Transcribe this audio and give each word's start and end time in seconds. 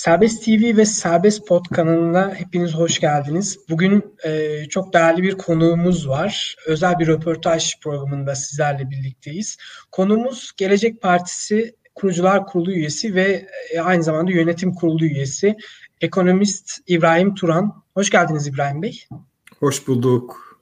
Serbest 0.00 0.44
TV 0.44 0.76
ve 0.76 0.84
Serbest 0.84 1.48
Pod 1.48 1.64
kanalına 1.64 2.34
hepiniz 2.34 2.74
hoş 2.74 3.00
geldiniz. 3.00 3.58
Bugün 3.68 4.04
e, 4.24 4.64
çok 4.64 4.92
değerli 4.92 5.22
bir 5.22 5.38
konuğumuz 5.38 6.08
var. 6.08 6.56
Özel 6.66 6.98
bir 6.98 7.06
röportaj 7.06 7.80
programında 7.80 8.34
sizlerle 8.34 8.90
birlikteyiz. 8.90 9.56
Konuğumuz 9.92 10.52
Gelecek 10.56 11.02
Partisi 11.02 11.76
Kurucular 11.94 12.46
Kurulu 12.46 12.72
üyesi 12.72 13.14
ve 13.14 13.46
e, 13.74 13.80
aynı 13.80 14.02
zamanda 14.02 14.30
yönetim 14.30 14.74
kurulu 14.74 15.04
üyesi 15.04 15.56
ekonomist 16.00 16.78
İbrahim 16.86 17.34
Turan. 17.34 17.84
Hoş 17.94 18.10
geldiniz 18.10 18.46
İbrahim 18.46 18.82
Bey. 18.82 19.04
Hoş 19.58 19.88
bulduk. 19.88 20.60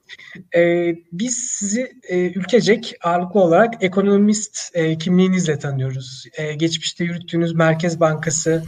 Ee, 0.57 0.95
biz 1.12 1.39
sizi 1.39 1.93
e, 2.09 2.19
ülkecek 2.19 2.95
ağırlıklı 3.05 3.41
olarak 3.41 3.75
ekonomist 3.80 4.70
e, 4.75 4.98
kimliğinizle 4.98 5.59
tanıyoruz. 5.59 6.25
E, 6.33 6.55
geçmişte 6.55 7.05
yürüttüğünüz 7.05 7.55
Merkez 7.55 8.01
Bankası 8.01 8.65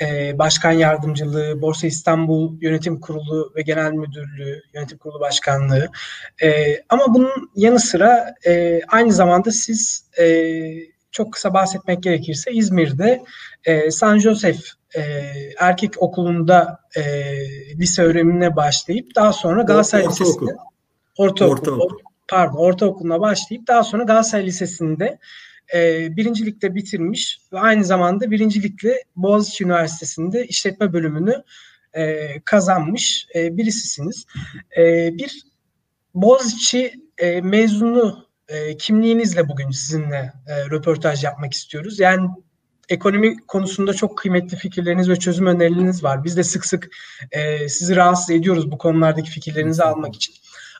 e, 0.00 0.38
Başkan 0.38 0.72
Yardımcılığı, 0.72 1.62
Borsa 1.62 1.86
İstanbul 1.86 2.62
Yönetim 2.62 3.00
Kurulu 3.00 3.52
ve 3.56 3.62
Genel 3.62 3.92
Müdürlüğü, 3.92 4.62
Yönetim 4.74 4.98
Kurulu 4.98 5.20
Başkanlığı. 5.20 5.88
E, 6.42 6.76
ama 6.88 7.14
bunun 7.14 7.50
yanı 7.54 7.80
sıra 7.80 8.34
e, 8.46 8.80
aynı 8.88 9.12
zamanda 9.12 9.50
siz 9.50 10.04
e, 10.20 10.54
çok 11.10 11.32
kısa 11.32 11.54
bahsetmek 11.54 12.02
gerekirse 12.02 12.52
İzmir'de 12.52 13.22
e, 13.64 13.90
San 13.90 14.18
Josef 14.18 14.60
e, 14.96 15.02
erkek 15.58 16.02
okulunda 16.02 16.80
e, 16.96 17.02
lise 17.78 18.02
öğrenimine 18.02 18.56
başlayıp 18.56 19.14
daha 19.14 19.32
sonra 19.32 19.62
Galatasaray 19.62 20.04
Orta, 20.04 20.12
Lisesi'nde 20.12 20.56
ortaokul, 21.18 21.72
ortaokul. 21.72 21.98
pardon 22.28 22.58
ortaokuluna 22.58 23.20
başlayıp 23.20 23.66
daha 23.66 23.84
sonra 23.84 24.04
Galatasaray 24.04 24.46
Lisesi'nde 24.46 25.18
e, 25.74 26.08
birincilikte 26.16 26.74
bitirmiş 26.74 27.38
ve 27.52 27.58
aynı 27.58 27.84
zamanda 27.84 28.30
birincilikle 28.30 29.02
Boğaziçi 29.16 29.64
Üniversitesi'nde 29.64 30.46
işletme 30.46 30.92
bölümünü 30.92 31.42
e, 31.92 32.40
kazanmış 32.44 33.26
e, 33.34 33.56
birisisiniz. 33.56 34.26
E, 34.78 35.10
bir 35.18 35.42
Boğaziçi 36.14 36.92
e, 37.18 37.40
mezunu 37.40 38.28
e, 38.48 38.76
kimliğinizle 38.76 39.48
bugün 39.48 39.70
sizinle 39.70 40.32
e, 40.46 40.64
röportaj 40.70 41.24
yapmak 41.24 41.52
istiyoruz. 41.52 42.00
Yani 42.00 42.28
ekonomi 42.88 43.36
konusunda 43.46 43.94
çok 43.94 44.18
kıymetli 44.18 44.56
fikirleriniz 44.56 45.08
ve 45.08 45.16
çözüm 45.16 45.46
önerileriniz 45.46 46.04
var. 46.04 46.24
Biz 46.24 46.36
de 46.36 46.42
sık 46.42 46.66
sık 46.66 46.88
e, 47.30 47.68
sizi 47.68 47.96
rahatsız 47.96 48.30
ediyoruz 48.30 48.70
bu 48.70 48.78
konulardaki 48.78 49.30
fikirlerinizi 49.30 49.82
almak 49.82 50.16
için. 50.16 50.34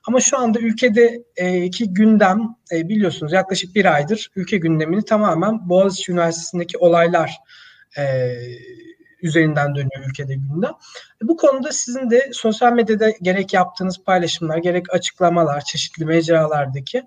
Ama 0.08 0.20
şu 0.20 0.38
anda 0.38 0.58
ülkedeki 0.58 1.92
gündem 1.92 2.40
e, 2.72 2.88
biliyorsunuz 2.88 3.32
yaklaşık 3.32 3.74
bir 3.74 3.94
aydır 3.94 4.30
ülke 4.36 4.56
gündemini 4.56 5.04
tamamen 5.04 5.68
Boğaziçi 5.68 6.12
Üniversitesi'ndeki 6.12 6.78
olaylar 6.78 7.36
e, 7.98 8.34
üzerinden 9.22 9.74
dönüyor 9.74 10.08
ülkede 10.08 10.34
gündem. 10.34 10.72
Bu 11.22 11.36
konuda 11.36 11.72
sizin 11.72 12.10
de 12.10 12.30
sosyal 12.32 12.72
medyada 12.72 13.10
gerek 13.22 13.54
yaptığınız 13.54 14.04
paylaşımlar, 14.04 14.58
gerek 14.58 14.94
açıklamalar, 14.94 15.60
çeşitli 15.60 16.04
mecralardaki 16.04 17.02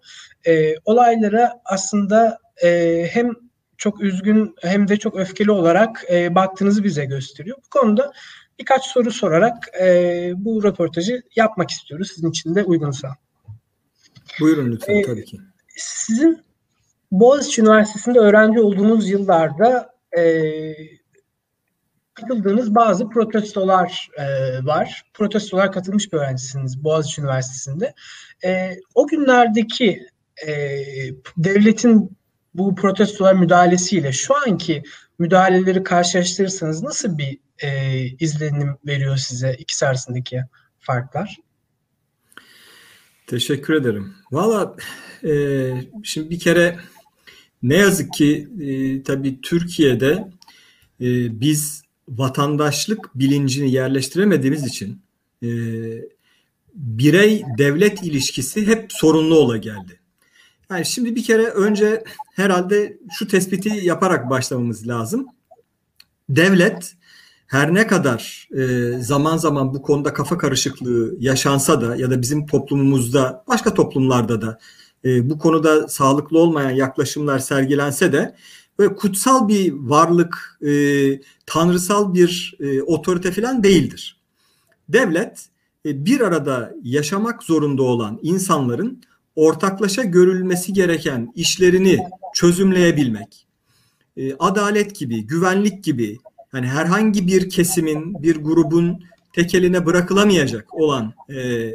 e, 0.47 0.75
olaylara 0.85 1.61
aslında 1.65 2.37
e, 2.63 3.07
hem 3.11 3.31
çok 3.77 4.01
üzgün 4.01 4.55
hem 4.61 4.87
de 4.87 4.97
çok 4.97 5.15
öfkeli 5.15 5.51
olarak 5.51 6.03
e, 6.11 6.35
baktığınızı 6.35 6.83
bize 6.83 7.05
gösteriyor. 7.05 7.57
Bu 7.57 7.79
konuda 7.79 8.11
birkaç 8.61 8.85
soru 8.85 9.11
sorarak 9.11 9.67
e, 9.81 10.31
bu 10.35 10.63
röportajı 10.63 11.21
yapmak 11.35 11.71
istiyoruz. 11.71 12.11
Sizin 12.15 12.29
için 12.29 12.55
de 12.55 12.63
uygunsa. 12.63 13.15
Buyurun 14.39 14.71
lütfen 14.71 14.95
e, 14.95 15.01
tabii 15.01 15.25
ki. 15.25 15.37
Sizin 15.77 16.43
Boğaziçi 17.11 17.61
Üniversitesi'nde 17.61 18.19
öğrenci 18.19 18.59
olduğunuz 18.59 19.09
yıllarda 19.09 19.93
e, 20.17 20.23
katıldığınız 22.13 22.75
bazı 22.75 23.09
protestolar 23.09 24.09
e, 24.17 24.25
var. 24.65 25.03
Protestolar 25.13 25.71
katılmış 25.71 26.13
bir 26.13 26.17
öğrencisiniz 26.17 26.83
Boğaziçi 26.83 27.21
Üniversitesi'nde. 27.21 27.93
E, 28.45 28.77
o 28.95 29.07
günlerdeki 29.07 30.07
e, 30.47 30.53
devletin 31.37 32.17
bu 32.53 32.75
protestolar 32.75 33.33
müdahalesiyle 33.33 34.11
şu 34.11 34.35
anki 34.47 34.83
müdahaleleri 35.21 35.83
karşılaştırırsanız 35.83 36.83
nasıl 36.83 37.17
bir 37.17 37.37
e, 37.63 38.05
izlenim 38.19 38.77
veriyor 38.85 39.17
size 39.17 39.55
ikisi 39.59 39.85
arasındaki 39.85 40.41
farklar? 40.79 41.37
Teşekkür 43.27 43.73
ederim. 43.73 44.13
Valla 44.31 44.75
e, 45.23 45.33
şimdi 46.03 46.29
bir 46.29 46.39
kere 46.39 46.79
ne 47.63 47.75
yazık 47.75 48.13
ki 48.13 48.47
e, 48.61 49.03
tabii 49.03 49.41
Türkiye'de 49.41 50.27
e, 51.01 51.39
biz 51.41 51.83
vatandaşlık 52.07 53.15
bilincini 53.15 53.71
yerleştiremediğimiz 53.71 54.65
için 54.65 55.01
e, 55.43 55.49
birey 56.73 57.43
devlet 57.57 58.03
ilişkisi 58.03 58.67
hep 58.67 58.85
sorunlu 58.89 59.35
ola 59.35 59.57
geldi. 59.57 59.99
Yani 60.71 60.85
şimdi 60.85 61.15
bir 61.15 61.23
kere 61.23 61.45
önce 61.45 62.03
herhalde 62.35 62.97
şu 63.11 63.27
tespiti 63.27 63.69
yaparak 63.69 64.29
başlamamız 64.29 64.87
lazım. 64.87 65.25
Devlet 66.29 66.95
her 67.47 67.73
ne 67.73 67.87
kadar 67.87 68.49
e, 68.57 68.91
zaman 68.99 69.37
zaman 69.37 69.73
bu 69.73 69.81
konuda 69.81 70.13
kafa 70.13 70.37
karışıklığı 70.37 71.15
yaşansa 71.19 71.81
da 71.81 71.95
ya 71.95 72.11
da 72.11 72.21
bizim 72.21 72.45
toplumumuzda 72.45 73.43
başka 73.47 73.73
toplumlarda 73.73 74.41
da 74.41 74.59
e, 75.05 75.29
bu 75.29 75.39
konuda 75.39 75.87
sağlıklı 75.87 76.39
olmayan 76.39 76.71
yaklaşımlar 76.71 77.39
sergilense 77.39 78.13
de 78.13 78.35
böyle 78.79 78.95
kutsal 78.95 79.47
bir 79.47 79.73
varlık, 79.73 80.59
e, 80.67 80.71
tanrısal 81.45 82.13
bir 82.13 82.55
otorite 82.85 83.31
falan 83.31 83.63
değildir. 83.63 84.21
Devlet 84.89 85.45
bir 85.85 86.21
arada 86.21 86.73
yaşamak 86.83 87.43
zorunda 87.43 87.83
olan 87.83 88.19
insanların 88.21 89.01
ortaklaşa 89.35 90.03
görülmesi 90.03 90.73
gereken 90.73 91.31
işlerini 91.35 91.99
çözümleyebilmek, 92.33 93.47
e, 94.17 94.33
adalet 94.39 94.95
gibi, 94.95 95.27
güvenlik 95.27 95.83
gibi 95.83 96.17
hani 96.51 96.67
herhangi 96.67 97.27
bir 97.27 97.49
kesimin, 97.49 98.23
bir 98.23 98.35
grubun 98.35 99.03
tekeline 99.33 99.85
bırakılamayacak 99.85 100.73
olan 100.73 101.13
e, 101.29 101.71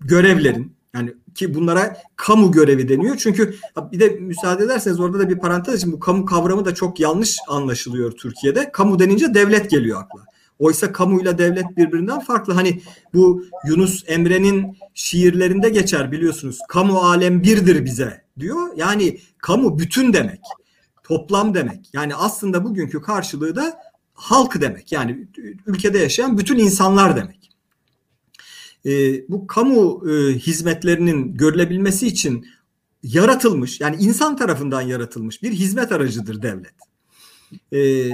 görevlerin 0.00 0.72
yani 0.94 1.14
ki 1.34 1.54
bunlara 1.54 1.96
kamu 2.16 2.52
görevi 2.52 2.88
deniyor. 2.88 3.16
Çünkü 3.16 3.54
bir 3.92 4.00
de 4.00 4.08
müsaade 4.08 4.64
ederseniz 4.64 5.00
orada 5.00 5.18
da 5.18 5.28
bir 5.28 5.38
parantez 5.38 5.74
için 5.74 5.92
bu 5.92 6.00
kamu 6.00 6.24
kavramı 6.24 6.64
da 6.64 6.74
çok 6.74 7.00
yanlış 7.00 7.36
anlaşılıyor 7.48 8.12
Türkiye'de. 8.12 8.72
Kamu 8.72 8.98
denince 8.98 9.34
devlet 9.34 9.70
geliyor 9.70 10.02
akla. 10.02 10.24
Oysa 10.58 10.92
kamuyla 10.92 11.38
devlet 11.38 11.76
birbirinden 11.76 12.20
farklı. 12.20 12.52
Hani 12.52 12.80
bu 13.14 13.44
Yunus 13.66 14.04
Emre'nin 14.06 14.78
şiirlerinde 14.94 15.68
geçer 15.68 16.12
biliyorsunuz. 16.12 16.58
Kamu 16.68 16.98
alem 16.98 17.42
birdir 17.42 17.84
bize 17.84 18.24
diyor. 18.38 18.68
Yani 18.76 19.20
kamu 19.38 19.78
bütün 19.78 20.12
demek 20.12 20.40
toplam 21.08 21.54
demek. 21.54 21.86
Yani 21.92 22.14
aslında 22.14 22.64
bugünkü 22.64 23.02
karşılığı 23.02 23.56
da 23.56 23.80
halk 24.14 24.60
demek. 24.60 24.92
Yani 24.92 25.28
ülkede 25.66 25.98
yaşayan 25.98 26.38
bütün 26.38 26.58
insanlar 26.58 27.16
demek. 27.16 27.50
E, 28.86 28.90
bu 29.28 29.46
kamu 29.46 30.10
e, 30.10 30.32
hizmetlerinin 30.32 31.36
görülebilmesi 31.36 32.06
için 32.06 32.46
yaratılmış 33.02 33.80
yani 33.80 33.96
insan 33.96 34.36
tarafından 34.36 34.80
yaratılmış 34.80 35.42
bir 35.42 35.52
hizmet 35.52 35.92
aracıdır 35.92 36.42
devlet. 36.42 36.74
E, 37.72 38.10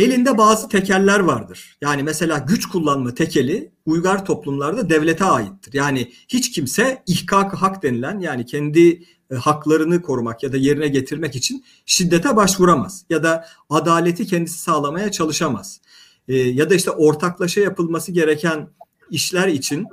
elinde 0.00 0.38
bazı 0.38 0.68
tekeller 0.68 1.20
vardır. 1.20 1.76
Yani 1.82 2.02
mesela 2.02 2.38
güç 2.38 2.66
kullanma 2.66 3.14
tekeli 3.14 3.72
uygar 3.86 4.24
toplumlarda 4.24 4.90
devlete 4.90 5.24
aittir. 5.24 5.72
Yani 5.72 6.12
hiç 6.28 6.50
kimse 6.50 7.02
ihkak 7.06 7.54
hak 7.54 7.82
denilen 7.82 8.18
yani 8.18 8.46
kendi 8.46 9.02
e, 9.30 9.34
haklarını 9.34 10.02
korumak 10.02 10.42
ya 10.42 10.52
da 10.52 10.56
yerine 10.56 10.88
getirmek 10.88 11.36
için 11.36 11.64
şiddete 11.86 12.36
başvuramaz 12.36 13.04
ya 13.10 13.22
da 13.22 13.46
adaleti 13.70 14.26
kendisi 14.26 14.58
sağlamaya 14.58 15.10
çalışamaz. 15.10 15.80
E, 16.28 16.36
ya 16.36 16.70
da 16.70 16.74
işte 16.74 16.90
ortaklaşa 16.90 17.60
yapılması 17.60 18.12
gereken 18.12 18.68
işler 19.10 19.48
için 19.48 19.86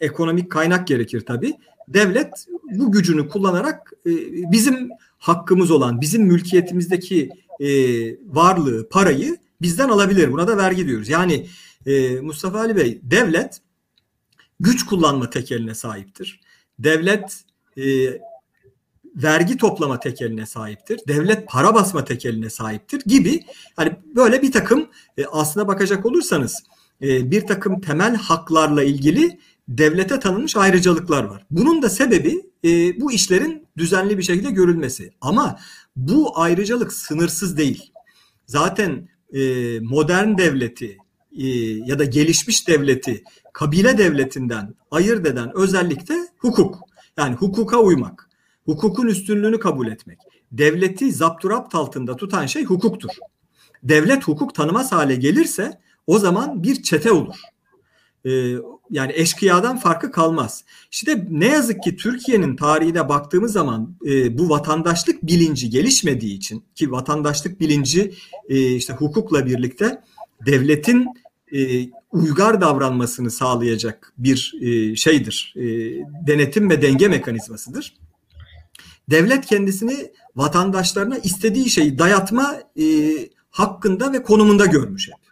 ekonomik 0.00 0.50
kaynak 0.50 0.86
gerekir 0.86 1.20
tabii. 1.20 1.54
Devlet 1.88 2.46
bu 2.70 2.92
gücünü 2.92 3.28
kullanarak 3.28 3.92
e, 4.06 4.10
bizim 4.52 4.88
hakkımız 5.18 5.70
olan, 5.70 6.00
bizim 6.00 6.22
mülkiyetimizdeki 6.22 7.30
varlığı, 8.26 8.88
parayı 8.88 9.36
bizden 9.62 9.88
alabilir. 9.88 10.32
Buna 10.32 10.48
da 10.48 10.56
vergi 10.56 10.86
diyoruz. 10.86 11.08
Yani 11.08 11.46
Mustafa 12.22 12.58
Ali 12.58 12.76
Bey, 12.76 13.00
devlet 13.02 13.60
güç 14.60 14.86
kullanma 14.86 15.30
tekeline 15.30 15.74
sahiptir. 15.74 16.40
Devlet 16.78 17.44
vergi 19.16 19.56
toplama 19.56 20.00
tekeline 20.00 20.46
sahiptir. 20.46 21.00
Devlet 21.08 21.48
para 21.48 21.74
basma 21.74 22.04
tekeline 22.04 22.50
sahiptir 22.50 23.02
gibi 23.06 23.44
hani 23.76 23.96
böyle 24.16 24.42
bir 24.42 24.52
takım 24.52 24.88
e, 25.18 25.24
aslına 25.24 25.68
bakacak 25.68 26.06
olursanız 26.06 26.62
e, 27.02 27.30
bir 27.30 27.46
takım 27.46 27.80
temel 27.80 28.16
haklarla 28.16 28.82
ilgili 28.82 29.38
devlete 29.68 30.20
tanınmış 30.20 30.56
ayrıcalıklar 30.56 31.24
var. 31.24 31.46
Bunun 31.50 31.82
da 31.82 31.90
sebebi 31.90 32.42
e, 32.64 33.00
bu 33.00 33.12
işlerin 33.12 33.66
düzenli 33.76 34.18
bir 34.18 34.22
şekilde 34.22 34.50
görülmesi. 34.50 35.10
Ama 35.20 35.58
bu 35.96 36.40
ayrıcalık 36.40 36.92
sınırsız 36.92 37.56
değil. 37.56 37.92
Zaten 38.46 39.08
e, 39.32 39.40
modern 39.80 40.38
devleti 40.38 40.98
e, 41.38 41.46
ya 41.86 41.98
da 41.98 42.04
gelişmiş 42.04 42.68
devleti 42.68 43.24
kabile 43.52 43.98
devletinden 43.98 44.74
ayırt 44.90 45.26
eden 45.26 45.50
özellikle 45.54 46.14
hukuk. 46.38 46.80
Yani 47.16 47.34
hukuka 47.34 47.78
uymak, 47.78 48.30
hukukun 48.64 49.06
üstünlüğünü 49.06 49.58
kabul 49.58 49.86
etmek. 49.86 50.18
Devleti 50.52 51.12
zapturapt 51.12 51.74
altında 51.74 52.16
tutan 52.16 52.46
şey 52.46 52.64
hukuktur. 52.64 53.10
Devlet 53.82 54.24
hukuk 54.24 54.54
tanımaz 54.54 54.92
hale 54.92 55.16
gelirse 55.16 55.80
o 56.06 56.18
zaman 56.18 56.62
bir 56.62 56.82
çete 56.82 57.12
olur. 57.12 57.36
Ee, 58.24 58.56
yani 58.90 59.12
eşkıyadan 59.14 59.76
farkı 59.76 60.12
kalmaz. 60.12 60.64
İşte 60.90 61.26
ne 61.30 61.46
yazık 61.46 61.82
ki 61.82 61.96
Türkiye'nin 61.96 62.56
tarihine 62.56 63.08
baktığımız 63.08 63.52
zaman 63.52 63.96
e, 64.06 64.38
bu 64.38 64.50
vatandaşlık 64.50 65.22
bilinci 65.22 65.70
gelişmediği 65.70 66.36
için 66.36 66.64
ki 66.74 66.92
vatandaşlık 66.92 67.60
bilinci 67.60 68.14
e, 68.48 68.74
işte 68.74 68.92
hukukla 68.92 69.46
birlikte 69.46 70.02
devletin 70.46 71.06
e, 71.52 71.90
uygar 72.12 72.60
davranmasını 72.60 73.30
sağlayacak 73.30 74.12
bir 74.18 74.54
e, 74.60 74.96
şeydir. 74.96 75.54
E, 75.56 75.64
denetim 76.26 76.70
ve 76.70 76.82
denge 76.82 77.08
mekanizmasıdır. 77.08 77.94
Devlet 79.10 79.46
kendisini 79.46 80.12
vatandaşlarına 80.36 81.18
istediği 81.18 81.70
şeyi 81.70 81.98
dayatma 81.98 82.54
e, 82.80 82.84
hakkında 83.50 84.12
ve 84.12 84.22
konumunda 84.22 84.66
görmüş 84.66 85.08
hep. 85.08 85.26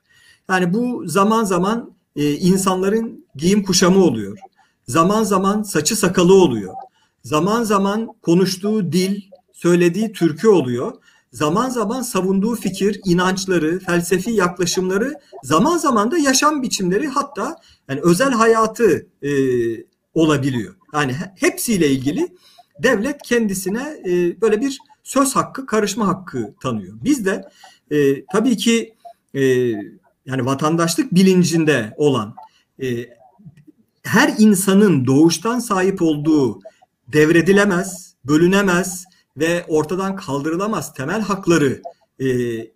Yani 0.48 0.74
bu 0.74 1.08
zaman 1.08 1.44
zaman 1.44 1.93
e, 2.16 2.32
insanların 2.32 3.26
giyim 3.36 3.62
kuşamı 3.62 4.04
oluyor. 4.04 4.38
Zaman 4.88 5.22
zaman 5.22 5.62
saçı 5.62 5.96
sakalı 5.96 6.34
oluyor. 6.34 6.74
Zaman 7.22 7.62
zaman 7.62 8.08
konuştuğu 8.22 8.92
dil, 8.92 9.20
söylediği 9.52 10.12
türkü 10.12 10.48
oluyor. 10.48 10.92
Zaman 11.32 11.68
zaman 11.68 12.02
savunduğu 12.02 12.56
fikir, 12.56 13.00
inançları, 13.04 13.78
felsefi 13.78 14.30
yaklaşımları, 14.30 15.14
zaman 15.42 15.76
zaman 15.76 16.10
da 16.10 16.18
yaşam 16.18 16.62
biçimleri 16.62 17.08
hatta 17.08 17.56
yani 17.88 18.00
özel 18.02 18.30
hayatı 18.30 19.06
e, 19.22 19.30
olabiliyor. 20.14 20.74
Yani 20.94 21.16
hepsiyle 21.36 21.90
ilgili 21.90 22.28
devlet 22.82 23.22
kendisine 23.22 24.00
e, 24.06 24.40
böyle 24.40 24.60
bir 24.60 24.78
söz 25.02 25.36
hakkı, 25.36 25.66
karışma 25.66 26.08
hakkı 26.08 26.54
tanıyor. 26.62 26.94
Biz 27.04 27.26
de 27.26 27.44
e, 27.90 28.24
tabii 28.26 28.56
ki 28.56 28.94
e, 29.34 29.72
yani 30.26 30.46
vatandaşlık 30.46 31.14
bilincinde 31.14 31.94
olan 31.96 32.34
e, 32.82 32.86
her 34.02 34.34
insanın 34.38 35.06
doğuştan 35.06 35.58
sahip 35.58 36.02
olduğu 36.02 36.60
devredilemez, 37.08 38.14
bölünemez 38.24 39.04
ve 39.36 39.64
ortadan 39.68 40.16
kaldırılamaz 40.16 40.94
temel 40.94 41.20
hakları 41.20 41.82
e, 42.18 42.26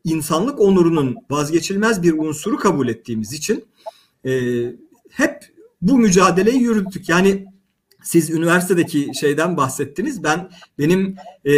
insanlık 0.05 0.61
onurunun 0.61 1.17
vazgeçilmez 1.31 2.03
bir 2.03 2.13
unsuru 2.13 2.57
kabul 2.57 2.89
ettiğimiz 2.89 3.33
için 3.33 3.65
e, 4.25 4.63
hep 5.11 5.45
bu 5.83 5.99
mücadeleyi 5.99 6.61
yürüttük. 6.61 7.09
Yani 7.09 7.47
siz 8.03 8.31
üniversitedeki 8.31 9.11
şeyden 9.21 9.57
bahsettiniz. 9.57 10.23
Ben 10.23 10.51
benim 10.79 11.17
e, 11.47 11.53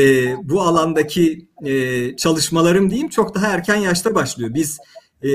bu 0.48 0.62
alandaki 0.62 1.48
e, 1.64 2.16
çalışmalarım 2.16 2.90
diyeyim 2.90 3.08
çok 3.08 3.34
daha 3.34 3.46
erken 3.46 3.76
yaşta 3.76 4.14
başlıyor. 4.14 4.54
Biz 4.54 4.78
e, 5.24 5.30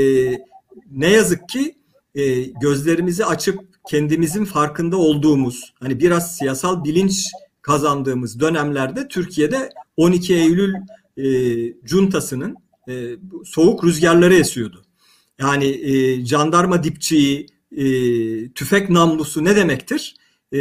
ne 0.92 1.10
yazık 1.12 1.50
ki 1.50 1.76
e, 2.16 2.42
gözlerimizi 2.42 3.26
açıp 3.26 3.60
kendimizin 3.90 4.46
farkında 4.46 4.98
olduğumuz 4.98 5.74
hani 5.80 6.00
biraz 6.00 6.38
siyasal 6.38 6.84
bilinç 6.84 7.26
kazandığımız 7.62 8.40
dönemlerde 8.40 9.08
Türkiye'de 9.08 9.70
12 9.98 10.36
Eylül 10.36 10.74
e, 11.18 11.28
cuntasının 11.84 12.56
e, 12.90 13.16
soğuk 13.46 13.84
rüzgarları 13.84 14.36
esiyordu. 14.36 14.86
Yani 15.40 15.66
e, 15.66 16.26
jandarma 16.26 16.84
dipçiği, 16.84 17.48
e, 17.72 17.86
tüfek 18.52 18.90
namlusu 18.90 19.44
ne 19.44 19.56
demektir? 19.56 20.16
E, 20.54 20.60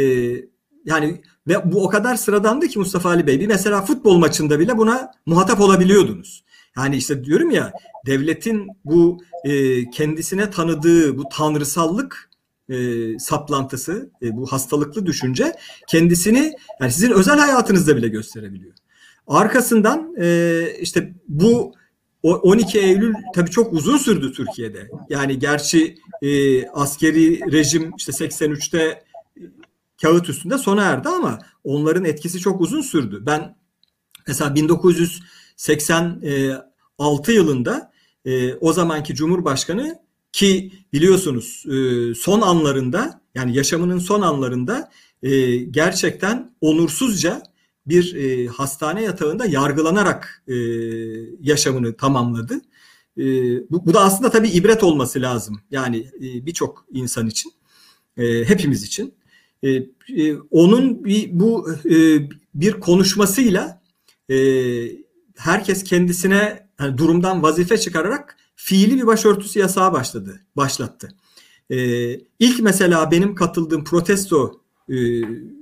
yani 0.85 1.21
ve 1.47 1.71
bu 1.71 1.83
o 1.83 1.89
kadar 1.89 2.15
sıradandı 2.15 2.67
ki 2.67 2.79
Mustafa 2.79 3.09
Ali 3.09 3.27
Bey. 3.27 3.39
Bir 3.39 3.47
mesela 3.47 3.81
futbol 3.81 4.17
maçında 4.17 4.59
bile 4.59 4.77
buna 4.77 5.11
muhatap 5.25 5.61
olabiliyordunuz. 5.61 6.43
Yani 6.77 6.97
işte 6.97 7.23
diyorum 7.23 7.51
ya 7.51 7.73
devletin 8.05 8.67
bu 8.85 9.23
e, 9.43 9.89
kendisine 9.89 10.49
tanıdığı 10.51 11.17
bu 11.17 11.23
tanrısallık 11.31 12.29
e, 12.69 12.75
saplantısı, 13.19 14.09
e, 14.21 14.35
bu 14.35 14.47
hastalıklı 14.47 15.05
düşünce 15.05 15.53
kendisini 15.87 16.53
yani 16.81 16.91
sizin 16.91 17.11
özel 17.11 17.39
hayatınızda 17.39 17.97
bile 17.97 18.07
gösterebiliyor. 18.07 18.73
Arkasından 19.27 20.15
e, 20.19 20.67
işte 20.79 21.13
bu 21.27 21.73
12 22.23 22.79
Eylül 22.79 23.13
tabii 23.33 23.49
çok 23.49 23.73
uzun 23.73 23.97
sürdü 23.97 24.31
Türkiye'de. 24.31 24.89
Yani 25.09 25.39
gerçi 25.39 25.95
e, 26.21 26.67
askeri 26.67 27.51
rejim 27.51 27.91
işte 27.97 28.11
83'te 28.11 28.77
e, 28.77 29.03
kağıt 30.01 30.29
üstünde 30.29 30.57
sona 30.57 30.83
erdi 30.83 31.09
ama 31.09 31.39
onların 31.63 32.05
etkisi 32.05 32.39
çok 32.39 32.61
uzun 32.61 32.81
sürdü. 32.81 33.23
Ben 33.25 33.55
mesela 34.27 34.55
1986 35.57 37.31
yılında 37.31 37.91
e, 38.25 38.53
o 38.53 38.73
zamanki 38.73 39.15
Cumhurbaşkanı 39.15 39.99
ki 40.31 40.71
biliyorsunuz 40.93 41.63
e, 41.65 42.13
son 42.15 42.41
anlarında 42.41 43.21
yani 43.35 43.57
yaşamının 43.57 43.99
son 43.99 44.21
anlarında 44.21 44.91
e, 45.23 45.55
gerçekten 45.55 46.55
onursuzca 46.61 47.43
bir 47.85 48.15
e, 48.15 48.47
hastane 48.47 49.03
yatağında 49.03 49.45
yargılanarak 49.45 50.43
e, 50.47 50.55
yaşamını 51.41 51.97
tamamladı. 51.97 52.61
E, 53.17 53.23
bu, 53.71 53.93
da 53.93 54.01
aslında 54.01 54.29
tabii 54.29 54.49
ibret 54.49 54.83
olması 54.83 55.21
lazım. 55.21 55.61
Yani 55.71 55.97
e, 55.97 56.45
birçok 56.45 56.85
insan 56.91 57.27
için, 57.27 57.51
e, 58.17 58.43
hepimiz 58.43 58.83
için. 58.83 59.13
E, 59.63 59.69
e, 59.69 60.35
onun 60.51 61.05
bir, 61.05 61.39
bu 61.39 61.69
e, 61.89 62.29
bir 62.53 62.71
konuşmasıyla 62.71 63.81
e, 64.29 64.35
herkes 65.37 65.83
kendisine 65.83 66.67
yani 66.79 66.97
durumdan 66.97 67.43
vazife 67.43 67.77
çıkararak 67.77 68.37
fiili 68.55 68.95
bir 68.95 69.07
başörtüsü 69.07 69.59
yasağı 69.59 69.93
başladı, 69.93 70.41
başlattı. 70.55 71.09
E, 71.69 71.77
ilk 72.39 72.59
mesela 72.59 73.11
benim 73.11 73.35
katıldığım 73.35 73.83
protesto 73.83 74.61
e, 74.89 74.95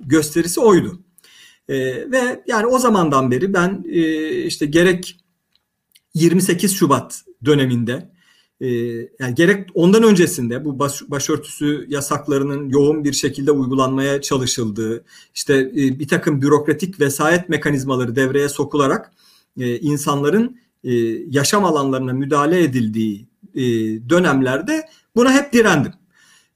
gösterisi 0.05 0.59
oydu. 0.59 0.99
E, 1.69 1.75
ve 2.11 2.43
yani 2.47 2.65
o 2.65 2.79
zamandan 2.79 3.31
beri 3.31 3.53
ben 3.53 3.85
e, 3.89 4.31
işte 4.43 4.65
gerek 4.65 5.19
28 6.13 6.75
Şubat 6.75 7.23
döneminde 7.45 8.13
e, 8.61 8.67
yani 9.19 9.35
gerek 9.35 9.69
ondan 9.73 10.03
öncesinde 10.03 10.65
bu 10.65 10.79
baş, 10.79 11.01
başörtüsü 11.07 11.85
yasaklarının 11.89 12.69
yoğun 12.69 13.03
bir 13.03 13.13
şekilde 13.13 13.51
uygulanmaya 13.51 14.21
çalışıldığı, 14.21 15.03
işte 15.35 15.53
e, 15.59 15.99
bir 15.99 16.07
takım 16.07 16.41
bürokratik 16.41 16.99
vesayet 16.99 17.49
mekanizmaları 17.49 18.15
devreye 18.15 18.49
sokularak 18.49 19.11
e, 19.57 19.79
insanların 19.79 20.59
e, 20.83 20.93
yaşam 21.29 21.65
alanlarına 21.65 22.13
müdahale 22.13 22.63
edildiği 22.63 23.27
e, 23.55 23.61
dönemlerde 24.09 24.89
buna 25.15 25.33
hep 25.33 25.53
direndim. 25.53 25.93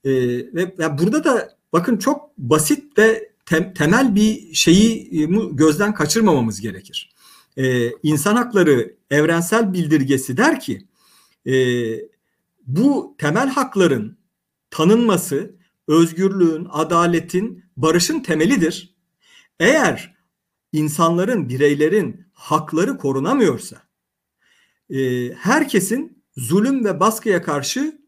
E, 0.04 0.12
ve 0.54 0.98
burada 0.98 1.24
da 1.24 1.56
bakın 1.72 1.96
çok 1.96 2.38
basit 2.38 2.98
ve 2.98 3.30
tem, 3.46 3.74
temel 3.74 4.14
bir 4.14 4.54
şeyi 4.54 5.10
gözden 5.52 5.94
kaçırmamamız 5.94 6.60
gerekir. 6.60 7.14
E, 7.56 7.90
insan 8.02 8.36
hakları 8.36 8.94
evrensel 9.10 9.72
bildirgesi 9.72 10.36
der 10.36 10.60
ki 10.60 10.88
bu 12.66 13.14
temel 13.18 13.48
hakların 13.48 14.18
tanınması 14.70 15.54
özgürlüğün, 15.88 16.66
adaletin, 16.70 17.64
barışın 17.76 18.20
temelidir. 18.20 18.94
Eğer 19.60 20.14
insanların, 20.72 21.48
bireylerin 21.48 22.27
hakları 22.38 22.98
korunamıyorsa 22.98 23.76
e, 24.90 25.28
herkesin 25.34 26.24
zulüm 26.36 26.84
ve 26.84 27.00
baskıya 27.00 27.42
karşı 27.42 27.98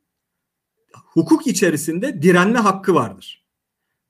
hukuk 0.92 1.46
içerisinde 1.46 2.22
direnme 2.22 2.58
hakkı 2.58 2.94
vardır. 2.94 3.46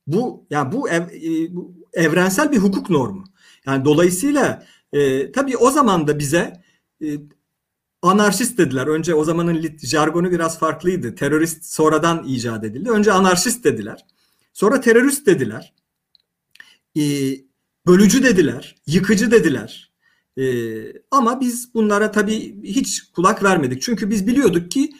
Bu 0.07 0.47
yani 0.49 0.71
bu, 0.71 0.89
ev, 0.89 1.01
e, 1.01 1.55
bu 1.55 1.75
evrensel 1.93 2.51
bir 2.51 2.57
hukuk 2.57 2.89
normu. 2.89 3.23
Yani 3.65 3.85
dolayısıyla 3.85 4.65
e, 4.93 5.31
tabii 5.31 5.57
o 5.57 5.71
zaman 5.71 6.07
da 6.07 6.19
bize 6.19 6.63
e, 7.03 7.17
anarşist 8.01 8.57
dediler. 8.57 8.87
Önce 8.87 9.15
o 9.15 9.23
zamanın 9.23 9.77
jargonu 9.83 10.31
biraz 10.31 10.59
farklıydı. 10.59 11.15
Terörist 11.15 11.65
sonradan 11.65 12.23
icat 12.23 12.63
edildi. 12.63 12.89
Önce 12.89 13.11
anarşist 13.11 13.63
dediler. 13.63 14.05
Sonra 14.53 14.81
terörist 14.81 15.25
dediler. 15.25 15.73
E, 16.97 17.01
bölücü 17.87 18.23
dediler. 18.23 18.75
Yıkıcı 18.87 19.31
dediler. 19.31 19.90
E, 20.37 20.43
ama 21.11 21.41
biz 21.41 21.73
bunlara 21.73 22.11
tabii 22.11 22.63
hiç 22.63 23.01
kulak 23.01 23.43
vermedik. 23.43 23.81
Çünkü 23.81 24.09
biz 24.09 24.27
biliyorduk 24.27 24.71
ki 24.71 24.91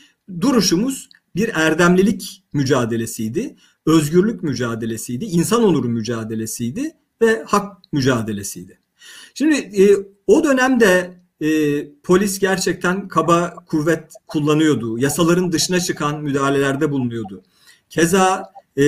duruşumuz 0.41 1.09
bir 1.35 1.51
erdemlilik 1.53 2.43
mücadelesiydi 2.53 3.55
özgürlük 3.85 4.43
mücadelesiydi, 4.43 5.25
insan 5.25 5.63
onuru 5.63 5.88
mücadelesiydi 5.88 6.91
ve 7.21 7.43
hak 7.45 7.77
mücadelesiydi. 7.91 8.79
Şimdi 9.33 9.55
e, 9.55 9.95
o 10.27 10.43
dönemde 10.43 11.13
e, 11.41 11.47
polis 12.03 12.39
gerçekten 12.39 13.07
kaba 13.07 13.55
kuvvet 13.67 14.13
kullanıyordu. 14.27 15.00
Yasaların 15.00 15.51
dışına 15.51 15.79
çıkan 15.79 16.21
müdahalelerde 16.21 16.91
bulunuyordu. 16.91 17.43
Keza 17.89 18.53
e, 18.77 18.83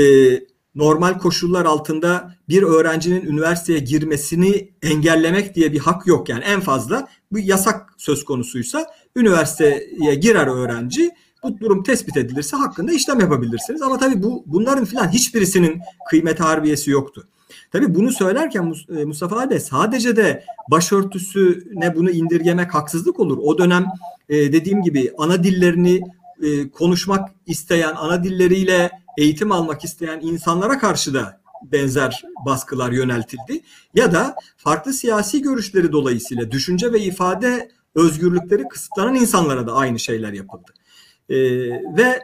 normal 0.75 1.19
koşullar 1.19 1.65
altında 1.65 2.35
bir 2.49 2.63
öğrencinin 2.63 3.25
üniversiteye 3.25 3.79
girmesini 3.79 4.69
engellemek 4.81 5.55
diye 5.55 5.73
bir 5.73 5.79
hak 5.79 6.07
yok. 6.07 6.29
Yani 6.29 6.43
en 6.43 6.59
fazla 6.59 7.07
bu 7.31 7.39
yasak 7.39 7.93
söz 7.97 8.25
konusuysa 8.25 8.85
üniversiteye 9.15 10.15
girer 10.15 10.47
öğrenci. 10.47 11.11
Bu 11.43 11.59
durum 11.59 11.83
tespit 11.83 12.17
edilirse 12.17 12.57
hakkında 12.57 12.91
işlem 12.91 13.19
yapabilirsiniz. 13.19 13.81
Ama 13.81 13.97
tabii 13.97 14.23
bu 14.23 14.43
bunların 14.45 14.85
filan 14.85 15.07
hiçbirisinin 15.07 15.81
kıymet 16.09 16.39
harbiyesi 16.39 16.91
yoktu. 16.91 17.27
Tabii 17.71 17.95
bunu 17.95 18.11
söylerken 18.11 18.73
e, 18.97 19.05
Mustafa 19.05 19.41
abi 19.41 19.59
sadece 19.59 20.15
de 20.15 20.43
başörtüsüne 20.71 21.95
bunu 21.95 22.11
indirgemek 22.11 22.73
haksızlık 22.73 23.19
olur. 23.19 23.37
O 23.41 23.57
dönem 23.57 23.85
e, 24.29 24.35
dediğim 24.53 24.81
gibi 24.81 25.11
ana 25.17 25.43
dillerini 25.43 26.01
e, 26.43 26.69
konuşmak 26.69 27.29
isteyen, 27.45 27.93
ana 27.95 28.23
dilleriyle 28.23 28.91
eğitim 29.17 29.51
almak 29.51 29.83
isteyen 29.83 30.19
insanlara 30.19 30.79
karşı 30.79 31.13
da 31.13 31.41
benzer 31.71 32.23
baskılar 32.45 32.91
yöneltildi. 32.91 33.61
Ya 33.95 34.11
da 34.11 34.35
farklı 34.57 34.93
siyasi 34.93 35.41
görüşleri 35.41 35.91
dolayısıyla 35.91 36.51
düşünce 36.51 36.93
ve 36.93 36.99
ifade 36.99 37.71
özgürlükleri 37.95 38.67
kısıtlanan 38.67 39.15
insanlara 39.15 39.67
da 39.67 39.73
aynı 39.73 39.99
şeyler 39.99 40.33
yapıldı. 40.33 40.73
E, 41.29 41.37
ve 41.97 42.19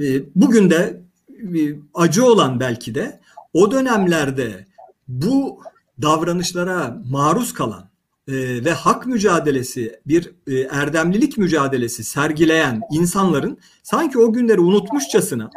e, 0.00 0.22
bugün 0.34 0.70
de 0.70 1.02
e, 1.30 1.60
acı 1.94 2.24
olan 2.24 2.60
belki 2.60 2.94
de 2.94 3.20
o 3.52 3.70
dönemlerde 3.70 4.66
bu 5.08 5.60
davranışlara 6.02 7.02
maruz 7.10 7.52
kalan 7.52 7.93
e, 8.28 8.64
ve 8.64 8.72
hak 8.72 9.06
mücadelesi, 9.06 10.00
bir 10.06 10.34
e, 10.46 10.60
erdemlilik 10.60 11.38
mücadelesi 11.38 12.04
sergileyen 12.04 12.80
insanların 12.92 13.58
sanki 13.82 14.18
o 14.18 14.32
günleri 14.32 14.60
unutmuşçasına 14.60 15.50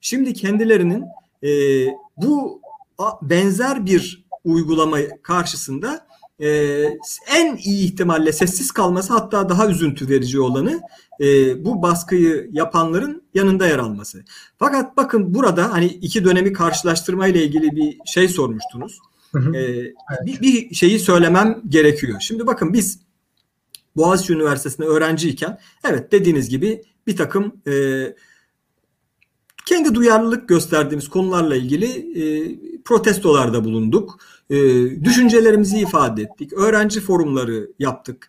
şimdi 0.00 0.34
kendilerinin 0.34 1.04
e, 1.42 1.48
bu 2.16 2.60
benzer 3.22 3.86
bir 3.86 4.24
uygulama 4.44 4.98
karşısında 5.22 6.06
e, 6.40 6.48
en 7.36 7.56
iyi 7.56 7.84
ihtimalle 7.84 8.32
sessiz 8.32 8.72
kalması 8.72 9.12
hatta 9.12 9.48
daha 9.48 9.68
üzüntü 9.68 10.08
verici 10.08 10.40
olanı 10.40 10.80
bu 11.64 11.82
baskıyı 11.82 12.48
yapanların 12.52 13.22
yanında 13.34 13.66
yer 13.66 13.78
alması. 13.78 14.24
Fakat 14.58 14.96
bakın 14.96 15.34
burada 15.34 15.72
hani 15.72 15.86
iki 15.86 16.24
dönemi 16.24 16.52
karşılaştırma 16.52 17.26
ile 17.26 17.44
ilgili 17.44 17.76
bir 17.76 17.98
şey 18.06 18.28
sormuştunuz. 18.28 18.98
Hı 19.34 19.38
hı. 19.38 19.56
Evet. 19.56 19.94
bir, 20.26 20.40
bir 20.40 20.74
şeyi 20.74 20.98
söylemem 20.98 21.62
gerekiyor. 21.68 22.20
Şimdi 22.20 22.46
bakın 22.46 22.72
biz 22.72 22.98
Boğaziçi 23.96 24.32
Üniversitesi'nde 24.32 24.86
öğrenciyken 24.86 25.58
evet 25.84 26.12
dediğiniz 26.12 26.48
gibi 26.48 26.82
bir 27.06 27.16
takım 27.16 27.56
e, 27.66 28.04
kendi 29.66 29.94
duyarlılık 29.94 30.48
gösterdiğimiz 30.48 31.08
konularla 31.08 31.56
ilgili 31.56 31.86
e, 32.22 32.24
protestolarda 32.84 33.64
bulunduk. 33.64 34.18
E, 34.50 34.56
düşüncelerimizi 35.04 35.78
ifade 35.78 36.22
ettik. 36.22 36.52
Öğrenci 36.52 37.00
forumları 37.00 37.70
yaptık. 37.78 38.28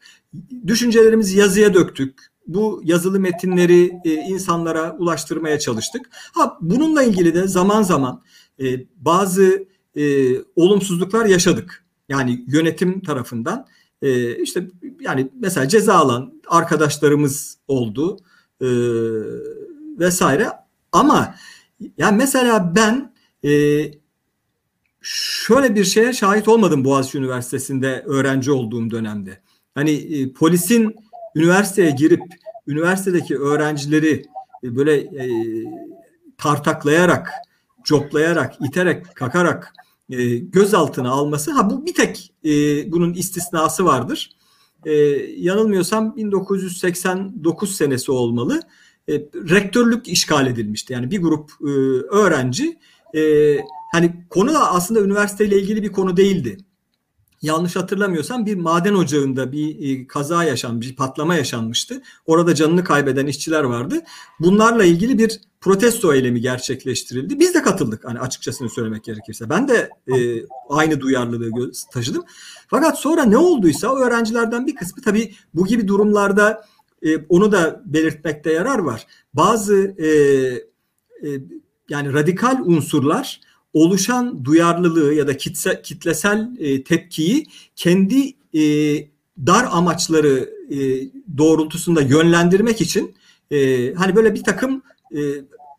Düşüncelerimizi 0.68 1.38
yazıya 1.38 1.74
döktük. 1.74 2.20
Bu 2.48 2.82
yazılı 2.84 3.20
metinleri 3.20 4.00
e, 4.06 4.14
insanlara 4.14 4.96
ulaştırmaya 5.00 5.60
çalıştık. 5.60 6.10
Ha 6.12 6.58
bununla 6.62 7.04
ilgili 7.04 7.36
de 7.36 7.48
zaman 7.48 7.82
zaman 7.82 8.24
e, 8.60 8.66
bazı 8.96 9.66
e, 9.96 10.36
olumsuzluklar 10.56 11.26
yaşadık. 11.26 11.86
Yani 12.10 12.46
yönetim 12.48 13.02
tarafından 13.02 13.68
e, 14.02 14.36
işte 14.36 14.68
yani 15.00 15.30
mesela 15.40 15.68
ceza 15.68 15.94
alan 15.94 16.42
arkadaşlarımız 16.48 17.58
oldu 17.68 18.18
e, 18.62 18.68
vesaire 20.00 20.50
ama 20.92 21.36
yani 21.98 22.18
mesela 22.18 22.76
ben 22.76 23.14
e, 23.50 23.52
şöyle 25.02 25.76
bir 25.76 25.84
şeye 25.84 26.14
şahit 26.14 26.48
olmadım 26.48 26.86
Boğaziçi 26.86 27.18
Üniversitesi'nde 27.18 28.04
öğrenci 28.06 28.52
olduğum 28.52 28.90
dönemde. 28.90 29.42
Hani 29.76 29.92
e, 29.92 30.34
polisin 30.34 30.96
üniversiteye 31.36 31.92
girip 31.92 32.22
üniversitedeki 32.68 33.38
öğrencileri 33.38 34.26
e, 34.64 34.76
böyle 34.76 34.98
e, 34.98 35.28
tartaklayarak, 36.38 37.32
coplayarak, 37.84 38.56
iterek, 38.62 39.16
kakarak 39.16 39.74
e, 40.10 40.36
gözaltına 40.38 41.12
alması 41.12 41.52
ha 41.52 41.70
bu 41.70 41.86
bir 41.86 41.94
tek 41.94 42.34
e, 42.46 42.50
bunun 42.92 43.14
istisnası 43.14 43.86
vardır. 43.86 44.30
E, 44.86 44.94
yanılmıyorsam 45.38 46.16
1989 46.16 47.76
senesi 47.76 48.12
olmalı. 48.12 48.62
E, 49.10 49.14
rektörlük 49.50 50.08
işgal 50.08 50.48
edilmişti. 50.48 50.94
Yani 50.94 51.12
bir 51.12 51.22
grup 51.22 51.52
e, 51.62 51.70
öğrenci 52.16 52.80
e, 53.16 53.22
hani 53.92 54.26
konu 54.30 54.54
da 54.54 54.72
aslında 54.72 55.02
üniversiteyle 55.02 55.62
ilgili 55.62 55.84
bir 55.84 55.92
konu 55.92 56.18
değildi. 56.18 56.58
Yanlış 57.46 57.76
hatırlamıyorsam 57.76 58.46
bir 58.46 58.56
maden 58.56 58.94
ocağında 58.94 59.52
bir 59.52 60.00
e, 60.00 60.08
kaza 60.08 60.44
yaşanmış, 60.44 60.90
bir 60.90 60.96
patlama 60.96 61.36
yaşanmıştı. 61.36 62.02
Orada 62.26 62.56
canını 62.56 62.84
kaybeden 62.84 63.28
işçiler 63.28 63.64
vardı. 63.64 64.02
Bunlarla 64.40 64.84
ilgili 64.84 65.18
bir 65.18 65.42
protesto 65.62 66.14
eylemi 66.14 66.42
gerçekleştirildi. 66.42 67.40
Biz 67.40 67.54
de 67.54 67.62
katıldık 67.62 68.06
hani 68.06 68.20
açıkçasını 68.20 68.70
söylemek 68.70 69.04
gerekirse. 69.04 69.50
Ben 69.50 69.68
de 69.68 69.90
e, 70.08 70.46
aynı 70.70 71.00
duyarlılığı 71.00 71.72
taşıdım. 71.92 72.24
Fakat 72.68 73.00
sonra 73.00 73.24
ne 73.24 73.38
olduysa 73.38 73.96
öğrencilerden 73.96 74.68
bir 74.68 74.76
kısmı 74.76 75.04
tabii 75.04 75.34
bu 75.54 75.66
gibi 75.66 75.88
durumlarda 75.88 76.66
e, 77.04 77.18
onu 77.18 77.52
da 77.52 77.82
belirtmekte 77.86 78.52
yarar 78.52 78.80
var. 78.80 79.08
Bazı 79.34 79.96
e, 79.98 80.08
e, 81.28 81.42
yani 81.90 82.14
radikal 82.14 82.60
unsurlar 82.66 83.42
oluşan 83.76 84.46
duyarlılığı 84.46 85.14
ya 85.14 85.28
da 85.28 85.38
kitse, 85.38 85.82
kitlesel 85.82 86.50
e, 86.60 86.84
tepkiyi 86.84 87.46
kendi 87.76 88.34
e, 88.54 88.62
dar 89.48 89.68
amaçları 89.72 90.50
e, 90.70 90.78
doğrultusunda 91.38 92.02
yönlendirmek 92.02 92.82
için 92.82 93.16
e, 93.52 93.94
hani 93.94 94.16
böyle 94.16 94.34
bir 94.34 94.44
takım 94.44 94.82
e, 95.12 95.20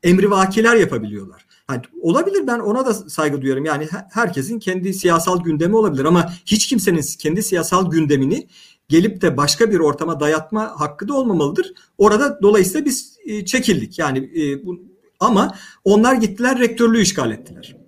emrivakiler 0.03 0.77
yapabiliyorlar. 0.77 1.47
Yani 1.71 1.83
olabilir 2.01 2.47
ben 2.47 2.59
ona 2.59 2.87
da 2.87 2.95
saygı 2.95 3.41
duyuyorum. 3.41 3.65
Yani 3.65 3.89
herkesin 4.11 4.59
kendi 4.59 4.95
siyasal 4.95 5.43
gündemi 5.45 5.77
olabilir 5.77 6.05
ama 6.05 6.33
hiç 6.47 6.67
kimsenin 6.67 7.05
kendi 7.19 7.43
siyasal 7.43 7.91
gündemini 7.91 8.49
gelip 8.89 9.23
de 9.23 9.37
başka 9.37 9.71
bir 9.71 9.79
ortama 9.79 10.21
dayatma 10.21 10.81
hakkı 10.81 11.09
da 11.09 11.15
olmamalıdır. 11.15 11.73
Orada 11.99 12.43
dolayısıyla 12.43 12.85
biz 12.85 13.19
e, 13.25 13.45
çekildik. 13.45 13.99
Yani 13.99 14.19
e, 14.19 14.67
bu, 14.67 14.81
ama 15.21 15.55
onlar 15.85 16.15
gittiler 16.15 16.59
rektörlüğü 16.59 17.01
işgal 17.01 17.31
ettiler. 17.31 17.86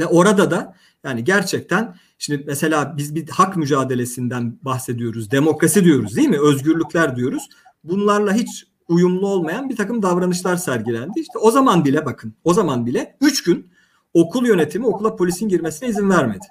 Ve 0.00 0.06
orada 0.06 0.50
da 0.50 0.74
yani 1.04 1.24
gerçekten 1.24 1.96
şimdi 2.18 2.44
mesela 2.46 2.96
biz 2.96 3.14
bir 3.14 3.28
hak 3.28 3.56
mücadelesinden 3.56 4.58
bahsediyoruz. 4.62 5.30
Demokrasi 5.30 5.84
diyoruz 5.84 6.16
değil 6.16 6.28
mi? 6.28 6.40
Özgürlükler 6.40 7.16
diyoruz. 7.16 7.48
Bunlarla 7.84 8.32
hiç 8.34 8.66
uyumlu 8.88 9.26
olmayan 9.26 9.68
bir 9.68 9.76
takım 9.76 10.02
davranışlar 10.02 10.56
sergilendi. 10.56 11.20
İşte 11.20 11.38
o 11.38 11.50
zaman 11.50 11.84
bile 11.84 12.06
bakın 12.06 12.34
o 12.44 12.54
zaman 12.54 12.86
bile 12.86 13.16
3 13.20 13.42
gün 13.42 13.70
okul 14.14 14.46
yönetimi 14.46 14.86
okula 14.86 15.16
polisin 15.16 15.48
girmesine 15.48 15.88
izin 15.88 16.10
vermedi. 16.10 16.46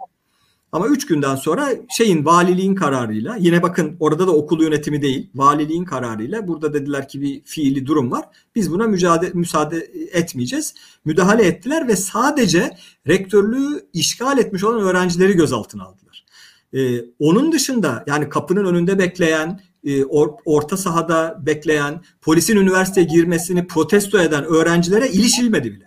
Ama 0.71 0.87
üç 0.87 1.05
günden 1.05 1.35
sonra 1.35 1.69
şeyin 1.97 2.25
valiliğin 2.25 2.75
kararıyla 2.75 3.35
yine 3.35 3.61
bakın 3.61 3.97
orada 3.99 4.27
da 4.27 4.35
okul 4.35 4.61
yönetimi 4.61 5.01
değil 5.01 5.29
valiliğin 5.35 5.85
kararıyla 5.85 6.47
burada 6.47 6.73
dediler 6.73 7.07
ki 7.07 7.21
bir 7.21 7.41
fiili 7.43 7.85
durum 7.85 8.11
var. 8.11 8.25
Biz 8.55 8.71
buna 8.71 8.87
mücadele, 8.87 9.31
müsaade 9.33 9.77
etmeyeceğiz. 10.11 10.73
Müdahale 11.05 11.45
ettiler 11.45 11.87
ve 11.87 11.95
sadece 11.95 12.77
rektörlüğü 13.07 13.85
işgal 13.93 14.37
etmiş 14.37 14.63
olan 14.63 14.81
öğrencileri 14.81 15.33
gözaltına 15.33 15.83
aldılar. 15.83 16.25
Ee, 16.73 17.01
onun 17.19 17.51
dışında 17.51 18.03
yani 18.07 18.29
kapının 18.29 18.65
önünde 18.65 18.99
bekleyen 18.99 19.61
e, 19.83 20.03
or, 20.05 20.29
orta 20.45 20.77
sahada 20.77 21.37
bekleyen 21.45 22.01
polisin 22.21 22.57
üniversiteye 22.57 23.07
girmesini 23.07 23.67
protesto 23.67 24.19
eden 24.19 24.43
öğrencilere 24.43 25.09
ilişilmedi 25.09 25.73
bile. 25.73 25.85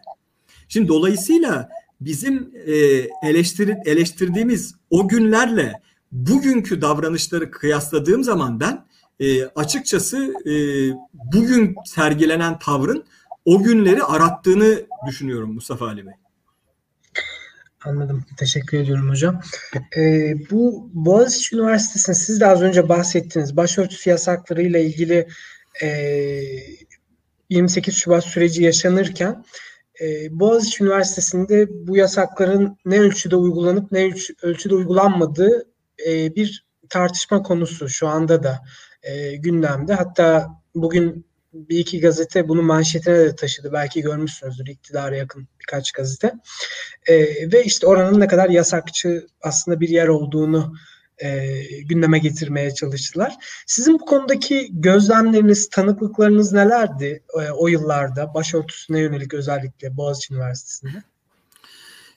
Şimdi 0.68 0.88
dolayısıyla 0.88 1.68
bizim 2.04 2.52
e, 2.66 2.72
eleştir, 3.28 3.74
eleştirdiğimiz 3.84 4.74
o 4.90 5.08
günlerle 5.08 5.72
bugünkü 6.12 6.80
davranışları 6.80 7.50
kıyasladığım 7.50 8.24
zaman 8.24 8.60
ben 8.60 8.86
e, 9.20 9.44
açıkçası 9.44 10.34
e, 10.46 10.54
bugün 11.14 11.76
sergilenen 11.84 12.58
tavrın 12.58 13.04
o 13.44 13.62
günleri 13.62 14.02
arattığını 14.02 14.82
düşünüyorum 15.06 15.54
Mustafa 15.54 15.86
Ali 15.86 16.06
Bey. 16.06 16.14
Anladım. 17.84 18.24
Teşekkür 18.36 18.78
ediyorum 18.78 19.10
hocam. 19.10 19.40
Ee, 19.96 20.34
bu 20.50 20.90
Boğaziçi 20.92 21.56
Üniversitesi'nin 21.56 22.16
siz 22.16 22.40
de 22.40 22.46
az 22.46 22.62
önce 22.62 22.88
bahsettiğiniz 22.88 23.56
başörtüsü 23.56 24.10
yasakları 24.10 24.62
ile 24.62 24.84
ilgili 24.84 25.28
e, 25.82 25.88
28 27.50 27.96
Şubat 27.96 28.24
süreci 28.24 28.62
yaşanırken 28.62 29.44
e, 30.02 30.40
Boğaziçi 30.40 30.84
Üniversitesi'nde 30.84 31.68
bu 31.86 31.96
yasakların 31.96 32.78
ne 32.84 33.00
ölçüde 33.00 33.36
uygulanıp 33.36 33.92
ne 33.92 34.12
ölçüde 34.42 34.74
uygulanmadığı 34.74 35.66
e, 36.06 36.36
bir 36.36 36.66
tartışma 36.88 37.42
konusu 37.42 37.88
şu 37.88 38.08
anda 38.08 38.42
da 38.42 38.60
e, 39.02 39.36
gündemde. 39.36 39.94
Hatta 39.94 40.48
bugün 40.74 41.26
bir 41.52 41.78
iki 41.78 42.00
gazete 42.00 42.48
bunu 42.48 42.62
manşetine 42.62 43.18
de 43.18 43.36
taşıdı. 43.36 43.72
Belki 43.72 44.00
görmüşsünüzdür 44.00 44.66
iktidara 44.66 45.16
yakın 45.16 45.48
birkaç 45.60 45.92
gazete. 45.92 46.32
E, 47.06 47.16
ve 47.52 47.64
işte 47.64 47.86
oranın 47.86 48.20
ne 48.20 48.26
kadar 48.26 48.48
yasakçı 48.48 49.26
aslında 49.42 49.80
bir 49.80 49.88
yer 49.88 50.08
olduğunu 50.08 50.74
e, 51.22 51.62
gündeme 51.82 52.18
getirmeye 52.18 52.74
çalıştılar. 52.74 53.34
Sizin 53.66 53.94
bu 53.94 54.04
konudaki 54.04 54.68
gözlemleriniz, 54.70 55.68
tanıklıklarınız 55.68 56.52
nelerdi 56.52 57.22
e, 57.40 57.50
o 57.50 57.68
yıllarda 57.68 58.34
başörtüsüne 58.34 59.00
yönelik 59.00 59.34
özellikle 59.34 59.96
Boğaziçi 59.96 60.34
Üniversitesi'nde? 60.34 61.02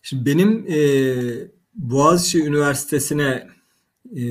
Şimdi 0.01 0.25
benim 0.25 0.65
e, 0.69 0.79
Boğaziçi 1.75 2.43
Üniversitesi'ne 2.43 3.47
e, 4.17 4.23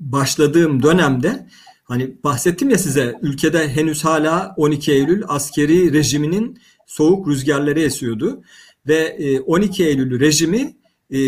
başladığım 0.00 0.82
dönemde 0.82 1.46
hani 1.84 2.16
bahsettim 2.24 2.70
ya 2.70 2.78
size 2.78 3.18
ülkede 3.22 3.68
henüz 3.68 4.04
hala 4.04 4.54
12 4.56 4.92
Eylül 4.92 5.22
askeri 5.28 5.92
rejiminin 5.92 6.58
soğuk 6.86 7.28
rüzgarları 7.28 7.80
esiyordu 7.80 8.42
ve 8.86 8.96
e, 8.96 9.40
12 9.40 9.84
Eylül 9.84 10.20
rejimi 10.20 10.76
e, 11.10 11.18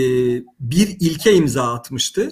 bir 0.61 0.97
ilke 1.01 1.35
imza 1.35 1.75
atmıştı. 1.75 2.31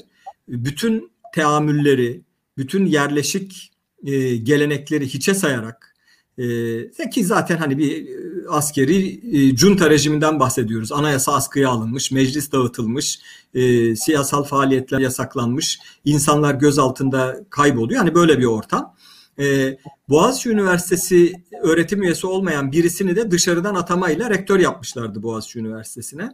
Bütün 0.49 1.13
teamülleri, 1.35 2.23
bütün 2.57 2.87
yerleşik 2.87 3.73
e, 4.05 4.37
gelenekleri 4.37 5.07
hiçe 5.07 5.35
sayarak 5.35 5.93
e, 6.39 7.11
ki 7.11 7.25
zaten 7.25 7.57
hani 7.57 7.79
bir 7.79 8.09
e, 8.09 8.49
askeri 8.49 9.21
e, 9.37 9.57
junta 9.57 9.91
rejiminden 9.91 10.41
bahsediyoruz. 10.41 10.93
Anayasa 10.93 11.33
askıya 11.33 11.71
alınmış, 11.71 12.11
meclis 12.11 12.53
dağıtılmış, 12.53 13.21
e, 13.55 13.97
siyasal 13.97 14.45
faaliyetler 14.45 14.99
yasaklanmış, 14.99 15.79
insanlar 16.05 16.55
göz 16.55 16.79
altında 16.79 17.41
kayboluyor. 17.51 18.01
Yani 18.01 18.15
böyle 18.15 18.39
bir 18.39 18.45
ortam. 18.45 18.95
E, 19.39 19.77
Boğaziçi 20.09 20.51
Üniversitesi 20.51 21.33
öğretim 21.63 22.03
üyesi 22.03 22.27
olmayan 22.27 22.73
birisini 22.73 23.17
de 23.17 23.31
dışarıdan 23.31 23.75
atamayla 23.75 24.31
rektör 24.31 24.59
yapmışlardı 24.61 25.23
Boğaziçi 25.23 25.59
Üniversitesi'ne. 25.59 26.31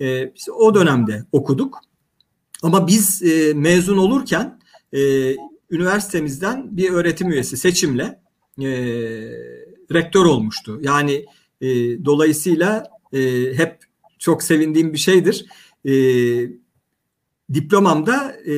E, 0.00 0.34
biz 0.34 0.48
o 0.48 0.74
dönemde 0.74 1.24
okuduk. 1.32 1.80
Ama 2.64 2.86
biz 2.86 3.22
e, 3.22 3.54
mezun 3.54 3.96
olurken 3.96 4.60
e, 4.92 5.00
üniversitemizden 5.70 6.76
bir 6.76 6.90
öğretim 6.90 7.32
üyesi 7.32 7.56
seçimle 7.56 8.20
e, 8.58 8.68
rektör 9.92 10.24
olmuştu. 10.24 10.78
Yani 10.82 11.26
e, 11.60 11.68
dolayısıyla 12.04 12.84
e, 13.12 13.20
hep 13.56 13.78
çok 14.18 14.42
sevindiğim 14.42 14.92
bir 14.92 14.98
şeydir. 14.98 15.46
E, 15.84 15.94
diplomamda 17.54 18.36
e, 18.46 18.54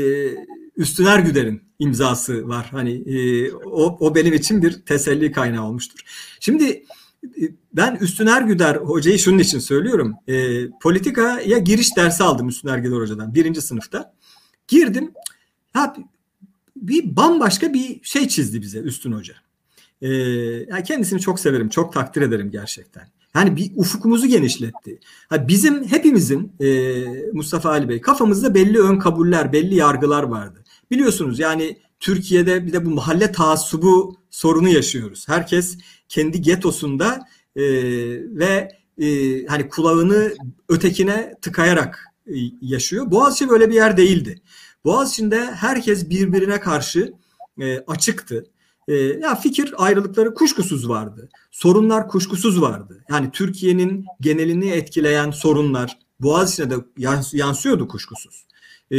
Üstüner 0.76 1.18
Güder'in 1.18 1.62
imzası 1.78 2.48
var. 2.48 2.68
Hani 2.70 2.92
e, 2.92 3.52
o, 3.52 3.96
o 4.00 4.14
benim 4.14 4.34
için 4.34 4.62
bir 4.62 4.72
teselli 4.72 5.32
kaynağı 5.32 5.66
olmuştur. 5.66 6.00
Şimdi 6.40 6.84
ben 7.72 7.94
Üstüner 7.94 8.42
Güder 8.42 8.76
hocayı 8.76 9.18
şunun 9.18 9.38
için 9.38 9.58
söylüyorum. 9.58 10.14
E, 10.28 10.68
politikaya 10.70 11.58
giriş 11.58 11.96
dersi 11.96 12.24
aldım 12.24 12.48
Üstüner 12.48 12.78
Güder 12.78 12.96
hocadan 12.96 13.34
birinci 13.34 13.60
sınıfta. 13.60 14.14
Girdim. 14.68 15.12
Ha, 15.72 15.96
bir 16.76 17.16
bambaşka 17.16 17.72
bir 17.72 18.00
şey 18.02 18.28
çizdi 18.28 18.62
bize 18.62 18.78
Üstün 18.78 19.12
Hoca. 19.12 19.34
E, 20.02 20.08
yani 20.68 20.84
kendisini 20.84 21.20
çok 21.20 21.40
severim, 21.40 21.68
çok 21.68 21.92
takdir 21.92 22.22
ederim 22.22 22.50
gerçekten. 22.50 23.08
Yani 23.34 23.56
bir 23.56 23.72
ufukumuzu 23.76 24.26
genişletti. 24.26 24.98
Ha, 25.28 25.48
bizim 25.48 25.84
hepimizin 25.84 26.52
e, 26.60 26.94
Mustafa 27.32 27.70
Ali 27.70 27.88
Bey 27.88 28.00
kafamızda 28.00 28.54
belli 28.54 28.80
ön 28.80 28.98
kabuller, 28.98 29.52
belli 29.52 29.74
yargılar 29.74 30.22
vardı. 30.22 30.64
Biliyorsunuz 30.90 31.38
yani 31.38 31.78
Türkiye'de 32.00 32.66
bir 32.66 32.72
de 32.72 32.84
bu 32.84 32.90
mahalle 32.90 33.32
taassubu 33.32 34.16
sorunu 34.30 34.68
yaşıyoruz. 34.68 35.28
Herkes 35.28 35.78
kendi 36.08 36.42
getosunda 36.42 37.28
e, 37.56 37.62
ve 38.38 38.68
e, 38.98 39.46
hani 39.46 39.68
kulağını 39.68 40.34
ötekine 40.68 41.34
tıkayarak 41.42 42.04
e, 42.26 42.34
yaşıyor. 42.60 43.10
Boğaziçi 43.10 43.48
böyle 43.48 43.68
bir 43.68 43.74
yer 43.74 43.96
değildi. 43.96 44.42
Boğaziçi'nde 44.84 45.46
herkes 45.46 46.10
birbirine 46.10 46.60
karşı 46.60 47.12
e, 47.60 47.78
açıktı. 47.78 48.46
E, 48.88 48.94
ya 48.94 49.34
fikir 49.34 49.74
ayrılıkları 49.76 50.34
kuşkusuz 50.34 50.88
vardı. 50.88 51.28
Sorunlar 51.50 52.08
kuşkusuz 52.08 52.60
vardı. 52.60 53.04
Yani 53.10 53.30
Türkiye'nin 53.32 54.04
genelini 54.20 54.70
etkileyen 54.70 55.30
sorunlar 55.30 55.98
Boğaziçi'ne 56.20 56.70
de 56.70 56.74
yansıyordu 57.32 57.88
kuşkusuz. 57.88 58.46
E, 58.90 58.98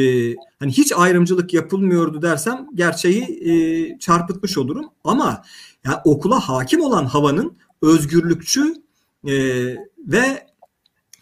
hani 0.59 0.71
hiç 0.71 0.93
ayrımcılık 0.95 1.53
yapılmıyordu 1.53 2.21
dersem 2.21 2.67
gerçeği 2.75 3.23
e, 3.23 3.99
çarpıtmış 3.99 4.57
olurum. 4.57 4.85
Ama 5.03 5.43
yani 5.85 5.97
okula 6.05 6.39
hakim 6.39 6.81
olan 6.81 7.05
havanın 7.05 7.57
özgürlükçü 7.81 8.73
e, 9.27 9.33
ve 9.99 10.47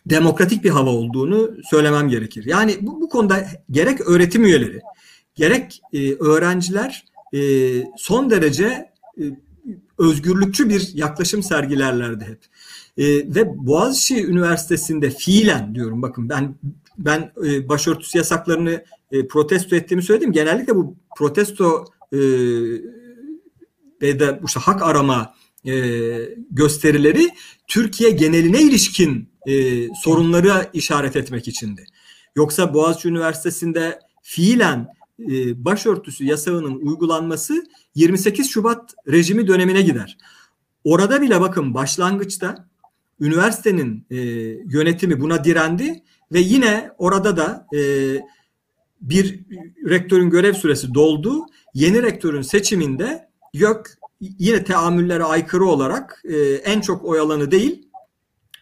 demokratik 0.06 0.64
bir 0.64 0.70
hava 0.70 0.90
olduğunu 0.90 1.52
söylemem 1.70 2.10
gerekir. 2.10 2.46
Yani 2.46 2.78
bu, 2.82 3.02
bu 3.02 3.10
konuda 3.10 3.48
gerek 3.72 4.02
öğretim 4.02 4.46
üyeleri, 4.46 4.82
gerek 5.36 5.82
e, 5.94 6.14
öğrenciler 6.14 7.06
e, 7.34 7.40
son 7.98 8.30
derece 8.30 8.92
e, 9.18 9.24
özgürlükçü 9.98 10.70
bir 10.70 10.92
yaklaşım 10.94 11.44
sergilerlerdi 11.44 12.26
hep. 12.26 12.40
E, 12.98 13.06
ve 13.36 13.58
Boğaziçi 13.58 14.26
Üniversitesi'nde 14.26 15.10
fiilen 15.10 15.76
diyorum 15.76 16.02
bakın 16.02 16.30
ben 16.30 16.56
ben 16.98 17.32
e, 17.46 17.70
başörtüsü 17.70 18.18
yasaklarını 18.18 18.84
e, 19.12 19.28
protesto 19.28 19.76
ettiğimi 19.76 20.04
söyledim. 20.04 20.32
Genellikle 20.32 20.76
bu 20.76 20.96
protesto 21.18 21.86
e, 22.14 22.20
ve 24.02 24.20
de 24.20 24.40
işte 24.46 24.60
hak 24.60 24.82
arama 24.82 25.36
e, 25.66 25.74
gösterileri 26.52 27.30
Türkiye 27.68 28.10
geneline 28.10 28.62
ilişkin 28.62 29.30
e, 29.48 29.88
sorunları 29.94 30.70
işaret 30.74 31.16
etmek 31.16 31.48
içindi. 31.48 31.86
Yoksa 32.36 32.74
Boğaziçi 32.74 33.08
Üniversitesi'nde 33.08 34.00
fiilen 34.22 34.88
e, 35.20 35.66
başörtüsü 35.66 36.26
yasağının 36.26 36.76
uygulanması 36.76 37.64
28 37.96 38.52
Şubat 38.52 38.96
rejimi 39.08 39.48
dönemine 39.48 39.82
gider. 39.82 40.18
Orada 40.84 41.22
bile 41.22 41.42
bakın 41.42 41.74
başlangıçta 41.74 42.70
üniversitenin 43.20 44.06
e, 44.10 44.18
yönetimi 44.70 45.22
buna 45.22 45.44
direndi 45.44 46.04
ve 46.32 46.40
yine 46.40 46.92
orada 46.98 47.38
da 47.38 47.68
e, 47.76 47.80
bir 49.02 49.40
rektörün 49.90 50.30
görev 50.30 50.54
süresi 50.54 50.94
doldu. 50.94 51.46
Yeni 51.74 52.04
rektörün 52.04 52.42
seçiminde 52.42 53.30
yok 53.54 53.86
yine 54.20 54.64
teamüllere 54.64 55.24
aykırı 55.24 55.66
olarak 55.66 56.22
e, 56.26 56.38
en 56.44 56.82
çok 56.82 57.06
oy 57.06 57.20
alanı 57.20 57.52
değil 57.52 57.90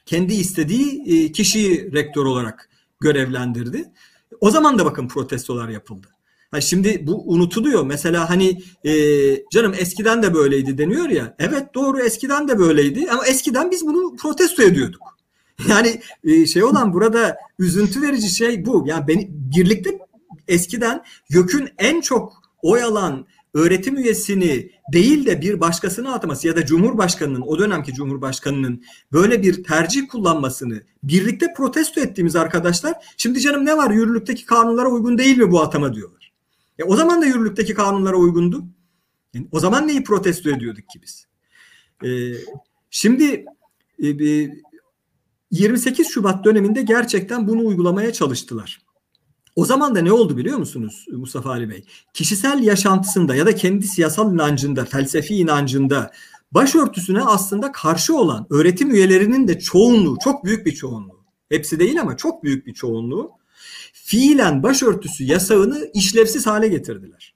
kendi 0.05 0.33
istediği 0.33 1.03
e, 1.07 1.31
kişiyi 1.31 1.93
rektör 1.93 2.25
olarak 2.25 2.69
görevlendirdi. 2.99 3.91
O 4.41 4.51
zaman 4.51 4.79
da 4.79 4.85
bakın 4.85 5.07
protestolar 5.07 5.69
yapıldı. 5.69 6.07
Ha 6.51 6.61
şimdi 6.61 7.07
bu 7.07 7.31
unutuluyor. 7.31 7.85
Mesela 7.85 8.29
hani 8.29 8.61
e, 8.85 8.93
canım 9.51 9.73
eskiden 9.77 10.23
de 10.23 10.33
böyleydi 10.33 10.77
deniyor 10.77 11.09
ya. 11.09 11.35
Evet 11.39 11.73
doğru 11.75 11.99
eskiden 11.99 12.47
de 12.47 12.59
böyleydi 12.59 13.11
ama 13.11 13.27
eskiden 13.27 13.71
biz 13.71 13.85
bunu 13.85 14.15
protesto 14.15 14.63
ediyorduk. 14.63 15.12
Yani 15.67 16.01
e, 16.23 16.45
şey 16.45 16.63
olan 16.63 16.93
burada 16.93 17.37
üzüntü 17.59 18.01
verici 18.01 18.29
şey 18.29 18.65
bu. 18.65 18.83
Yani 18.87 19.07
beni 19.07 19.29
birlikte 19.31 19.99
eskiden 20.47 21.03
YÖK'ün 21.29 21.69
en 21.77 22.01
çok 22.01 22.33
oy 22.61 22.83
alan 22.83 23.25
öğretim 23.53 23.97
üyesini 23.97 24.71
değil 24.93 25.25
de 25.25 25.41
bir 25.41 25.59
başkasına 25.59 26.13
ataması 26.13 26.47
ya 26.47 26.55
da 26.55 26.65
Cumhurbaşkanının 26.65 27.41
o 27.41 27.59
dönemki 27.59 27.93
Cumhurbaşkanının 27.93 28.83
böyle 29.11 29.43
bir 29.43 29.63
tercih 29.63 30.07
kullanmasını 30.07 30.83
birlikte 31.03 31.53
protesto 31.57 32.01
ettiğimiz 32.01 32.35
arkadaşlar 32.35 32.93
şimdi 33.17 33.39
canım 33.39 33.65
ne 33.65 33.77
var 33.77 33.91
yürürlükteki 33.91 34.45
kanunlara 34.45 34.89
uygun 34.89 35.17
değil 35.17 35.37
mi 35.37 35.51
bu 35.51 35.61
atama 35.61 35.93
diyorlar. 35.93 36.33
E, 36.79 36.83
o 36.83 36.95
zaman 36.95 37.21
da 37.21 37.25
yürürlükteki 37.25 37.73
kanunlara 37.73 38.15
uygundu. 38.17 38.65
Yani 39.33 39.47
o 39.51 39.59
zaman 39.59 39.87
neyi 39.87 40.03
protesto 40.03 40.49
ediyorduk 40.49 40.89
ki 40.89 40.99
biz? 41.03 41.27
E, 42.03 42.09
şimdi 42.89 43.45
e, 44.03 44.19
28 45.53 46.07
Şubat 46.07 46.45
döneminde 46.45 46.81
gerçekten 46.81 47.47
bunu 47.47 47.65
uygulamaya 47.65 48.13
çalıştılar. 48.13 48.81
O 49.55 49.65
zaman 49.65 49.95
da 49.95 50.01
ne 50.01 50.11
oldu 50.11 50.37
biliyor 50.37 50.57
musunuz 50.57 51.05
Mustafa 51.11 51.49
Ali 51.49 51.69
Bey? 51.69 51.85
Kişisel 52.13 52.63
yaşantısında 52.63 53.35
ya 53.35 53.45
da 53.45 53.55
kendi 53.55 53.87
siyasal 53.87 54.33
inancında, 54.33 54.85
felsefi 54.85 55.35
inancında 55.35 56.11
başörtüsüne 56.51 57.21
aslında 57.21 57.71
karşı 57.71 58.17
olan 58.17 58.47
öğretim 58.49 58.91
üyelerinin 58.91 59.47
de 59.47 59.59
çoğunluğu, 59.59 60.17
çok 60.23 60.45
büyük 60.45 60.65
bir 60.65 60.71
çoğunluğu, 60.71 61.23
hepsi 61.49 61.79
değil 61.79 62.01
ama 62.01 62.17
çok 62.17 62.43
büyük 62.43 62.67
bir 62.67 62.73
çoğunluğu 62.73 63.31
fiilen 63.93 64.63
başörtüsü 64.63 65.23
yasağını 65.23 65.89
işlevsiz 65.93 66.47
hale 66.47 66.67
getirdiler. 66.67 67.35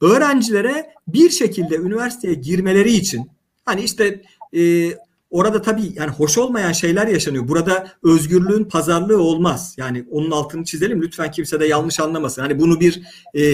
Öğrencilere 0.00 0.94
bir 1.08 1.30
şekilde 1.30 1.76
üniversiteye 1.76 2.34
girmeleri 2.34 2.92
için 2.92 3.30
hani 3.64 3.82
işte 3.82 4.22
e, 4.56 4.92
orada 5.32 5.62
tabii 5.62 5.92
yani 5.94 6.10
hoş 6.10 6.38
olmayan 6.38 6.72
şeyler 6.72 7.06
yaşanıyor. 7.06 7.48
Burada 7.48 7.88
özgürlüğün 8.02 8.64
pazarlığı 8.64 9.22
olmaz. 9.22 9.74
Yani 9.78 10.04
onun 10.10 10.30
altını 10.30 10.64
çizelim 10.64 11.02
lütfen 11.02 11.30
kimse 11.30 11.60
de 11.60 11.66
yanlış 11.66 12.00
anlamasın. 12.00 12.42
Hani 12.42 12.58
bunu 12.58 12.80
bir 12.80 13.02
e, 13.34 13.44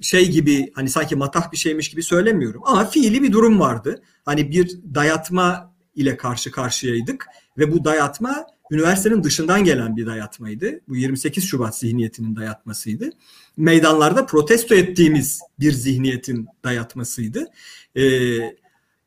şey 0.00 0.30
gibi 0.30 0.72
hani 0.74 0.90
sanki 0.90 1.16
matah 1.16 1.52
bir 1.52 1.56
şeymiş 1.56 1.90
gibi 1.90 2.02
söylemiyorum. 2.02 2.62
Ama 2.64 2.84
fiili 2.84 3.22
bir 3.22 3.32
durum 3.32 3.60
vardı. 3.60 4.02
Hani 4.24 4.50
bir 4.50 4.78
dayatma 4.94 5.74
ile 5.94 6.16
karşı 6.16 6.50
karşıyaydık 6.50 7.26
ve 7.58 7.72
bu 7.72 7.84
dayatma 7.84 8.46
üniversitenin 8.70 9.24
dışından 9.24 9.64
gelen 9.64 9.96
bir 9.96 10.06
dayatmaydı. 10.06 10.80
Bu 10.88 10.96
28 10.96 11.44
Şubat 11.44 11.78
zihniyetinin 11.78 12.36
dayatmasıydı. 12.36 13.10
Meydanlarda 13.56 14.26
protesto 14.26 14.74
ettiğimiz 14.74 15.40
bir 15.60 15.72
zihniyetin 15.72 16.46
dayatmasıydı. 16.64 17.46
Ee, 17.96 18.02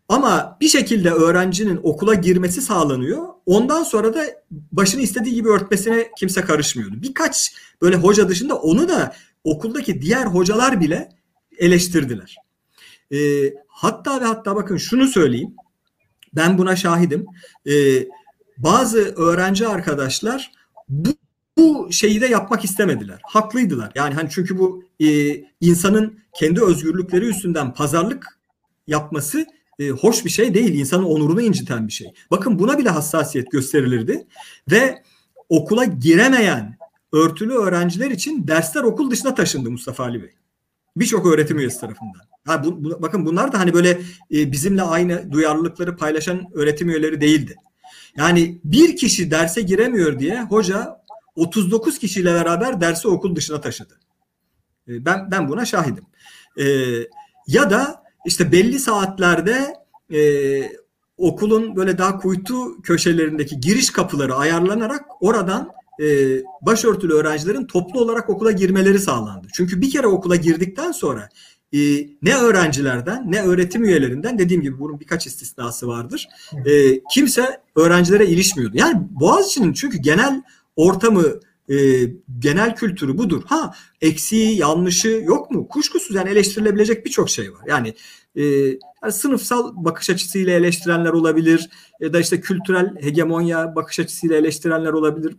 ama 0.10 0.58
bir 0.62 0.67
şekilde 0.67 1.12
öğrencinin 1.12 1.80
okula 1.84 2.13
girmesi 2.13 2.62
sağlanıyor. 2.62 3.28
Ondan 3.46 3.84
sonra 3.84 4.13
da 4.13 4.26
başını 4.72 5.02
istediği 5.02 5.36
gibi 5.36 5.50
örtmesine 5.50 6.12
kimse 6.17 6.41
karışmıyordu. 6.41 7.02
Birkaç 7.02 7.54
böyle 7.82 7.96
hoca 7.96 8.30
dışında 8.30 8.56
onu 8.56 8.89
da 8.89 9.15
okuldaki 9.43 10.02
diğer 10.02 10.26
hocalar 10.26 10.82
bile 10.82 11.10
eleştirdiler. 11.58 12.36
E, 13.13 13.17
hatta 13.67 14.22
ve 14.22 14.26
hatta 14.26 14.56
bakın 14.56 14.78
şunu 14.78 15.08
söyleyeyim. 15.08 15.56
Ben 16.36 16.58
buna 16.58 16.76
şahidim. 16.76 17.26
E, 17.70 17.74
bazı 18.58 18.98
öğrenci 19.00 19.67
arkadaşlar 19.67 20.52
bu, 20.89 21.10
bu 21.58 21.88
şeyi 21.91 22.22
de 22.22 22.28
yapmak 22.28 22.63
istemediler. 22.63 23.22
Haklıydılar. 23.24 23.91
Yani 23.96 24.13
hani 24.13 24.30
çünkü 24.32 24.60
bu 24.60 24.84
e, 25.00 25.08
insanın 25.62 26.20
kendi 26.36 26.63
özgürlükleri 26.63 27.26
üstünden 27.26 27.74
pazarlık 27.74 28.39
yapması 28.88 29.46
e, 29.80 29.90
hoş 29.90 30.26
bir 30.26 30.30
şey 30.30 30.54
değil. 30.54 30.74
İnsanın 30.74 31.04
onurunu 31.04 31.42
inciten 31.42 31.88
bir 31.88 31.94
şey. 31.94 32.13
Bakın 32.32 32.60
buna 32.60 32.78
bile 32.78 32.90
hassasiyet 32.90 33.52
gösterilirdi 33.52 34.28
ve 34.72 35.04
okula 35.50 35.86
giremeyen 35.86 36.78
örtülü 37.13 37.54
öğrenciler 37.54 38.12
için 38.12 38.48
dersler 38.48 38.84
okul 38.84 39.12
dışına 39.12 39.36
taşındı 39.36 39.72
Mustafa 39.72 40.04
Ali 40.04 40.24
Bey. 40.24 40.36
Birçok 40.96 41.26
öğretim 41.26 41.60
üyesi 41.60 41.80
tarafından. 41.80 42.22
Ha, 42.46 42.63
bu, 42.63 42.84
bu, 42.84 43.02
bakın 43.02 43.26
bunlar 43.26 43.52
da 43.52 43.60
hani 43.60 43.74
böyle 43.74 44.02
e, 44.32 44.52
bizimle 44.52 44.82
aynı 44.82 45.32
duyarlılıkları 45.32 45.98
paylaşan 45.98 46.48
öğretim 46.54 46.90
üyeleri 46.90 47.22
değildi. 47.22 47.56
Yani 48.18 48.62
bir 48.63 48.98
kişi 48.98 49.32
derse 49.32 49.62
giremiyor 49.62 50.20
diye 50.20 50.42
hoca 50.42 50.98
39 51.36 52.00
kişiyle 52.00 52.34
beraber 52.34 52.82
dersi 52.82 53.08
okul 53.08 53.36
dışına 53.36 53.62
taşıdı. 53.62 54.00
E, 54.88 55.06
ben 55.06 55.32
ben 55.32 55.50
buna 55.50 55.66
şahidim. 55.66 56.06
E, 56.58 56.66
ya 57.48 57.70
da 57.70 58.07
işte 58.28 58.52
belli 58.52 58.80
saatlerde 58.80 59.74
e, 60.13 60.20
okulun 61.18 61.76
böyle 61.76 61.98
daha 61.98 62.18
kuytu 62.18 62.82
köşelerindeki 62.82 63.60
giriş 63.60 63.90
kapıları 63.90 64.36
ayarlanarak 64.36 65.06
oradan 65.20 65.72
e, 66.02 66.06
başörtülü 66.62 67.13
öğrencilerin 67.13 67.66
toplu 67.66 68.02
olarak 68.02 68.30
okula 68.30 68.52
girmeleri 68.52 69.00
sağlandı. 69.00 69.48
Çünkü 69.54 69.82
bir 69.82 69.92
kere 69.92 70.08
okula 70.08 70.36
girdikten 70.36 70.92
sonra 70.92 71.30
e, 71.74 71.80
ne 72.22 72.36
öğrencilerden 72.36 73.32
ne 73.32 73.42
öğretim 73.42 73.84
üyelerinden 73.84 74.40
dediğim 74.40 74.62
gibi 74.62 74.80
bunun 74.80 75.00
birkaç 75.00 75.28
istisnası 75.28 75.88
vardır. 75.88 76.28
E, 76.66 77.00
kimse 77.13 77.62
öğrencilere 77.76 78.28
ilişmiyordu. 78.28 78.78
Yani 78.78 79.08
Boğaziçi'nin 79.10 79.74
çünkü 79.74 79.98
genel 79.98 80.42
ortamı 80.76 81.24
e, 81.69 81.75
genel 82.39 82.75
kültürü 82.75 83.17
budur. 83.17 83.43
Ha 83.45 83.73
eksiği 84.01 84.58
yanlışı 84.58 85.08
yok 85.08 85.51
mu? 85.51 85.67
Kuşkusuz 85.67 86.15
yani 86.15 86.30
eleştirilebilecek 86.30 87.06
birçok 87.06 87.30
şey 87.30 87.53
var. 87.53 87.62
Yani 87.67 87.93
e, 88.38 89.12
sınıfsal 89.12 89.73
bakış 89.75 90.10
açısıyla 90.10 90.53
eleştirenler 90.53 91.10
olabilir 91.10 91.69
ya 91.99 92.13
da 92.13 92.19
işte 92.19 92.41
kültürel 92.41 92.95
hegemonya 93.01 93.75
bakış 93.75 93.99
açısıyla 93.99 94.38
eleştirenler 94.38 94.93
olabilir. 94.93 95.36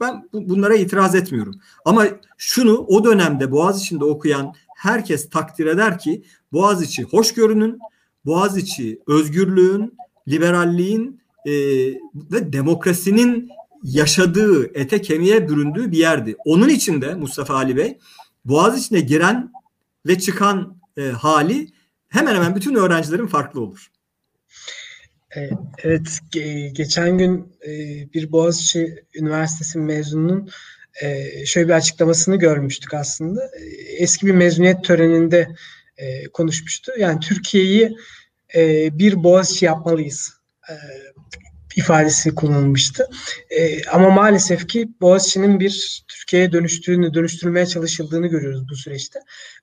Ben 0.00 0.28
bu, 0.32 0.48
bunlara 0.48 0.74
itiraz 0.74 1.14
etmiyorum. 1.14 1.54
Ama 1.84 2.06
şunu 2.38 2.78
o 2.78 3.04
dönemde 3.04 3.50
Boğaziçi'nde 3.50 4.04
okuyan 4.04 4.54
herkes 4.76 5.30
takdir 5.30 5.66
eder 5.66 5.98
ki 5.98 6.22
Boğaziçi 6.52 7.02
hoşgörünün, 7.02 7.78
Boğaziçi 8.24 8.98
özgürlüğün, 9.06 9.96
liberalliğin 10.28 11.20
e, 11.46 11.52
ve 12.14 12.52
demokrasinin 12.52 13.48
yaşadığı, 13.82 14.78
ete 14.78 15.02
kemiğe 15.02 15.48
büründüğü 15.48 15.92
bir 15.92 15.98
yerdi. 15.98 16.36
Onun 16.44 16.68
için 16.68 17.02
de 17.02 17.14
Mustafa 17.14 17.54
Ali 17.54 17.76
Bey 17.76 17.98
Boğaziçi'ne 18.44 19.00
giren 19.00 19.52
ve 20.06 20.18
çıkan 20.18 20.76
e, 20.96 21.02
hali 21.02 21.68
hemen 22.08 22.34
hemen 22.34 22.56
bütün 22.56 22.74
öğrencilerin 22.74 23.26
farklı 23.26 23.60
olur. 23.60 23.90
E, 25.36 25.50
evet, 25.82 26.20
geçen 26.72 27.18
gün 27.18 27.52
e, 27.66 27.72
bir 28.14 28.32
Boğaziçi 28.32 29.04
Üniversitesi 29.14 29.78
mezununun 29.78 30.50
e, 31.02 31.46
şöyle 31.46 31.68
bir 31.68 31.72
açıklamasını 31.72 32.36
görmüştük 32.36 32.94
aslında. 32.94 33.50
Eski 33.98 34.26
bir 34.26 34.32
mezuniyet 34.32 34.84
töreninde 34.84 35.48
konuşmuştu. 36.32 36.92
Yani 36.98 37.20
Türkiye'yi 37.20 37.96
bir 38.98 39.24
Boğaziçi 39.24 39.64
yapmalıyız 39.64 40.32
ifadesi 41.76 42.34
kullanılmıştı. 42.34 43.08
Ama 43.92 44.10
maalesef 44.10 44.68
ki 44.68 44.88
Boğaziçi'nin 45.00 45.60
bir 45.60 46.04
Türkiye'ye 46.08 46.52
dönüştüğünü, 46.52 47.14
dönüştürülmeye 47.14 47.66
çalışıldığını 47.66 48.26
görüyoruz 48.26 48.68
bu 48.70 48.76
süreçte. 48.76 49.20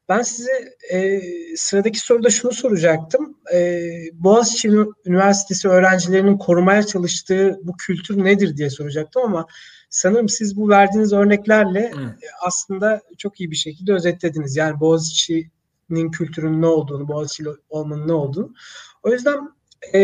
Ben 0.10 0.22
size 0.22 0.52
e, 0.92 1.22
sıradaki 1.56 2.00
soruda 2.00 2.30
şunu 2.30 2.52
soracaktım. 2.52 3.38
E, 3.54 3.82
Boğaziçi 4.14 4.70
Üniversitesi 5.06 5.70
öğrencilerinin 5.70 6.38
korumaya 6.38 6.84
çalıştığı 6.84 7.60
bu 7.64 7.78
kültür 7.78 8.24
nedir 8.24 8.58
diye 8.58 8.70
soracaktım 8.70 9.24
ama 9.24 9.46
sanırım 9.90 10.30
siz 10.30 10.58
bu 10.58 10.70
verdiğiniz 10.70 11.14
örneklerle 11.14 11.92
evet. 12.00 12.14
aslında 12.42 13.02
çok 13.18 13.40
iyi 13.40 13.52
bir 13.52 13.56
şekilde 13.56 13.94
özetlediniz. 13.94 14.56
Yani 14.56 14.80
Boğaziçi'nin 14.80 16.12
kültürünün 16.12 16.62
ne 16.62 16.68
olduğunu, 16.68 17.08
Boğaziçi 17.08 17.44
olmanın 17.70 18.08
ne 18.08 18.14
olduğunu. 18.14 18.54
O 19.04 19.12
yüzden 19.12 19.50
e, 19.94 20.00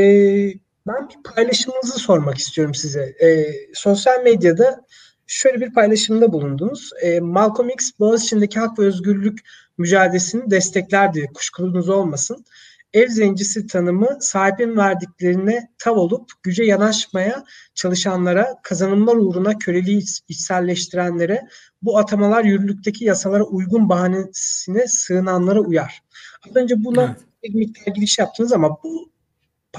ben 0.88 1.10
bir 1.10 1.34
paylaşımınızı 1.34 2.00
sormak 2.00 2.38
istiyorum 2.38 2.76
size. 2.76 3.16
E, 3.22 3.54
sosyal 3.74 4.24
medyada 4.24 4.86
şöyle 5.28 5.62
bir 5.62 5.74
paylaşımda 5.74 6.34
bulundunuz. 6.34 6.90
E, 7.02 7.20
Malcolm 7.20 7.70
X 7.70 7.92
Boğaziçi'ndeki 8.00 8.60
hak 8.60 8.80
ve 8.80 8.86
özgürlük 8.86 9.40
mücadelesini 9.78 10.52
destekler 10.52 11.14
diye 11.14 11.26
kuşkunuz 11.26 11.90
olmasın. 11.90 12.46
Ev 12.94 13.08
zencisi 13.08 13.68
tanımı 13.68 14.18
sahibin 14.20 14.78
verdiklerine 14.78 15.70
tav 15.78 15.96
olup 15.96 16.30
güce 16.44 16.64
yanaşmaya 16.64 17.44
çalışanlara, 17.74 18.60
kazanımlar 18.64 19.16
uğruna 19.16 19.58
köleliği 19.58 20.04
içselleştirenlere, 20.28 21.48
bu 21.82 21.98
atamalar 21.98 22.44
yürürlükteki 22.44 23.06
yasalara 23.06 23.44
uygun 23.44 23.90
bahanesine 23.90 24.88
sığınanlara 24.88 25.60
uyar. 25.60 26.02
Az 26.50 26.56
önce 26.56 26.84
buna 26.84 27.04
evet. 27.04 27.22
bir 27.44 27.54
miktar 27.54 27.92
giriş 27.92 28.20
yaptınız 28.20 28.54
ama 28.54 28.78
bu 28.84 29.15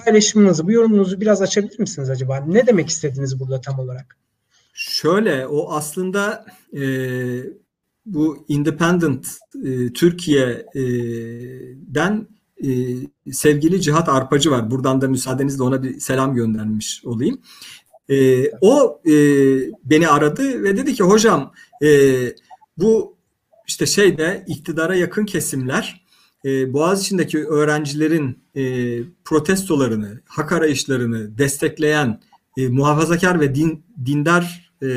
paylaşımınızı, 0.05 0.67
bu 0.67 0.73
yorumunuzu 0.73 1.21
biraz 1.21 1.43
açabilir 1.43 1.79
misiniz 1.79 2.11
acaba? 2.11 2.45
Ne 2.47 2.67
demek 2.67 2.89
istediniz 2.89 3.41
burada 3.41 3.61
tam 3.61 3.79
olarak? 3.79 4.19
Şöyle, 4.73 5.47
o 5.47 5.73
aslında 5.73 6.47
e, 6.77 6.83
bu 8.07 8.45
Independent 8.49 9.27
e, 9.65 9.93
Türkiye'den 9.93 10.67
e, 12.65 12.69
sevgili 13.33 13.81
Cihat 13.81 14.09
Arpacı 14.09 14.51
var. 14.51 14.71
Buradan 14.71 15.01
da 15.01 15.09
müsaadenizle 15.09 15.63
ona 15.63 15.83
bir 15.83 16.01
selam 16.01 16.35
göndermiş 16.35 17.03
olayım. 17.05 17.41
E, 18.09 18.51
o 18.61 19.01
e, 19.07 19.13
beni 19.85 20.09
aradı 20.09 20.63
ve 20.63 20.77
dedi 20.77 20.95
ki 20.95 21.03
hocam 21.03 21.53
e, 21.83 21.89
bu 22.77 23.17
işte 23.67 23.87
şeyde 23.87 24.45
iktidara 24.47 24.95
yakın 24.95 25.25
kesimler 25.25 26.06
e, 26.47 26.73
Boğaziçi'ndeki 26.73 27.47
öğrencilerin 27.47 28.39
e, 28.55 28.63
protestolarını, 29.25 30.21
hak 30.27 30.53
arayışlarını 30.53 31.39
destekleyen 31.39 32.21
e, 32.57 32.69
muhafazakar 32.69 33.41
ve 33.41 33.55
din, 33.55 33.85
dindar 34.07 34.73
e, 34.83 34.89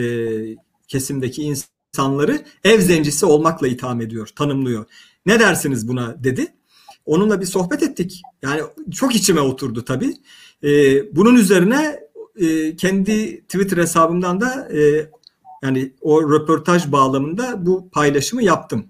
kesimdeki 0.88 1.41
insan 1.43 1.69
insanları 1.93 2.41
ev 2.63 2.79
zencisi 2.79 3.25
olmakla 3.25 3.67
itham 3.67 4.01
ediyor, 4.01 4.27
tanımlıyor. 4.35 4.85
Ne 5.25 5.39
dersiniz 5.39 5.88
buna 5.88 6.23
dedi. 6.23 6.47
Onunla 7.05 7.41
bir 7.41 7.45
sohbet 7.45 7.83
ettik. 7.83 8.21
Yani 8.41 8.62
çok 8.91 9.15
içime 9.15 9.41
oturdu 9.41 9.85
tabii. 9.85 10.13
Bunun 11.15 11.35
üzerine 11.35 11.99
kendi 12.77 13.41
Twitter 13.41 13.77
hesabımdan 13.77 14.41
da 14.41 14.69
yani 15.63 15.93
o 16.01 16.31
röportaj 16.31 16.91
bağlamında 16.91 17.65
bu 17.65 17.89
paylaşımı 17.89 18.43
yaptım. 18.43 18.85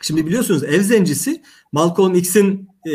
Şimdi 0.00 0.26
biliyorsunuz 0.26 0.64
ev 0.64 0.82
zencisi 0.82 1.42
Malcolm 1.72 2.14
X'in 2.14 2.68
e, 2.86 2.94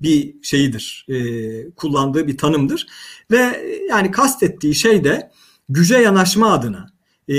bir 0.00 0.42
şeyidir, 0.42 1.06
e, 1.08 1.70
kullandığı 1.70 2.26
bir 2.26 2.38
tanımdır. 2.38 2.86
Ve 3.30 3.66
yani 3.88 4.10
kastettiği 4.10 4.74
şey 4.74 5.04
de 5.04 5.30
güce 5.68 5.96
yanaşma 5.96 6.52
adına 6.52 6.86
e, 7.28 7.34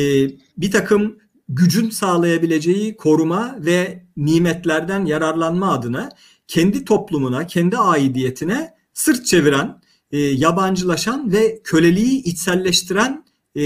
bir 0.58 0.71
takım 0.71 1.17
gücün 1.50 1.89
sağlayabileceği 1.89 2.98
koruma 2.98 3.56
ve 3.60 4.06
nimetlerden 4.17 5.06
yararlanma 5.06 5.74
adına 5.74 6.10
kendi 6.48 6.86
toplumuna, 6.86 7.48
kendi 7.48 7.78
aidiyetine 7.78 8.74
sırt 8.93 9.26
çeviren, 9.26 9.82
e, 10.12 10.19
yabancılaşan 10.19 11.32
ve 11.32 11.62
köleliği 11.63 12.24
içselleştiren 12.24 13.26
e, 13.56 13.63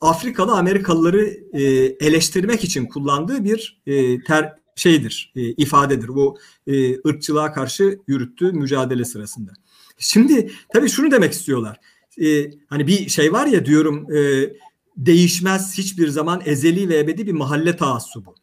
Afrikalı 0.00 0.52
Amerikalıları 0.52 1.26
e, 1.52 1.62
eleştirmek 2.06 2.64
için 2.64 2.86
kullandığı 2.86 3.44
bir 3.44 3.82
e, 3.86 4.22
ter 4.22 4.54
şeydir, 4.76 5.32
e, 5.36 5.40
ifadedir. 5.42 6.08
Bu 6.08 6.38
e, 6.66 6.94
ırkçılığa 7.08 7.52
karşı 7.52 7.98
yürüttüğü 8.06 8.52
mücadele 8.52 9.04
sırasında. 9.04 9.52
Şimdi 9.98 10.52
tabii 10.72 10.88
şunu 10.88 11.10
demek 11.10 11.32
istiyorlar. 11.32 11.80
E, 12.22 12.50
hani 12.66 12.86
bir 12.86 13.08
şey 13.08 13.32
var 13.32 13.46
ya 13.46 13.66
diyorum 13.66 14.12
e, 14.12 14.50
değişmez 14.96 15.78
hiçbir 15.78 16.08
zaman 16.08 16.42
ezeli 16.44 16.88
ve 16.88 16.98
ebedi 16.98 17.26
bir 17.26 17.32
mahalle 17.32 17.76
taassubu. 17.76 18.34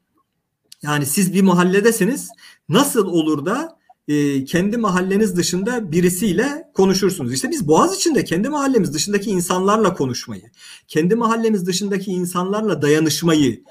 Yani 0.81 1.05
siz 1.05 1.33
bir 1.33 1.41
mahalledesiniz. 1.41 2.29
Nasıl 2.69 3.07
olur 3.07 3.45
da 3.45 3.74
e, 4.07 4.45
kendi 4.45 4.77
mahalleniz 4.77 5.37
dışında 5.37 5.91
birisiyle 5.91 6.71
konuşursunuz. 6.73 7.33
İşte 7.33 7.49
biz 7.49 7.67
Boğaz 7.67 7.95
içinde 7.95 8.23
kendi 8.23 8.49
mahallemiz 8.49 8.93
dışındaki 8.93 9.29
insanlarla 9.29 9.93
konuşmayı, 9.93 10.51
kendi 10.87 11.15
mahallemiz 11.15 11.65
dışındaki 11.65 12.11
insanlarla 12.11 12.81
dayanışmayı, 12.81 13.63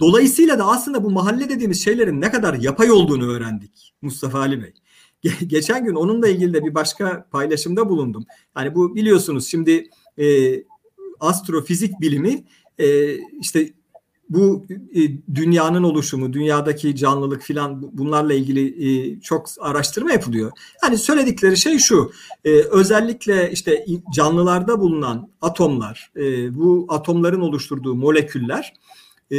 dolayısıyla 0.00 0.58
da 0.58 0.66
aslında 0.66 1.04
bu 1.04 1.10
mahalle 1.10 1.48
dediğimiz 1.48 1.84
şeylerin 1.84 2.20
ne 2.20 2.30
kadar 2.30 2.54
yapay 2.54 2.90
olduğunu 2.90 3.30
öğrendik 3.30 3.94
Mustafa 4.02 4.38
Ali 4.38 4.62
Bey. 4.62 4.72
Geçen 5.46 5.84
gün 5.84 5.94
onunla 5.94 6.28
ilgili 6.28 6.54
de 6.54 6.64
bir 6.64 6.74
başka 6.74 7.26
paylaşımda 7.30 7.88
bulundum. 7.88 8.26
Yani 8.56 8.74
bu 8.74 8.94
biliyorsunuz 8.94 9.48
şimdi 9.48 9.90
e, 10.18 10.26
astrofizik 11.20 12.00
bilimi 12.00 12.44
e, 12.78 13.14
işte 13.16 13.72
bu 14.28 14.66
e, 14.94 15.00
dünyanın 15.34 15.82
oluşumu, 15.82 16.32
dünyadaki 16.32 16.96
canlılık 16.96 17.42
filan 17.42 17.98
bunlarla 17.98 18.34
ilgili 18.34 18.88
e, 18.88 19.20
çok 19.20 19.48
araştırma 19.60 20.12
yapılıyor. 20.12 20.52
Yani 20.82 20.98
söyledikleri 20.98 21.56
şey 21.56 21.78
şu, 21.78 22.12
e, 22.44 22.50
özellikle 22.50 23.50
işte 23.52 23.86
canlılarda 24.14 24.80
bulunan 24.80 25.28
atomlar, 25.40 26.12
e, 26.16 26.54
bu 26.58 26.86
atomların 26.88 27.40
oluşturduğu 27.40 27.94
moleküller 27.94 28.72
e, 29.32 29.36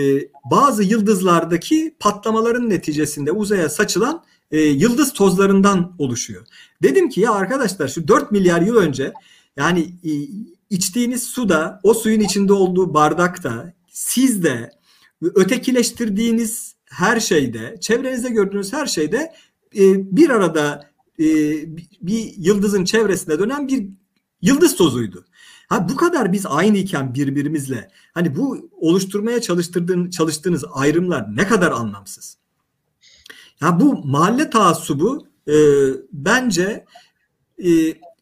bazı 0.51 0.83
yıldızlardaki 0.83 1.95
patlamaların 1.99 2.69
neticesinde 2.69 3.31
uzaya 3.31 3.69
saçılan 3.69 4.23
e, 4.51 4.59
yıldız 4.59 5.13
tozlarından 5.13 5.95
oluşuyor. 5.97 6.45
Dedim 6.83 7.09
ki 7.09 7.21
ya 7.21 7.31
arkadaşlar 7.31 7.87
şu 7.87 8.07
4 8.07 8.31
milyar 8.31 8.61
yıl 8.61 8.75
önce 8.75 9.13
yani 9.57 9.79
e, 10.03 10.11
içtiğiniz 10.69 11.23
suda, 11.23 11.79
o 11.83 11.93
suyun 11.93 12.19
içinde 12.19 12.53
olduğu 12.53 12.93
bardakta, 12.93 13.73
siz 13.87 14.43
de 14.43 14.76
ötekileştirdiğiniz 15.21 16.75
her 16.85 17.19
şeyde, 17.19 17.77
çevrenizde 17.81 18.29
gördüğünüz 18.29 18.73
her 18.73 18.85
şeyde 18.85 19.33
e, 19.75 20.15
bir 20.17 20.29
arada 20.29 20.89
e, 21.19 21.25
bir 22.01 22.33
yıldızın 22.37 22.85
çevresinde 22.85 23.39
dönen 23.39 23.67
bir 23.67 23.89
yıldız 24.41 24.75
tozuydu. 24.75 25.25
Ha 25.67 25.89
bu 25.89 25.95
kadar 25.95 26.33
biz 26.33 26.45
aynıyken 26.45 27.13
birbirimizle 27.13 27.91
hani 28.13 28.35
bu 28.35 28.69
oluşturmaya 28.71 29.41
çalıştırdığın, 29.41 30.09
çalıştığınız 30.09 30.63
ayrımlar 30.73 31.35
ne 31.35 31.47
kadar 31.47 31.71
anlamsız. 31.71 32.37
Ya 33.61 33.79
bu 33.79 34.05
mahalle 34.05 34.49
taassubu 34.49 35.27
e, 35.47 35.55
bence 36.13 36.85
e, 37.65 37.69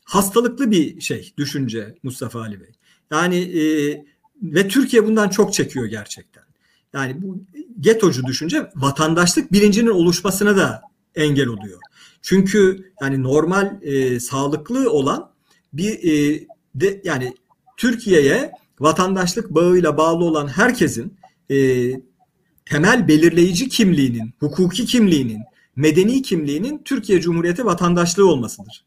hastalıklı 0.03 0.71
bir 0.71 1.01
şey, 1.01 1.33
düşünce 1.37 1.95
Mustafa 2.03 2.39
Ali 2.39 2.61
Bey. 2.61 2.71
Yani 3.11 3.37
e, 3.37 3.63
ve 4.41 4.67
Türkiye 4.67 5.05
bundan 5.05 5.29
çok 5.29 5.53
çekiyor 5.53 5.85
gerçekten. 5.85 6.44
Yani 6.95 7.21
bu 7.21 7.37
getocu 7.79 8.23
düşünce 8.23 8.69
vatandaşlık 8.75 9.51
bilincinin 9.51 9.89
oluşmasına 9.89 10.57
da 10.57 10.81
engel 11.15 11.47
oluyor. 11.47 11.79
Çünkü 12.21 12.91
yani 13.01 13.23
normal 13.23 13.81
e, 13.81 14.19
sağlıklı 14.19 14.91
olan 14.91 15.31
bir 15.73 15.91
e, 16.03 16.43
de 16.75 17.01
yani 17.03 17.33
Türkiye'ye 17.77 18.51
vatandaşlık 18.79 19.49
bağıyla 19.49 19.97
bağlı 19.97 20.23
olan 20.25 20.47
herkesin 20.47 21.17
e, 21.51 21.57
temel 22.65 23.07
belirleyici 23.07 23.69
kimliğinin, 23.69 24.33
hukuki 24.39 24.85
kimliğinin, 24.85 25.39
medeni 25.75 26.21
kimliğinin 26.21 26.81
Türkiye 26.85 27.21
Cumhuriyeti 27.21 27.65
vatandaşlığı 27.65 28.29
olmasıdır. 28.29 28.85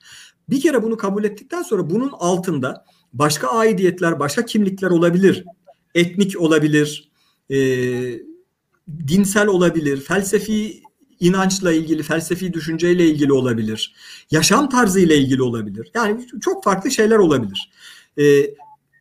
Bir 0.50 0.60
kere 0.60 0.82
bunu 0.82 0.96
kabul 0.96 1.24
ettikten 1.24 1.62
sonra 1.62 1.90
bunun 1.90 2.10
altında 2.18 2.84
başka 3.12 3.48
aidiyetler, 3.48 4.18
başka 4.18 4.44
kimlikler 4.44 4.90
olabilir. 4.90 5.44
Etnik 5.94 6.40
olabilir, 6.40 7.07
e, 7.50 7.58
dinsel 9.08 9.46
olabilir, 9.46 10.00
felsefi 10.00 10.82
inançla 11.20 11.72
ilgili, 11.72 12.02
felsefi 12.02 12.52
düşünceyle 12.52 13.06
ilgili 13.06 13.32
olabilir. 13.32 13.94
Yaşam 14.30 14.68
tarzı 14.68 15.00
ile 15.00 15.18
ilgili 15.18 15.42
olabilir. 15.42 15.90
Yani 15.94 16.26
çok 16.40 16.64
farklı 16.64 16.90
şeyler 16.90 17.16
olabilir. 17.16 17.70
E, 18.18 18.24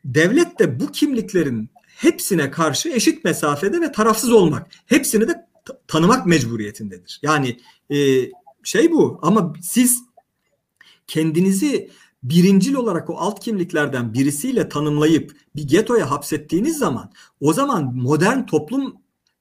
devlet 0.06 0.60
de 0.60 0.80
bu 0.80 0.92
kimliklerin 0.92 1.70
hepsine 1.84 2.52
karşı 2.52 2.90
eşit 2.90 3.24
mesafede 3.24 3.82
ve 3.82 3.92
tarafsız 3.92 4.32
olmak, 4.32 4.68
hepsini 4.86 5.28
de 5.28 5.48
tanımak 5.88 6.26
mecburiyetindedir. 6.26 7.20
Yani 7.22 7.60
e, 7.92 7.98
şey 8.64 8.92
bu 8.92 9.20
ama 9.22 9.54
siz 9.62 10.04
kendinizi 11.08 11.90
birincil 12.30 12.74
olarak 12.74 13.10
o 13.10 13.18
alt 13.18 13.40
kimliklerden 13.40 14.14
birisiyle 14.14 14.70
tanımlayıp 14.70 15.36
bir 15.56 15.68
getoya 15.68 16.12
hapsettiğiniz 16.12 16.78
zaman 16.78 17.12
o 17.42 17.54
zaman 17.54 17.96
modern 17.96 18.46
toplum 18.46 18.96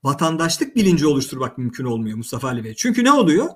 vatandaşlık 0.05 0.77
bilinci 0.77 1.07
oluşturmak 1.07 1.59
mümkün 1.59 1.85
olmuyor 1.85 2.17
Mustafa 2.17 2.49
Ali 2.49 2.65
Bey. 2.65 2.75
Çünkü 2.75 3.05
ne 3.05 3.13
oluyor? 3.13 3.49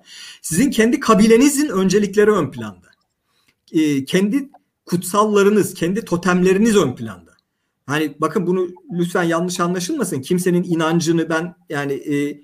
Sizin 0.43 0.71
kendi 0.71 1.01
kabilenizin 1.01 1.69
öncelikleri 1.69 2.31
ön 2.31 2.51
planda. 2.51 2.87
E, 3.73 4.05
kendi 4.05 4.51
kutsallarınız, 4.87 5.75
kendi 5.75 6.05
totemleriniz 6.05 6.77
ön 6.77 6.95
planda. 6.95 7.31
Hani 7.87 8.15
bakın 8.19 8.47
bunu 8.47 8.69
lütfen 8.93 9.23
yanlış 9.23 9.61
anlaşılmasın. 9.61 10.21
Kimsenin 10.21 10.63
inancını 10.63 11.29
ben 11.29 11.55
yani 11.69 11.93
e, 11.93 12.41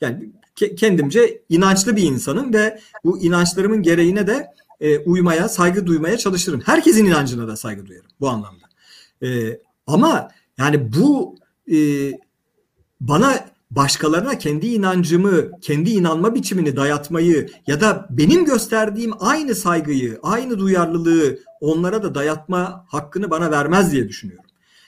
yani 0.00 0.32
kendimce 0.76 1.42
inançlı 1.48 1.96
bir 1.96 2.02
insanım 2.02 2.54
ve 2.54 2.80
bu 3.04 3.18
inançlarımın 3.18 3.82
gereğine 3.82 4.26
de 4.26 4.46
e, 4.80 4.98
uymaya, 4.98 5.48
saygı 5.48 5.86
duymaya 5.86 6.18
çalışırım. 6.18 6.60
Herkesin 6.60 7.04
inancına 7.04 7.48
da 7.48 7.56
saygı 7.56 7.86
duyarım 7.86 8.10
bu 8.20 8.28
anlamda. 8.28 8.66
E, 9.22 9.60
ama 9.86 10.28
yani 10.58 10.92
bu 10.92 11.36
e, 11.72 11.78
bana 13.00 13.48
başkalarına 13.70 14.38
kendi 14.38 14.66
inancımı, 14.66 15.60
kendi 15.60 15.90
inanma 15.90 16.34
biçimini 16.34 16.76
dayatmayı 16.76 17.48
ya 17.66 17.80
da 17.80 18.06
benim 18.10 18.44
gösterdiğim 18.44 19.12
aynı 19.20 19.54
saygıyı, 19.54 20.18
aynı 20.22 20.58
duyarlılığı 20.58 21.38
onlara 21.60 22.02
da 22.02 22.14
dayatma 22.14 22.86
hakkını 22.88 23.30
bana 23.30 23.50
vermez 23.50 23.92
diye 23.92 24.08
düşünüyorum. 24.08 24.44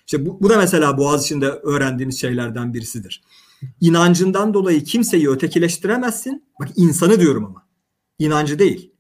İşte 0.07 0.26
bu, 0.26 0.40
bu 0.40 0.50
da 0.50 0.57
mesela 0.57 0.98
Boğaziçi'nde 0.98 1.46
öğrendiğimiz 1.46 2.20
şeylerden 2.20 2.74
birisidir. 2.74 3.22
İnancından 3.81 4.55
dolayı 4.55 4.85
kimseyi 4.85 5.31
ötekileştiremezsin. 5.31 6.44
Bak 6.61 6.68
insanı 6.76 7.20
diyorum 7.20 7.44
ama. 7.44 7.66
İnancı 8.18 8.59
değil 8.59 8.92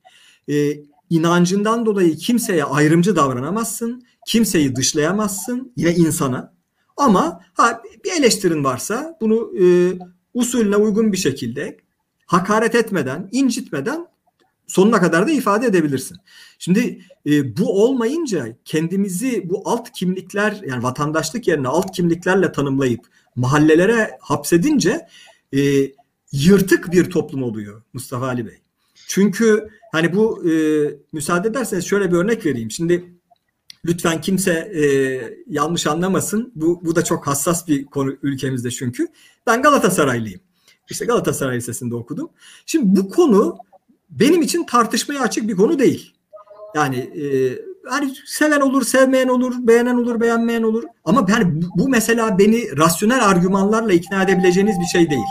e, 0.50 0.80
inancından 1.10 1.86
dolayı 1.86 2.16
kimseye 2.16 2.64
ayrımcı 2.64 3.16
davranamazsın. 3.16 4.02
Kimseyi 4.26 4.76
dışlayamazsın. 4.76 5.72
Yine 5.76 5.94
insana. 5.94 6.54
Ama 6.96 7.40
ha, 7.54 7.82
bir 8.04 8.12
eleştirin 8.20 8.64
varsa 8.64 9.18
bunu 9.20 9.52
e, 9.60 9.64
usulüne 10.34 10.76
uygun 10.76 11.12
bir 11.12 11.16
şekilde 11.16 11.76
hakaret 12.26 12.74
etmeden, 12.74 13.28
incitmeden 13.32 14.06
sonuna 14.66 15.00
kadar 15.00 15.26
da 15.26 15.30
ifade 15.30 15.66
edebilirsin. 15.66 16.16
Şimdi 16.58 17.00
e, 17.26 17.56
bu 17.56 17.84
olmayınca 17.84 18.56
kendimizi 18.64 19.50
bu 19.50 19.62
alt 19.64 19.92
kimlikler 19.92 20.60
yani 20.66 20.82
vatandaşlık 20.82 21.48
yerine 21.48 21.68
alt 21.68 21.92
kimliklerle 21.96 22.52
tanımlayıp 22.52 23.00
mahallelere 23.36 24.18
hapsedince 24.20 25.06
e, 25.56 25.60
yırtık 26.32 26.92
bir 26.92 27.10
toplum 27.10 27.42
oluyor 27.42 27.82
Mustafa 27.92 28.26
Ali 28.26 28.46
Bey. 28.46 28.58
Çünkü 29.06 29.68
hani 29.92 30.16
bu 30.16 30.50
e, 30.50 30.52
müsaade 31.12 31.48
ederseniz 31.48 31.84
şöyle 31.84 32.12
bir 32.12 32.16
örnek 32.16 32.46
vereyim. 32.46 32.70
Şimdi 32.70 33.14
lütfen 33.84 34.20
kimse 34.20 34.52
e, 34.52 34.84
yanlış 35.46 35.86
anlamasın. 35.86 36.52
Bu, 36.54 36.84
bu 36.84 36.96
da 36.96 37.04
çok 37.04 37.26
hassas 37.26 37.68
bir 37.68 37.84
konu 37.84 38.16
ülkemizde 38.22 38.70
çünkü. 38.70 39.08
Ben 39.46 39.62
Galatasaraylıyım. 39.62 40.40
İşte 40.90 41.04
Galatasaray 41.04 41.56
Lisesi'nde 41.56 41.94
okudum. 41.94 42.30
Şimdi 42.66 43.00
bu 43.00 43.08
konu 43.08 43.58
benim 44.10 44.42
için 44.42 44.64
tartışmaya 44.64 45.20
açık 45.20 45.48
bir 45.48 45.56
konu 45.56 45.78
değil. 45.78 46.14
Yani 46.74 46.96
e, 46.96 47.24
hani 47.88 48.14
seven 48.26 48.60
olur, 48.60 48.84
sevmeyen 48.84 49.28
olur, 49.28 49.54
beğenen 49.58 49.96
olur, 49.96 50.20
beğenmeyen 50.20 50.62
olur. 50.62 50.84
Ama 51.04 51.26
yani 51.28 51.62
bu, 51.62 51.66
bu 51.76 51.88
mesela 51.88 52.38
beni 52.38 52.76
rasyonel 52.76 53.28
argümanlarla 53.28 53.92
ikna 53.92 54.22
edebileceğiniz 54.22 54.80
bir 54.80 54.98
şey 54.98 55.10
değil. 55.10 55.30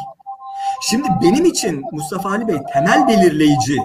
Şimdi 0.90 1.08
benim 1.24 1.46
için 1.46 1.84
Mustafa 1.92 2.30
Ali 2.30 2.48
Bey 2.48 2.58
temel 2.74 3.08
belirleyici, 3.08 3.78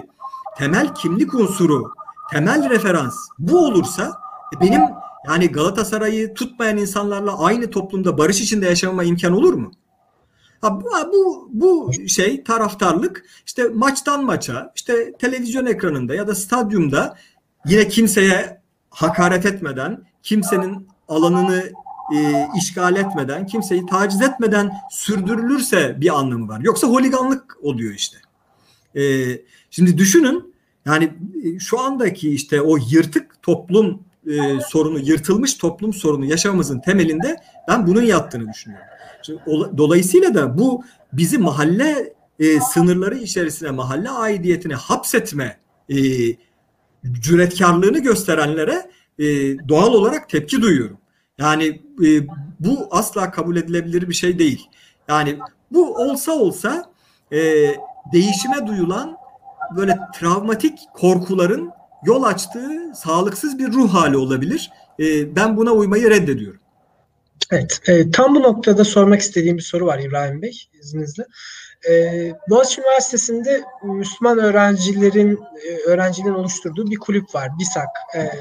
temel 0.57 0.93
kimlik 0.93 1.33
unsuru, 1.33 1.91
temel 2.31 2.69
referans 2.69 3.15
bu 3.39 3.65
olursa 3.65 4.19
e, 4.55 4.61
benim 4.61 4.81
yani 5.27 5.47
Galatasaray'ı 5.47 6.33
tutmayan 6.33 6.77
insanlarla 6.77 7.39
aynı 7.39 7.71
toplumda 7.71 8.17
barış 8.17 8.41
içinde 8.41 8.65
yaşamama 8.65 9.03
imkan 9.03 9.33
olur 9.33 9.53
mu? 9.53 9.71
Ha, 10.61 10.81
bu, 10.81 10.91
bu, 11.13 11.49
bu 11.53 11.93
şey 12.07 12.43
taraftarlık 12.43 13.25
işte 13.45 13.63
maçtan 13.73 14.25
maça 14.25 14.71
işte 14.75 15.13
televizyon 15.19 15.65
ekranında 15.65 16.15
ya 16.15 16.27
da 16.27 16.35
stadyumda 16.35 17.17
yine 17.65 17.87
kimseye 17.87 18.61
hakaret 18.89 19.45
etmeden, 19.45 20.03
kimsenin 20.23 20.87
alanını 21.07 21.63
e, 22.15 22.47
işgal 22.57 22.95
etmeden, 22.95 23.45
kimseyi 23.45 23.85
taciz 23.85 24.21
etmeden 24.21 24.71
sürdürülürse 24.91 26.01
bir 26.01 26.19
anlamı 26.19 26.47
var. 26.47 26.59
Yoksa 26.59 26.87
holiganlık 26.87 27.57
oluyor 27.61 27.93
işte. 27.93 28.17
E, 28.95 29.01
şimdi 29.75 29.97
düşünün 29.97 30.53
yani 30.85 31.13
e, 31.43 31.59
şu 31.59 31.79
andaki 31.79 32.29
işte 32.29 32.61
o 32.61 32.77
yırtık 32.89 33.41
toplum 33.41 34.03
e, 34.27 34.59
sorunu, 34.67 34.99
yırtılmış 34.99 35.53
toplum 35.53 35.93
sorunu 35.93 36.25
yaşamamızın 36.25 36.79
temelinde 36.79 37.35
ben 37.67 37.87
bunun 37.87 38.01
yattığını 38.01 38.53
düşünüyorum. 38.53 38.87
Şimdi, 39.21 39.41
o, 39.47 39.77
dolayısıyla 39.77 40.33
da 40.33 40.57
bu 40.57 40.83
bizi 41.13 41.37
mahalle 41.37 42.13
e, 42.39 42.59
sınırları 42.59 43.17
içerisine, 43.17 43.71
mahalle 43.71 44.09
aidiyetine 44.09 44.73
hapsetme 44.75 45.57
e, 45.89 45.95
cüretkarlığını 47.19 47.99
gösterenlere 47.99 48.91
e, 49.19 49.25
doğal 49.69 49.93
olarak 49.93 50.29
tepki 50.29 50.61
duyuyorum. 50.61 50.97
Yani 51.37 51.81
e, 52.05 52.27
bu 52.59 52.87
asla 52.91 53.31
kabul 53.31 53.55
edilebilir 53.55 54.09
bir 54.09 54.13
şey 54.13 54.39
değil. 54.39 54.69
Yani 55.07 55.39
bu 55.71 55.95
olsa 55.95 56.31
olsa 56.31 56.91
e, 57.31 57.37
değişime 58.13 58.67
duyulan 58.67 59.24
böyle 59.77 59.99
travmatik 60.19 60.79
korkuların 60.93 61.71
yol 62.05 62.23
açtığı 62.23 62.91
sağlıksız 62.95 63.59
bir 63.59 63.73
ruh 63.73 63.93
hali 63.93 64.17
olabilir. 64.17 64.71
E, 64.99 65.35
ben 65.35 65.57
buna 65.57 65.71
uymayı 65.71 66.09
reddediyorum. 66.09 66.59
Evet, 67.51 67.81
e, 67.87 68.11
tam 68.11 68.35
bu 68.35 68.41
noktada 68.41 68.83
sormak 68.83 69.21
istediğim 69.21 69.57
bir 69.57 69.61
soru 69.61 69.85
var 69.85 69.99
İbrahim 69.99 70.41
Bey 70.41 70.69
izninizle. 70.81 71.25
E, 71.89 71.93
Boğaziçi 72.49 72.81
Üniversitesi'nde 72.81 73.63
Müslüman 73.83 74.37
öğrencilerin 74.37 75.39
e, 75.67 75.89
öğrencilerin 75.89 76.33
oluşturduğu 76.33 76.91
bir 76.91 76.95
kulüp 76.95 77.35
var, 77.35 77.49
BİSAK. 77.59 77.89
E, 78.15 78.31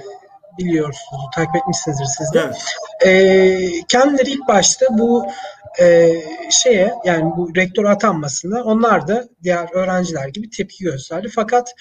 biliyorsunuz, 0.58 1.22
takip 1.34 1.56
etmişsinizdir 1.56 2.04
siz 2.04 2.32
de. 2.32 2.40
Evet. 2.40 2.56
E, 3.06 3.86
kendileri 3.88 4.30
ilk 4.30 4.48
başta 4.48 4.86
bu 4.90 5.26
e, 5.80 6.12
şeye 6.50 6.94
yani 7.04 7.32
bu 7.36 7.56
rektör 7.56 7.84
atanmasına 7.84 8.62
onlar 8.62 9.08
da 9.08 9.24
diğer 9.42 9.74
öğrenciler 9.74 10.28
gibi 10.28 10.50
tepki 10.50 10.84
gösterdi. 10.84 11.28
Fakat 11.34 11.74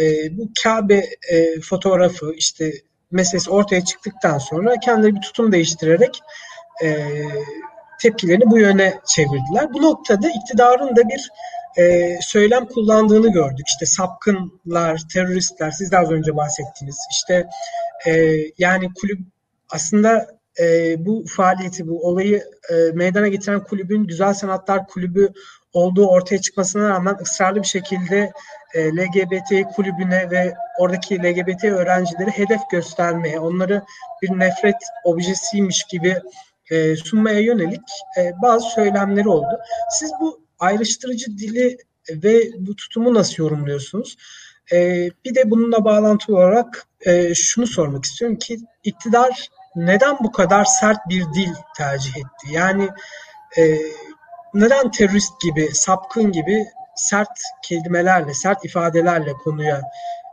e, 0.00 0.36
bu 0.38 0.50
Kabe 0.62 1.04
e, 1.30 1.60
fotoğrafı 1.60 2.32
işte 2.36 2.72
meselesi 3.10 3.50
ortaya 3.50 3.84
çıktıktan 3.84 4.38
sonra 4.38 4.74
kendileri 4.84 5.14
bir 5.14 5.20
tutum 5.20 5.52
değiştirerek 5.52 6.20
e, 6.84 7.06
tepkilerini 8.00 8.50
bu 8.50 8.58
yöne 8.58 8.98
çevirdiler. 9.06 9.72
Bu 9.72 9.82
noktada 9.82 10.28
iktidarın 10.28 10.96
da 10.96 11.08
bir 11.08 11.30
e, 11.78 12.18
söylem 12.20 12.66
kullandığını 12.66 13.32
gördük. 13.32 13.66
İşte 13.68 13.86
sapkınlar, 13.86 15.00
teröristler, 15.12 15.70
siz 15.70 15.92
de 15.92 15.98
az 15.98 16.10
önce 16.10 16.36
bahsettiniz. 16.36 16.96
İşte 17.10 17.46
e, 18.06 18.34
yani 18.58 18.88
kulüp 19.00 19.18
aslında 19.70 20.26
e, 20.60 20.96
bu 21.06 21.24
faaliyeti, 21.28 21.88
bu 21.88 22.08
olayı 22.08 22.44
e, 22.70 22.74
meydana 22.94 23.28
getiren 23.28 23.64
kulübün 23.64 24.04
Güzel 24.04 24.34
Sanatlar 24.34 24.86
Kulübü 24.86 25.32
olduğu 25.72 26.06
ortaya 26.06 26.40
çıkmasına 26.40 26.88
rağmen 26.88 27.16
ısrarlı 27.22 27.62
bir 27.62 27.66
şekilde 27.66 28.32
e, 28.74 28.96
LGBT 28.96 29.74
kulübüne 29.76 30.30
ve 30.30 30.54
oradaki 30.78 31.22
LGBT 31.22 31.64
öğrencileri 31.64 32.30
hedef 32.30 32.60
göstermeye, 32.70 33.40
onları 33.40 33.82
bir 34.22 34.38
nefret 34.38 34.76
objesiymiş 35.04 35.84
gibi 35.84 36.16
e, 36.70 36.96
sunmaya 36.96 37.40
yönelik 37.40 37.88
e, 38.18 38.32
bazı 38.42 38.70
söylemleri 38.70 39.28
oldu. 39.28 39.60
Siz 39.90 40.12
bu 40.20 40.47
ayrıştırıcı 40.58 41.38
dili 41.38 41.78
ve 42.10 42.50
bu 42.58 42.76
tutumu 42.76 43.14
nasıl 43.14 43.42
yorumluyorsunuz? 43.42 44.16
E, 44.72 45.08
bir 45.24 45.34
de 45.34 45.50
bununla 45.50 45.84
bağlantılı 45.84 46.36
olarak 46.36 46.86
e, 47.06 47.34
şunu 47.34 47.66
sormak 47.66 48.04
istiyorum 48.04 48.38
ki 48.38 48.58
iktidar 48.84 49.48
neden 49.76 50.16
bu 50.20 50.32
kadar 50.32 50.64
sert 50.64 50.98
bir 51.08 51.24
dil 51.34 51.52
tercih 51.76 52.16
etti? 52.16 52.46
Yani 52.50 52.88
e, 53.58 53.78
neden 54.54 54.90
terörist 54.90 55.40
gibi, 55.40 55.68
sapkın 55.72 56.32
gibi 56.32 56.66
sert 56.96 57.38
kelimelerle, 57.62 58.34
sert 58.34 58.64
ifadelerle 58.64 59.32
konuya 59.32 59.82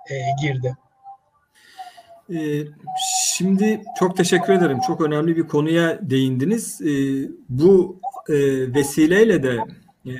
e, 0.10 0.16
girdi? 0.42 0.76
Ee, 2.34 2.62
şimdi 3.36 3.82
çok 4.00 4.18
teşekkür 4.18 4.54
ederim. 4.54 4.80
Çok 4.88 5.02
önemli 5.02 5.38
bir 5.38 5.48
konuya 5.48 6.00
değindiniz. 6.02 6.82
Ee, 6.82 6.88
bu 7.50 8.00
e, 8.30 8.34
vesileyle 8.74 9.44
de 9.44 9.58
e, 10.06 10.14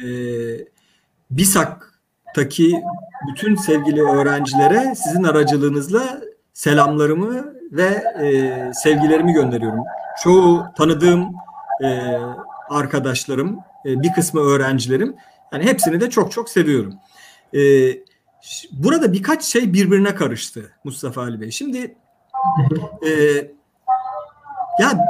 BİSAK'taki 1.32 2.82
bütün 3.30 3.56
sevgili 3.56 4.02
öğrencilere 4.02 4.96
sizin 4.96 5.24
aracılığınızla 5.24 6.22
selamlarımı 6.54 7.54
ve 7.72 8.04
e, 8.22 8.72
sevgilerimi 8.74 9.34
gönderiyorum. 9.34 9.84
Çoğu 10.24 10.66
tanıdığım 10.78 11.36
arkadaşlarım, 12.70 13.60
bir 13.86 14.14
kısmı 14.14 14.42
öğrencilerim. 14.42 15.16
Yani 15.54 15.64
hepsini 15.64 16.02
de 16.02 16.10
çok 16.10 16.32
çok 16.32 16.50
seviyorum. 16.50 16.94
Evet 17.54 18.06
Burada 18.72 19.14
birkaç 19.14 19.44
şey 19.44 19.74
birbirine 19.74 20.16
karıştı 20.16 20.72
Mustafa 20.84 21.22
Ali 21.22 21.42
Bey. 21.42 21.52
Şimdi 21.52 21.96
e, 23.08 23.12
ya 24.80 25.06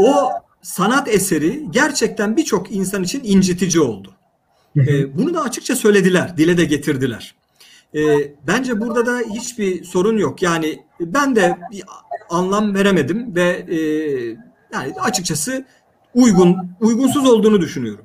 o 0.00 0.30
sanat 0.62 1.08
eseri 1.08 1.70
gerçekten 1.70 2.36
birçok 2.36 2.72
insan 2.72 3.02
için 3.02 3.20
incitici 3.24 3.80
oldu. 3.80 4.14
E, 4.76 5.18
bunu 5.18 5.34
da 5.34 5.42
açıkça 5.42 5.76
söylediler, 5.76 6.36
dile 6.36 6.56
de 6.56 6.64
getirdiler. 6.64 7.34
E, 7.94 8.00
bence 8.46 8.80
burada 8.80 9.06
da 9.06 9.18
hiçbir 9.18 9.84
sorun 9.84 10.18
yok. 10.18 10.42
Yani 10.42 10.82
ben 11.00 11.36
de 11.36 11.58
bir 11.72 11.84
anlam 12.30 12.74
veremedim 12.74 13.34
ve 13.34 13.66
e, 13.68 13.78
yani 14.72 14.94
açıkçası 15.00 15.64
uygun 16.14 16.56
uygunsuz 16.80 17.26
olduğunu 17.28 17.60
düşünüyorum. 17.60 18.04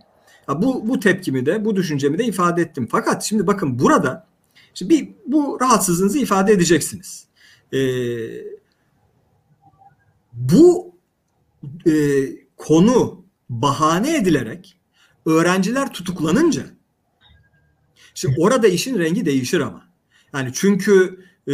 Ya 0.50 0.62
bu 0.62 0.88
bu 0.88 1.00
tepkimi 1.00 1.46
de 1.46 1.66
bu 1.66 1.76
düşüncemi 1.76 2.18
de 2.18 2.26
ifade 2.26 2.62
ettim. 2.62 2.88
Fakat 2.92 3.24
şimdi 3.24 3.48
bakın 3.48 3.80
burada 3.80 4.28
Şimdi 4.74 4.90
bir 4.90 5.10
bu 5.26 5.58
rahatsızlığınızı 5.62 6.20
ifade 6.20 6.54
edeceksiniz. 6.54 7.28
Ee, 7.74 7.78
bu 10.34 10.96
e, 11.88 11.92
konu 12.58 13.26
bahane 13.50 14.18
edilerek 14.18 14.78
öğrenciler 15.26 15.94
tutuklanınca 15.94 16.64
şimdi 18.16 18.36
orada 18.40 18.68
işin 18.68 19.00
rengi 19.00 19.26
değişir 19.26 19.60
ama. 19.60 19.86
Yani 20.34 20.52
çünkü 20.54 21.20
e, 21.48 21.54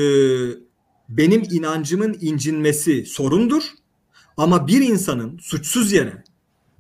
benim 1.10 1.44
inancımın 1.52 2.18
incinmesi 2.22 3.06
sorundur 3.06 3.64
ama 4.38 4.68
bir 4.68 4.82
insanın 4.82 5.38
suçsuz 5.38 5.92
yere 5.92 6.24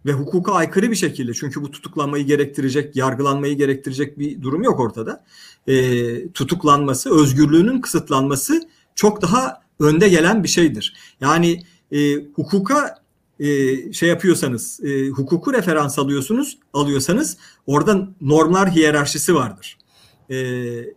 ve 0.05 0.13
hukuka 0.13 0.53
aykırı 0.53 0.91
bir 0.91 0.95
şekilde 0.95 1.33
çünkü 1.33 1.61
bu 1.61 1.71
tutuklanmayı 1.71 2.25
gerektirecek, 2.25 2.95
yargılanmayı 2.95 3.57
gerektirecek 3.57 4.19
bir 4.19 4.41
durum 4.41 4.63
yok 4.63 4.79
ortada. 4.79 5.25
E, 5.67 6.31
tutuklanması, 6.31 7.21
özgürlüğünün 7.21 7.81
kısıtlanması 7.81 8.69
çok 8.95 9.21
daha 9.21 9.61
önde 9.79 10.09
gelen 10.09 10.43
bir 10.43 10.47
şeydir. 10.47 10.93
Yani 11.21 11.63
e, 11.91 12.15
hukuka 12.15 12.98
e, 13.39 13.93
şey 13.93 14.09
yapıyorsanız, 14.09 14.79
e, 14.83 15.07
hukuku 15.07 15.53
referans 15.53 15.99
alıyorsunuz, 15.99 16.57
alıyorsanız 16.73 17.37
orada 17.67 18.07
normlar 18.21 18.71
hiyerarşisi 18.71 19.35
vardır. 19.35 19.77
E, 20.29 20.37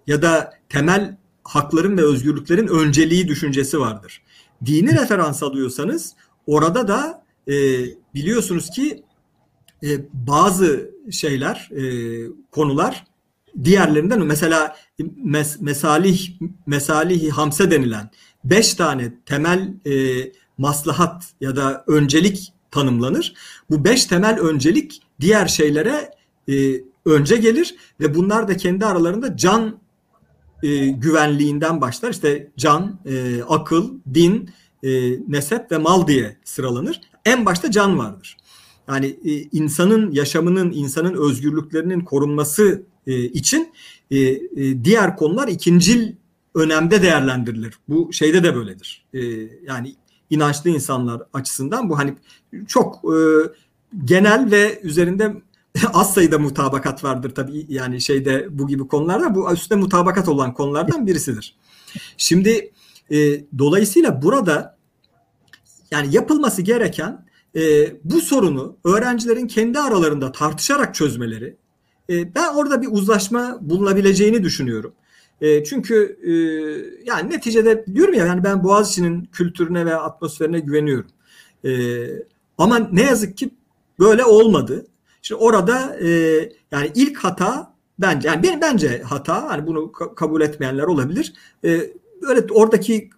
ya 0.06 0.22
da 0.22 0.52
temel 0.68 1.16
hakların 1.44 1.98
ve 1.98 2.02
özgürlüklerin 2.02 2.66
önceliği 2.66 3.28
düşüncesi 3.28 3.80
vardır. 3.80 4.22
Dini 4.64 5.00
referans 5.00 5.42
alıyorsanız 5.42 6.12
orada 6.46 6.88
da 6.88 7.24
e, 7.48 7.54
biliyorsunuz 8.14 8.70
ki 8.70 9.02
e, 9.82 9.88
bazı 10.12 10.90
şeyler, 11.10 11.70
e, 11.72 11.82
konular 12.50 13.04
diğerlerinden 13.64 14.20
mesela 14.20 14.76
mes, 15.16 15.60
mesalih 15.60 16.30
mesalihi 16.66 17.30
hamse 17.30 17.70
denilen 17.70 18.10
beş 18.44 18.74
tane 18.74 19.12
temel 19.26 19.74
e, 19.86 20.22
maslahat 20.58 21.24
ya 21.40 21.56
da 21.56 21.84
öncelik 21.86 22.52
tanımlanır. 22.70 23.34
Bu 23.70 23.84
beş 23.84 24.04
temel 24.04 24.38
öncelik 24.40 25.02
diğer 25.20 25.46
şeylere 25.46 26.10
e, 26.48 26.80
önce 27.04 27.36
gelir 27.36 27.74
ve 28.00 28.14
bunlar 28.14 28.48
da 28.48 28.56
kendi 28.56 28.86
aralarında 28.86 29.36
can 29.36 29.80
e, 30.62 30.86
güvenliğinden 30.86 31.80
başlar. 31.80 32.10
İşte 32.10 32.50
can, 32.56 33.00
e, 33.06 33.42
akıl, 33.48 33.90
din, 34.14 34.50
e, 34.82 34.90
nesep 35.28 35.72
ve 35.72 35.78
mal 35.78 36.06
diye 36.06 36.36
sıralanır 36.44 37.00
en 37.24 37.46
başta 37.46 37.70
can 37.70 37.98
vardır. 37.98 38.36
Yani 38.88 39.06
e, 39.24 39.32
insanın 39.32 40.12
yaşamının, 40.12 40.72
insanın 40.72 41.14
özgürlüklerinin 41.14 42.00
korunması 42.00 42.82
e, 43.06 43.24
için 43.24 43.72
e, 44.10 44.18
e, 44.18 44.84
diğer 44.84 45.16
konular 45.16 45.48
ikincil 45.48 46.12
önemde 46.54 47.02
değerlendirilir. 47.02 47.74
Bu 47.88 48.12
şeyde 48.12 48.44
de 48.44 48.54
böyledir. 48.54 49.04
E, 49.14 49.20
yani 49.66 49.94
inançlı 50.34 50.70
insanlar 50.70 51.22
açısından 51.32 51.88
bu 51.88 51.98
hani 51.98 52.14
çok 52.66 52.94
e, 53.04 53.16
genel 54.04 54.50
ve 54.50 54.80
üzerinde 54.82 55.42
az 55.92 56.14
sayıda 56.14 56.38
mutabakat 56.38 57.04
vardır 57.04 57.34
tabii 57.34 57.66
yani 57.68 58.00
şeyde 58.00 58.46
bu 58.50 58.68
gibi 58.68 58.88
konularda 58.88 59.34
bu 59.34 59.52
üstüne 59.52 59.78
mutabakat 59.78 60.28
olan 60.28 60.54
konulardan 60.54 61.06
birisidir. 61.06 61.56
Şimdi 62.16 62.72
E, 63.12 63.44
dolayısıyla 63.58 64.22
burada 64.22 64.78
yani 65.90 66.14
yapılması 66.14 66.62
gereken 66.62 67.26
e, 67.56 67.60
bu 68.04 68.20
sorunu 68.20 68.76
öğrencilerin 68.84 69.46
kendi 69.46 69.78
aralarında 69.78 70.32
tartışarak 70.32 70.94
çözmeleri. 70.94 71.56
E, 72.10 72.34
ben 72.34 72.54
orada 72.54 72.82
bir 72.82 72.88
uzlaşma 72.90 73.58
bulunabileceğini 73.60 74.42
düşünüyorum. 74.42 74.92
E, 75.42 75.64
çünkü 75.64 76.18
e, 76.22 76.32
yani 77.06 77.30
neticede 77.30 77.86
diyorum 77.86 78.14
ya 78.14 78.26
yani 78.26 78.44
ben 78.44 78.64
Boğaziçi'nin 78.64 79.24
kültürüne 79.24 79.86
ve 79.86 79.96
atmosferine 79.96 80.60
güveniyorum. 80.60 81.10
E, 81.64 81.70
ama 82.58 82.78
ne 82.78 83.02
yazık 83.02 83.36
ki 83.36 83.50
böyle 83.98 84.24
olmadı. 84.24 84.86
Şimdi 85.22 85.40
orada 85.40 85.98
e, 86.00 86.08
yani 86.70 86.90
ilk 86.94 87.18
hata 87.18 87.74
bence 87.98 88.28
yani 88.28 88.42
benim 88.42 88.60
bence 88.60 89.02
hata 89.02 89.50
hani 89.50 89.66
bunu 89.66 89.78
ka- 89.78 90.14
kabul 90.14 90.40
etmeyenler 90.40 90.82
olabilir. 90.82 91.32
E, 91.64 91.90
öyle 92.22 92.46
oradaki 92.50 93.10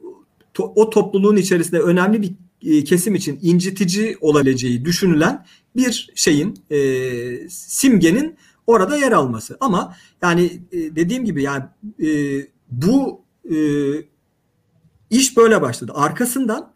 to, 0.54 0.72
o 0.76 0.90
topluluğun 0.90 1.36
içerisinde 1.36 1.80
önemli 1.80 2.22
bir 2.22 2.32
e, 2.78 2.84
kesim 2.84 3.14
için 3.14 3.38
incitici 3.42 4.16
olabileceği 4.20 4.84
düşünülen 4.84 5.46
bir 5.76 6.12
şeyin 6.14 6.54
e, 6.70 7.48
simgenin 7.48 8.36
orada 8.66 8.96
yer 8.96 9.12
alması. 9.12 9.56
Ama 9.60 9.96
yani 10.22 10.62
e, 10.72 10.96
dediğim 10.96 11.24
gibi 11.24 11.42
yani 11.42 11.64
e, 12.02 12.08
bu 12.70 13.22
e, 13.50 13.56
iş 15.10 15.36
böyle 15.36 15.62
başladı. 15.62 15.92
Arkasından 15.94 16.72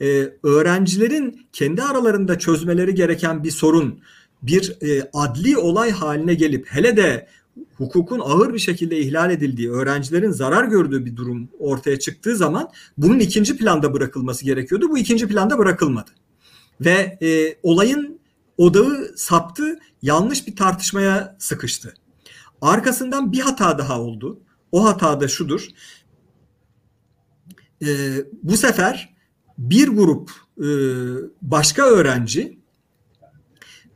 e, 0.00 0.32
öğrencilerin 0.42 1.46
kendi 1.52 1.82
aralarında 1.82 2.38
çözmeleri 2.38 2.94
gereken 2.94 3.44
bir 3.44 3.50
sorun 3.50 4.00
bir 4.42 4.76
e, 4.82 5.10
adli 5.12 5.58
olay 5.58 5.90
haline 5.90 6.34
gelip 6.34 6.66
hele 6.66 6.96
de 6.96 7.28
hukukun 7.76 8.20
ağır 8.20 8.54
bir 8.54 8.58
şekilde 8.58 8.98
ihlal 8.98 9.30
edildiği, 9.30 9.70
öğrencilerin 9.70 10.30
zarar 10.30 10.64
gördüğü 10.64 11.04
bir 11.04 11.16
durum 11.16 11.48
ortaya 11.58 11.98
çıktığı 11.98 12.36
zaman 12.36 12.70
bunun 12.98 13.18
ikinci 13.18 13.56
planda 13.56 13.94
bırakılması 13.94 14.44
gerekiyordu. 14.44 14.88
Bu 14.90 14.98
ikinci 14.98 15.28
planda 15.28 15.58
bırakılmadı. 15.58 16.10
Ve 16.80 17.18
e, 17.22 17.56
olayın 17.62 18.20
odağı 18.58 19.12
saptı, 19.16 19.78
yanlış 20.02 20.46
bir 20.46 20.56
tartışmaya 20.56 21.36
sıkıştı. 21.38 21.94
Arkasından 22.60 23.32
bir 23.32 23.40
hata 23.40 23.78
daha 23.78 24.00
oldu. 24.00 24.40
O 24.72 24.84
hata 24.84 25.20
da 25.20 25.28
şudur. 25.28 25.68
E, 27.86 27.88
bu 28.42 28.56
sefer 28.56 29.14
bir 29.58 29.88
grup 29.88 30.30
e, 30.58 30.68
başka 31.42 31.82
öğrenci 31.82 32.58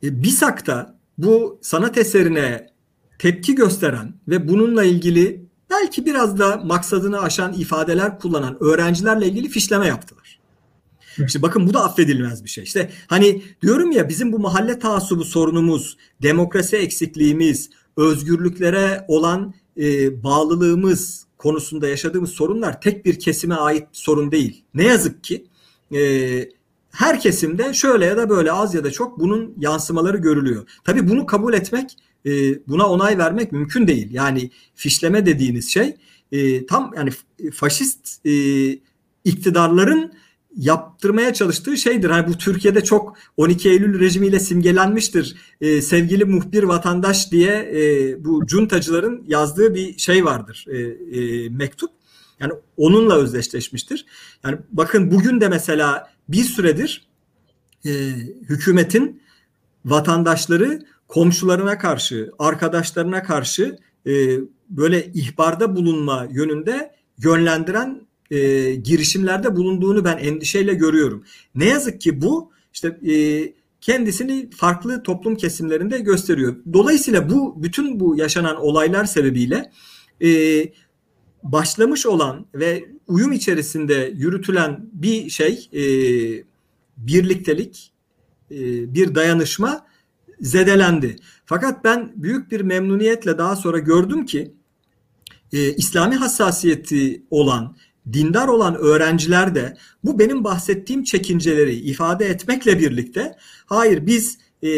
e, 0.03 0.23
BİSAK'ta 0.23 0.99
bu 1.19 1.59
sanat 1.63 1.99
eserine 1.99 2.71
tepki 3.19 3.55
gösteren 3.55 4.15
ve 4.29 4.49
bununla 4.49 4.85
ilgili 4.85 5.47
belki 5.71 6.07
biraz 6.07 6.39
da 6.39 6.57
maksadını 6.57 7.21
aşan 7.21 7.53
ifadeler 7.53 8.19
kullanan 8.19 8.63
öğrencilerle 8.63 9.27
ilgili 9.27 9.49
fişleme 9.49 9.87
yaptılar. 9.87 10.36
İşte 11.27 11.43
bakın 11.43 11.67
bu 11.67 11.75
da 11.75 11.85
affedilmez 11.85 12.45
bir 12.45 12.49
şey. 12.49 12.65
İşte 12.65 12.91
hani 13.07 13.43
diyorum 13.63 13.93
ya 13.93 14.09
bizim 14.09 14.33
bu 14.33 14.39
mahalle 14.39 14.79
taassubu 14.79 15.25
sorunumuz, 15.25 15.97
demokrasi 16.23 16.77
eksikliğimiz, 16.77 17.71
özgürlüklere 17.97 19.05
olan 19.09 19.55
e, 19.79 20.23
bağlılığımız 20.23 21.27
konusunda 21.39 21.89
yaşadığımız 21.89 22.31
sorunlar 22.31 22.81
tek 22.81 23.05
bir 23.05 23.19
kesime 23.19 23.55
ait 23.55 23.87
sorun 23.93 24.31
değil. 24.31 24.65
Ne 24.75 24.85
yazık 24.85 25.25
ki 25.25 25.47
e, 25.95 26.01
her 26.91 27.21
kesimde 27.21 27.75
şöyle 27.75 28.05
ya 28.05 28.17
da 28.17 28.31
böyle 28.31 28.53
az 28.53 28.75
ya 28.75 28.85
da 28.85 28.91
çok 28.91 29.21
bunun 29.21 29.55
yansımaları 29.59 30.17
görülüyor. 30.17 30.69
Tabii 30.85 31.09
bunu 31.09 31.27
kabul 31.27 31.55
etmek, 31.55 31.97
e, 32.27 32.31
buna 32.69 32.89
onay 32.89 33.19
vermek 33.19 33.53
mümkün 33.53 33.87
değil. 33.87 34.09
Yani 34.11 34.51
fişleme 34.75 35.27
dediğiniz 35.27 35.71
şey 35.71 35.97
e, 36.33 36.67
tam 36.67 36.93
yani 36.97 37.11
faşist 37.53 38.27
e, 38.27 38.33
iktidarların 39.25 40.13
yaptırmaya 40.57 41.35
çalıştığı 41.35 41.77
şeydir. 41.77 42.11
Hani 42.11 42.29
bu 42.29 42.39
Türkiye'de 42.39 42.85
çok 42.85 43.17
12 43.37 43.71
Eylül 43.71 44.01
rejimiyle 44.01 44.41
simgelenmiştir. 44.41 45.37
Ee, 45.61 45.83
sevgili 45.83 46.25
muhbir 46.25 46.63
vatandaş 46.63 47.33
diye 47.33 47.53
e, 47.53 48.25
bu 48.25 48.47
cuntacıların 48.47 49.25
yazdığı 49.29 49.75
bir 49.75 49.99
şey 49.99 50.25
vardır. 50.25 50.65
E, 50.69 50.79
e, 50.79 51.49
mektup. 51.49 51.91
Yani 52.41 52.53
onunla 52.77 53.17
özdeşleşmiştir. 53.17 54.07
Yani 54.45 54.59
bakın 54.73 55.11
bugün 55.11 55.41
de 55.41 55.49
mesela 55.49 56.11
bir 56.29 56.45
süredir 56.45 57.07
e, 57.87 57.91
hükümetin 58.49 59.23
vatandaşları 59.85 60.83
komşularına 61.09 61.79
karşı, 61.79 62.31
arkadaşlarına 62.39 63.23
karşı 63.23 63.79
e, 64.07 64.39
böyle 64.71 65.13
ihbarda 65.13 65.77
bulunma 65.77 66.27
yönünde 66.31 66.95
yönlendiren 67.19 68.06
e, 68.31 68.75
girişimlerde 68.75 69.57
bulunduğunu 69.57 70.05
ben 70.05 70.19
endişeyle 70.19 70.75
görüyorum. 70.75 71.25
Ne 71.55 71.65
yazık 71.65 72.01
ki 72.01 72.23
bu 72.23 72.53
işte 72.73 72.89
e, 73.13 73.15
kendisini 73.81 74.51
farklı 74.51 75.03
toplum 75.03 75.37
kesimlerinde 75.37 75.99
gösteriyor. 75.99 76.57
Dolayısıyla 76.73 77.31
bu 77.31 77.63
bütün 77.63 78.01
bu 78.01 78.17
yaşanan 78.17 78.57
olaylar 78.57 79.05
sebebiyle 79.05 79.73
e, 80.23 80.29
başlamış 81.43 82.07
olan 82.07 82.47
ve 82.55 82.85
uyum 83.07 83.33
içerisinde 83.33 84.13
yürütülen 84.17 84.91
bir 84.93 85.31
şey 85.31 85.69
e, 85.73 85.83
birliktelik, 86.97 87.93
e, 88.51 88.57
bir 88.95 89.15
dayanışma 89.15 89.87
zedelendi. 90.41 91.17
Fakat 91.47 91.85
ben 91.85 92.13
büyük 92.17 92.51
bir 92.51 92.61
memnuniyetle 92.61 93.39
daha 93.39 93.57
sonra 93.57 93.79
gördüm 93.79 94.27
ki 94.27 94.53
e, 95.53 95.75
İslami 95.75 96.15
hassasiyeti 96.15 97.23
olan, 97.31 97.77
dindar 98.13 98.49
olan 98.49 98.75
öğrenciler 98.75 99.55
de 99.55 99.77
bu 100.05 100.19
benim 100.19 100.45
bahsettiğim 100.45 101.05
çekinceleri 101.05 101.75
ifade 101.75 102.27
etmekle 102.27 102.79
birlikte 102.79 103.37
hayır 103.67 104.07
biz 104.07 104.39
e, 104.63 104.69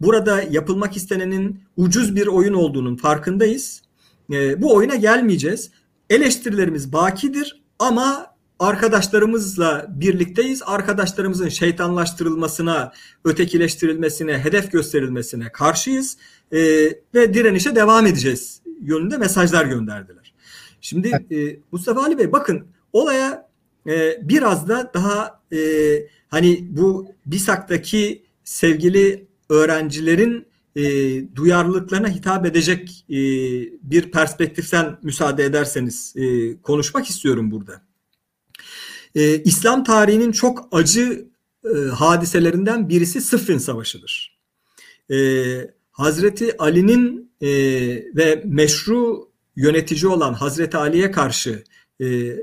burada 0.00 0.42
yapılmak 0.42 0.96
istenenin 0.96 1.60
ucuz 1.76 2.16
bir 2.16 2.26
oyun 2.26 2.54
olduğunun 2.54 2.96
farkındayız. 2.96 3.82
E, 4.32 4.62
bu 4.62 4.74
oyuna 4.74 4.94
gelmeyeceğiz. 4.94 5.70
Eleştirilerimiz 6.10 6.92
bakidir 6.92 7.62
ama 7.78 8.26
arkadaşlarımızla 8.58 9.86
birlikteyiz. 9.88 10.62
Arkadaşlarımızın 10.66 11.48
şeytanlaştırılmasına, 11.48 12.92
ötekileştirilmesine, 13.24 14.38
hedef 14.38 14.72
gösterilmesine 14.72 15.52
karşıyız 15.52 16.16
e, 16.52 16.58
ve 17.14 17.34
direnişe 17.34 17.74
devam 17.74 18.06
edeceğiz 18.06 18.60
yönünde 18.80 19.18
mesajlar 19.18 19.64
gönderdiler. 19.64 20.17
Şimdi 20.80 21.08
e, 21.30 21.60
Mustafa 21.72 22.02
Ali 22.02 22.18
Bey 22.18 22.32
bakın 22.32 22.66
olaya 22.92 23.48
e, 23.86 24.28
biraz 24.28 24.68
da 24.68 24.90
daha 24.94 25.42
e, 25.52 25.58
hani 26.28 26.68
bu 26.70 27.12
BİSAK'taki 27.26 28.22
sevgili 28.44 29.26
öğrencilerin 29.48 30.46
e, 30.76 30.82
duyarlılıklarına 31.36 32.08
hitap 32.08 32.46
edecek 32.46 33.04
e, 33.10 33.16
bir 33.82 34.10
perspektiften 34.10 34.98
müsaade 35.02 35.44
ederseniz 35.44 36.14
e, 36.16 36.56
konuşmak 36.62 37.06
istiyorum 37.10 37.50
burada. 37.50 37.82
E, 39.14 39.42
İslam 39.42 39.84
tarihinin 39.84 40.32
çok 40.32 40.68
acı 40.72 41.28
e, 41.64 41.78
hadiselerinden 41.78 42.88
birisi 42.88 43.20
Sıffin 43.20 43.58
Savaşı'dır. 43.58 44.38
E, 45.10 45.16
Hazreti 45.90 46.56
Ali'nin 46.58 47.32
e, 47.40 47.48
ve 48.16 48.42
meşru 48.44 49.27
yönetici 49.58 50.08
olan 50.08 50.32
Hazreti 50.34 50.76
Ali'ye 50.76 51.10
karşı 51.10 51.64
e, 52.00 52.36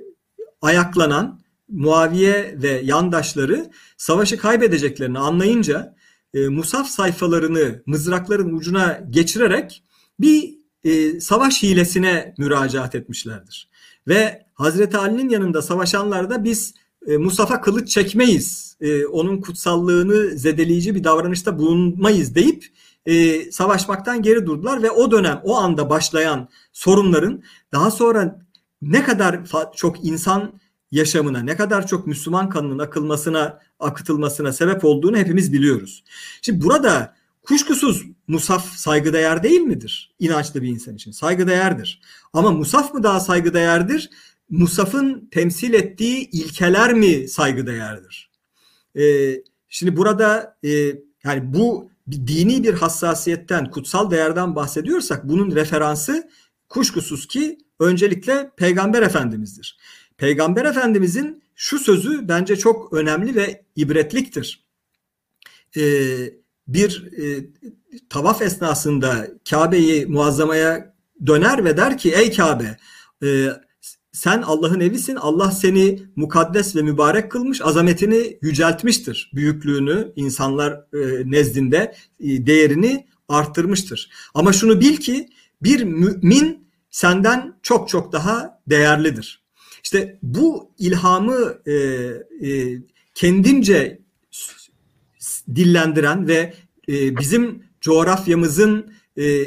ayaklanan 0.61 1.45
Muaviye 1.69 2.55
ve 2.61 2.81
yandaşları 2.83 3.71
savaşı 3.97 4.37
kaybedeceklerini 4.37 5.19
anlayınca 5.19 5.95
e, 6.33 6.47
musaf 6.47 6.87
sayfalarını 6.87 7.83
mızrakların 7.85 8.53
ucuna 8.53 9.01
geçirerek 9.09 9.83
bir 10.19 10.53
e, 10.83 11.19
savaş 11.19 11.63
hilesine 11.63 12.33
müracaat 12.37 12.95
etmişlerdir. 12.95 13.69
Ve 14.07 14.45
Hazreti 14.53 14.97
Ali'nin 14.97 15.29
yanında 15.29 15.61
savaşanlar 15.61 16.29
da 16.29 16.43
biz 16.43 16.73
e, 17.07 17.17
Musaf'a 17.17 17.61
kılıç 17.61 17.89
çekmeyiz, 17.89 18.77
e, 18.81 19.05
onun 19.05 19.41
kutsallığını 19.41 20.37
zedeleyici 20.37 20.95
bir 20.95 21.03
davranışta 21.03 21.59
bulunmayız 21.59 22.35
deyip 22.35 22.65
e, 23.05 23.51
savaşmaktan 23.51 24.21
geri 24.21 24.45
durdular 24.45 24.83
ve 24.83 24.91
o 24.91 25.11
dönem 25.11 25.41
o 25.43 25.55
anda 25.57 25.89
başlayan 25.89 26.49
sorunların 26.73 27.43
daha 27.71 27.91
sonra 27.91 28.45
ne 28.81 29.03
kadar 29.03 29.39
çok 29.75 30.05
insan 30.05 30.59
yaşamına, 30.91 31.39
ne 31.39 31.55
kadar 31.55 31.87
çok 31.87 32.07
Müslüman 32.07 32.49
kanının 32.49 32.79
akılmasına, 32.79 33.59
akıtılmasına 33.79 34.53
sebep 34.53 34.85
olduğunu 34.85 35.17
hepimiz 35.17 35.53
biliyoruz. 35.53 36.03
Şimdi 36.41 36.63
burada 36.63 37.15
kuşkusuz 37.43 38.03
Musaf 38.27 38.65
saygıdeğer 38.65 39.43
değil 39.43 39.61
midir? 39.61 40.15
İnançlı 40.19 40.61
bir 40.61 40.67
insan 40.67 40.95
için 40.95 41.11
saygıdeğerdir. 41.11 42.01
Ama 42.33 42.51
Musaf 42.51 42.93
mı 42.93 43.03
daha 43.03 43.19
saygıdeğerdir? 43.19 44.09
Musaf'ın 44.49 45.29
temsil 45.31 45.73
ettiği 45.73 46.29
ilkeler 46.29 46.93
mi 46.93 47.27
saygıdeğerdir? 47.27 48.29
Ee, 48.97 49.35
şimdi 49.69 49.97
burada 49.97 50.57
e, 50.63 50.69
yani 51.23 51.53
bu 51.53 51.89
bir 52.07 52.27
dini 52.27 52.63
bir 52.63 52.73
hassasiyetten, 52.73 53.71
kutsal 53.71 54.11
değerden 54.11 54.55
bahsediyorsak 54.55 55.29
bunun 55.29 55.55
referansı 55.55 56.29
kuşkusuz 56.69 57.27
ki 57.27 57.57
öncelikle 57.79 58.51
Peygamber 58.57 59.01
Efendimiz'dir. 59.01 59.77
Peygamber 60.17 60.65
Efendimizin 60.65 61.43
şu 61.55 61.79
sözü 61.79 62.27
bence 62.27 62.55
çok 62.55 62.93
önemli 62.93 63.35
ve 63.35 63.65
ibretliktir. 63.75 64.65
Ee, 65.77 66.33
bir 66.67 67.13
e, 67.17 67.45
tavaf 68.09 68.41
esnasında 68.41 69.27
Kabe'yi 69.49 70.05
muazzamaya 70.05 70.95
döner 71.25 71.65
ve 71.65 71.77
der 71.77 71.97
ki 71.97 72.11
ey 72.11 72.33
Kabe 72.33 72.77
e, 73.23 73.49
sen 74.15 74.41
Allah'ın 74.41 74.79
evisin. 74.79 75.15
Allah 75.15 75.51
seni 75.51 75.99
mukaddes 76.15 76.75
ve 76.75 76.81
mübarek 76.81 77.31
kılmış. 77.31 77.61
Azametini 77.61 78.37
yüceltmiştir. 78.41 79.31
Büyüklüğünü 79.33 80.13
insanlar 80.15 80.71
e, 80.71 81.31
nezdinde 81.31 81.95
e, 82.19 82.45
değerini 82.45 83.07
arttırmıştır. 83.29 84.09
Ama 84.33 84.53
şunu 84.53 84.81
bil 84.81 84.97
ki 84.97 85.29
bir 85.61 85.83
mümin 85.83 86.67
senden 86.89 87.59
çok 87.63 87.89
çok 87.89 88.11
daha 88.11 88.61
değerlidir. 88.69 89.43
İşte 89.83 90.19
bu 90.23 90.71
ilhamı 90.77 91.57
e, 91.67 91.77
kendince 93.13 93.99
dillendiren 95.55 96.27
ve 96.27 96.53
bizim 96.89 97.63
coğrafyamızın 97.81 98.93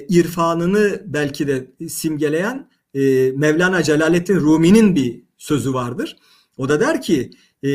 irfanını 0.08 1.02
belki 1.06 1.46
de 1.46 1.70
simgeleyen 1.88 2.68
e, 2.94 3.32
Mevlana 3.36 3.82
Celaleddin 3.82 4.40
Rumi'nin 4.40 4.94
bir 4.94 5.22
sözü 5.38 5.74
vardır. 5.74 6.16
O 6.56 6.68
da 6.68 6.80
der 6.80 7.02
ki 7.02 7.30
e, 7.62 7.70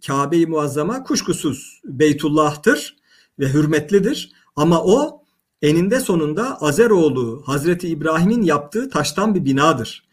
Kabe-i 0.00 0.46
Muazzama 0.46 1.02
kuşkusuz 1.02 1.80
Beytullah'tır 1.84 2.96
ve 3.38 3.52
hürmetlidir. 3.52 4.32
Ama 4.56 4.84
o 4.84 5.22
eninde 5.62 6.00
sonunda 6.00 6.62
Azeroğlu 6.62 7.42
Hazreti 7.46 7.88
İbrahim'in 7.88 8.42
yaptığı 8.42 8.88
taştan 8.88 9.34
bir 9.34 9.44
binadır. 9.44 10.08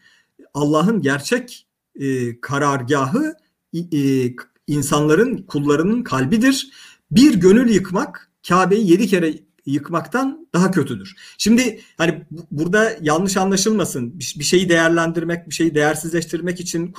Allah'ın 0.54 1.02
gerçek 1.02 1.66
e, 2.00 2.40
karargahı 2.40 3.34
e, 3.74 4.30
insanların, 4.66 5.42
kullarının 5.42 6.02
kalbidir. 6.02 6.70
Bir 7.10 7.34
gönül 7.34 7.74
yıkmak 7.74 8.30
Kabe'yi 8.48 8.90
yedi 8.90 9.06
kere 9.06 9.34
yıkmaktan 9.66 10.48
daha 10.54 10.70
kötüdür. 10.70 11.14
Şimdi 11.38 11.80
hani 11.98 12.24
burada 12.50 12.96
yanlış 13.00 13.36
anlaşılmasın. 13.36 14.18
Bir 14.18 14.44
şeyi 14.44 14.68
değerlendirmek, 14.68 15.48
bir 15.48 15.54
şeyi 15.54 15.74
değersizleştirmek 15.74 16.60
için 16.60 16.94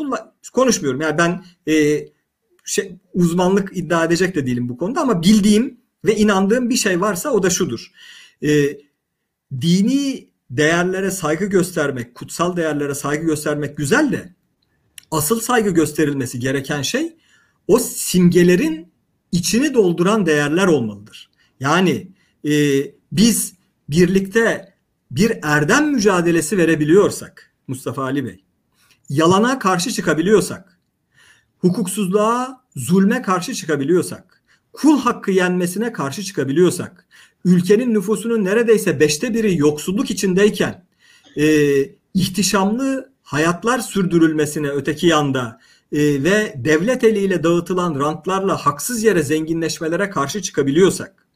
konuşmuyorum. 0.53 1.01
Yani 1.01 1.18
ben 1.18 1.45
e, 1.74 2.05
şey, 2.65 2.95
uzmanlık 3.13 3.78
iddia 3.78 4.05
edecek 4.05 4.36
de 4.36 4.45
değilim 4.45 4.70
bu 4.70 4.78
konuda 4.78 5.01
ama 5.01 5.24
bildiğim 5.24 5.80
ve 6.05 6.15
inandığım 6.15 6.70
bir 6.70 6.76
şey 6.76 7.01
varsa 7.01 7.30
o 7.30 7.43
da 7.43 7.49
şudur. 7.49 7.91
E, 8.43 8.78
dini 9.61 10.30
değerlere 10.49 11.11
saygı 11.11 11.45
göstermek, 11.45 12.15
kutsal 12.15 12.57
değerlere 12.57 12.95
saygı 12.95 13.26
göstermek 13.26 13.78
güzel 13.78 14.11
de 14.11 14.36
asıl 15.11 15.39
saygı 15.39 15.70
gösterilmesi 15.70 16.39
gereken 16.39 16.82
şey 16.82 17.18
o 17.68 17.80
simgelerin 17.80 18.93
içini 19.32 19.74
dolduran 19.74 20.26
değerler 20.26 20.68
olmalıdır. 20.68 21.30
Yani 21.59 22.11
e, 22.47 22.51
biz 23.11 23.53
birlikte 23.89 24.73
bir 25.11 25.31
erdem 25.43 25.91
mücadelesi 25.91 26.57
verebiliyorsak 26.57 27.53
Mustafa 27.67 28.03
Ali 28.03 28.25
Bey, 28.25 28.43
yalana 29.09 29.59
karşı 29.59 29.91
çıkabiliyorsak, 29.91 30.79
hukuksuzluğa, 31.57 32.63
zulme 32.75 33.21
karşı 33.21 33.53
çıkabiliyorsak, 33.53 34.43
kul 34.73 34.99
hakkı 34.99 35.31
yenmesine 35.31 35.93
karşı 35.93 36.23
çıkabiliyorsak, 36.23 37.07
ülkenin 37.45 37.93
nüfusunun 37.93 38.45
neredeyse 38.45 38.99
beşte 38.99 39.33
biri 39.33 39.57
yoksulluk 39.57 40.11
içindeyken 40.11 40.85
e, 41.37 41.45
ihtişamlı 42.13 43.11
hayatlar 43.23 43.79
sürdürülmesine 43.79 44.69
öteki 44.69 45.07
yanda 45.07 45.59
e, 45.91 46.23
ve 46.23 46.53
devlet 46.57 47.03
eliyle 47.03 47.43
dağıtılan 47.43 47.99
rantlarla 47.99 48.57
haksız 48.57 49.03
yere 49.03 49.23
zenginleşmelere 49.23 50.09
karşı 50.09 50.41
çıkabiliyorsak, 50.41 51.26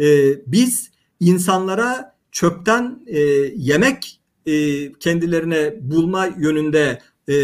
e, 0.00 0.06
biz 0.46 0.90
insanlara 1.20 2.14
çöpten 2.32 2.98
e, 3.06 3.20
yemek 3.56 4.20
e, 4.46 4.92
kendilerine 4.92 5.74
bulma 5.80 6.26
yönünde 6.26 7.00
e, 7.28 7.34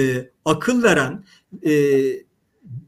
akıl 0.44 0.82
veren 0.82 1.24
e, 1.66 2.02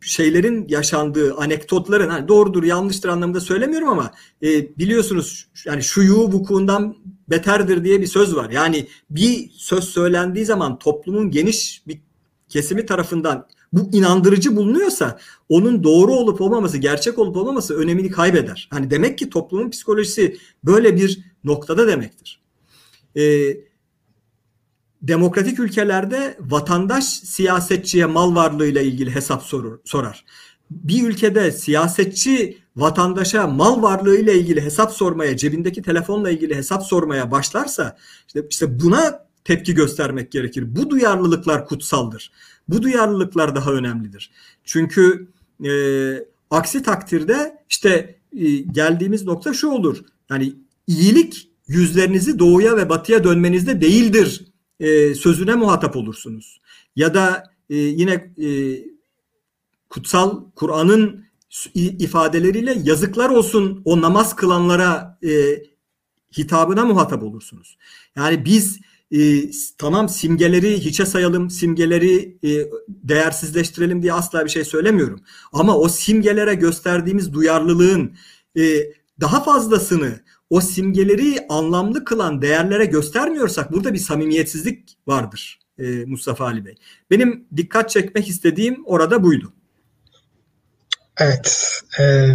şeylerin 0.01 0.69
yaşandığı 0.69 1.35
anekdotların 1.35 2.09
hani 2.09 2.29
doğrudur 2.29 2.65
yanlıştır 2.65 3.09
anlamında 3.09 3.41
söylemiyorum 3.41 3.89
ama 3.89 4.13
e, 4.43 4.77
biliyorsunuz 4.79 5.49
yani 5.67 5.83
şuyu 5.83 6.17
vukuundan 6.17 6.97
beterdir 7.31 7.85
diye 7.85 8.01
bir 8.01 8.07
söz 8.07 8.37
var. 8.37 8.51
Yani 8.51 8.89
bir 9.11 9.51
söz 9.51 9.85
söylendiği 9.85 10.45
zaman 10.45 10.79
toplumun 10.79 11.31
geniş 11.31 11.83
bir 11.87 12.01
kesimi 12.49 12.87
tarafından 12.87 13.49
bu 13.73 13.91
inandırıcı 13.93 14.57
bulunuyorsa 14.57 15.19
onun 15.49 15.85
doğru 15.85 16.13
olup 16.13 16.41
olmaması, 16.41 16.79
gerçek 16.79 17.19
olup 17.19 17.37
olmaması 17.37 17.77
önemini 17.77 18.11
kaybeder. 18.11 18.69
Hani 18.71 18.91
demek 18.91 19.19
ki 19.19 19.31
toplumun 19.31 19.71
psikolojisi 19.71 20.37
böyle 20.65 20.97
bir 20.97 21.25
noktada 21.45 21.89
demektir. 21.89 22.43
Ee, 23.17 23.57
demokratik 25.03 25.59
ülkelerde 25.59 26.37
vatandaş 26.41 27.05
siyasetçiye 27.05 28.07
mal 28.07 28.35
varlığıyla 28.35 28.81
ilgili 28.81 29.15
hesap 29.15 29.43
sorur, 29.43 29.79
sorar. 29.85 30.25
Bir 30.71 31.09
ülkede 31.09 31.53
siyasetçi 31.53 32.59
vatandaşa 32.77 33.47
mal 33.47 33.83
varlığıyla 33.83 34.33
ilgili 34.33 34.61
hesap 34.61 34.93
sormaya, 34.93 35.37
cebindeki 35.37 35.83
telefonla 35.83 36.31
ilgili 36.31 36.55
hesap 36.55 36.83
sormaya 36.83 37.31
başlarsa 37.31 37.97
işte, 38.27 38.47
işte 38.51 38.81
buna 38.81 39.27
tepki 39.45 39.75
göstermek 39.75 40.33
gerekir. 40.33 40.77
Bu 40.77 40.91
duyarlılıklar 40.91 41.67
kutsaldır. 41.67 42.33
Bu 42.73 42.83
duyarlılıklar 42.83 43.55
daha 43.55 43.73
önemlidir. 43.73 44.31
Çünkü 44.65 45.29
e, 45.65 45.73
aksi 46.51 46.83
takdirde 46.83 47.65
işte 47.69 48.19
e, 48.37 48.57
geldiğimiz 48.57 49.25
nokta 49.25 49.55
şu 49.55 49.69
olur. 49.69 49.99
Yani 50.31 50.55
iyilik 50.87 51.49
yüzlerinizi 51.67 52.39
doğuya 52.39 52.77
ve 52.77 52.89
batıya 52.89 53.25
dönmenizde 53.25 53.81
değildir 53.81 54.47
e, 54.81 55.15
sözüne 55.15 55.55
muhatap 55.55 55.97
olursunuz. 55.97 56.61
Ya 56.97 57.15
da 57.15 57.53
e, 57.71 57.77
yine 57.77 58.13
e, 58.43 58.49
kutsal 59.89 60.45
Kur'an'ın 60.57 61.25
ifadeleriyle 61.75 62.79
yazıklar 62.85 63.31
olsun 63.31 63.83
o 63.85 64.01
namaz 64.01 64.37
kılanlara 64.37 65.19
e, 65.25 65.63
hitabına 66.39 66.85
muhatap 66.85 67.23
olursunuz. 67.23 67.79
Yani 68.17 68.45
biz 68.45 68.81
e, 69.13 69.51
tamam 69.79 70.09
simgeleri 70.09 70.81
hiçe 70.81 71.07
sayalım, 71.07 71.51
simgeleri 71.51 72.39
e, 72.45 72.71
değersizleştirelim 72.89 74.03
diye 74.03 74.13
asla 74.13 74.45
bir 74.45 74.51
şey 74.51 74.65
söylemiyorum. 74.65 75.21
Ama 75.53 75.79
o 75.79 75.89
simgelere 75.89 76.55
gösterdiğimiz 76.55 77.33
duyarlılığın 77.33 78.17
e, 78.59 78.63
daha 79.21 79.45
fazlasını 79.45 80.21
o 80.51 80.61
simgeleri 80.61 81.47
anlamlı 81.49 82.05
kılan 82.05 82.43
değerlere 82.43 82.85
göstermiyorsak 82.85 83.73
burada 83.73 83.93
bir 83.93 83.99
samimiyetsizlik 83.99 84.97
vardır 85.07 85.59
e, 85.79 86.05
Mustafa 86.05 86.45
Ali 86.45 86.65
Bey. 86.65 86.75
Benim 87.11 87.45
dikkat 87.57 87.91
çekmek 87.91 88.29
istediğim 88.29 88.83
orada 88.87 89.23
buydu. 89.23 89.53
Evet. 91.19 91.81
E, 92.01 92.27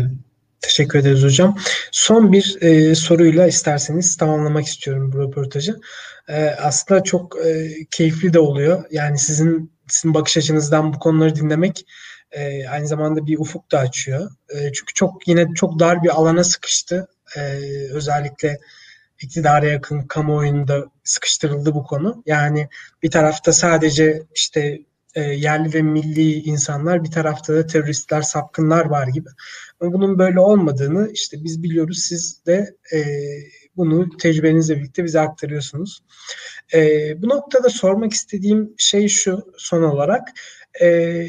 teşekkür 0.68 1.00
ederiz 1.00 1.24
hocam. 1.24 1.58
Son 1.92 2.32
bir 2.32 2.58
e, 2.62 2.96
soruyla 2.96 3.48
isterseniz 3.48 4.18
tamamlamak 4.18 4.66
istiyorum 4.66 5.14
bu 5.14 5.20
röportajı 5.20 5.80
e, 6.28 6.46
aslında 6.46 7.04
çok 7.04 7.46
e, 7.46 7.70
keyifli 7.92 8.34
de 8.34 8.40
oluyor. 8.40 8.84
Yani 8.92 9.20
sizin 9.20 9.72
sizin 9.88 10.14
bakış 10.14 10.38
açınızdan 10.38 10.94
bu 10.94 11.00
konuları 11.00 11.36
dinlemek 11.36 11.86
e, 12.32 12.68
aynı 12.68 12.88
zamanda 12.88 13.26
bir 13.26 13.40
ufuk 13.40 13.72
da 13.72 13.80
açıyor. 13.80 14.32
E, 14.50 14.74
çünkü 14.74 14.94
çok 14.94 15.28
yine 15.28 15.48
çok 15.56 15.80
dar 15.80 16.04
bir 16.04 16.10
alana 16.10 16.44
sıkıştı. 16.44 17.08
E, 17.38 17.42
özellikle 17.92 18.60
iktidara 19.20 19.66
yakın 19.66 20.02
kamuoyunda 20.02 20.86
sıkıştırıldı 21.04 21.76
bu 21.76 21.84
konu. 21.84 22.24
Yani 22.26 22.70
bir 23.04 23.12
tarafta 23.12 23.54
sadece 23.54 24.24
işte 24.36 24.80
e, 25.18 25.22
yerli 25.22 25.74
ve 25.74 25.82
milli 25.82 26.34
insanlar 26.34 27.04
bir 27.04 27.12
tarafta 27.12 27.56
da 27.56 27.68
teröristler, 27.68 28.22
sapkınlar 28.22 28.86
var 28.86 29.08
gibi. 29.08 29.30
Ama 29.80 29.94
bunun 29.94 30.20
böyle 30.20 30.40
olmadığını 30.40 31.10
işte 31.14 31.38
biz 31.44 31.64
biliyoruz. 31.64 32.00
Siz 32.00 32.46
de 32.46 32.76
e, 32.94 33.00
bunu 33.78 34.18
tecrübenizle 34.18 34.78
birlikte 34.78 35.04
bize 35.04 35.20
aktarıyorsunuz. 35.20 36.00
E, 36.74 36.82
bu 37.22 37.30
noktada 37.30 37.70
sormak 37.70 38.14
istediğim 38.14 38.74
şey 38.78 39.08
şu 39.08 39.54
son 39.58 39.84
olarak. 39.84 40.28
E, 40.82 41.28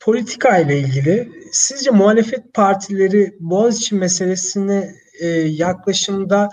politika 0.00 0.58
ile 0.58 0.78
ilgili 0.78 1.32
sizce 1.52 1.90
muhalefet 1.90 2.54
partileri 2.54 3.36
Boğaziçi 3.40 3.94
meselesine 3.94 4.94
e, 5.20 5.26
yaklaşımda 5.38 6.48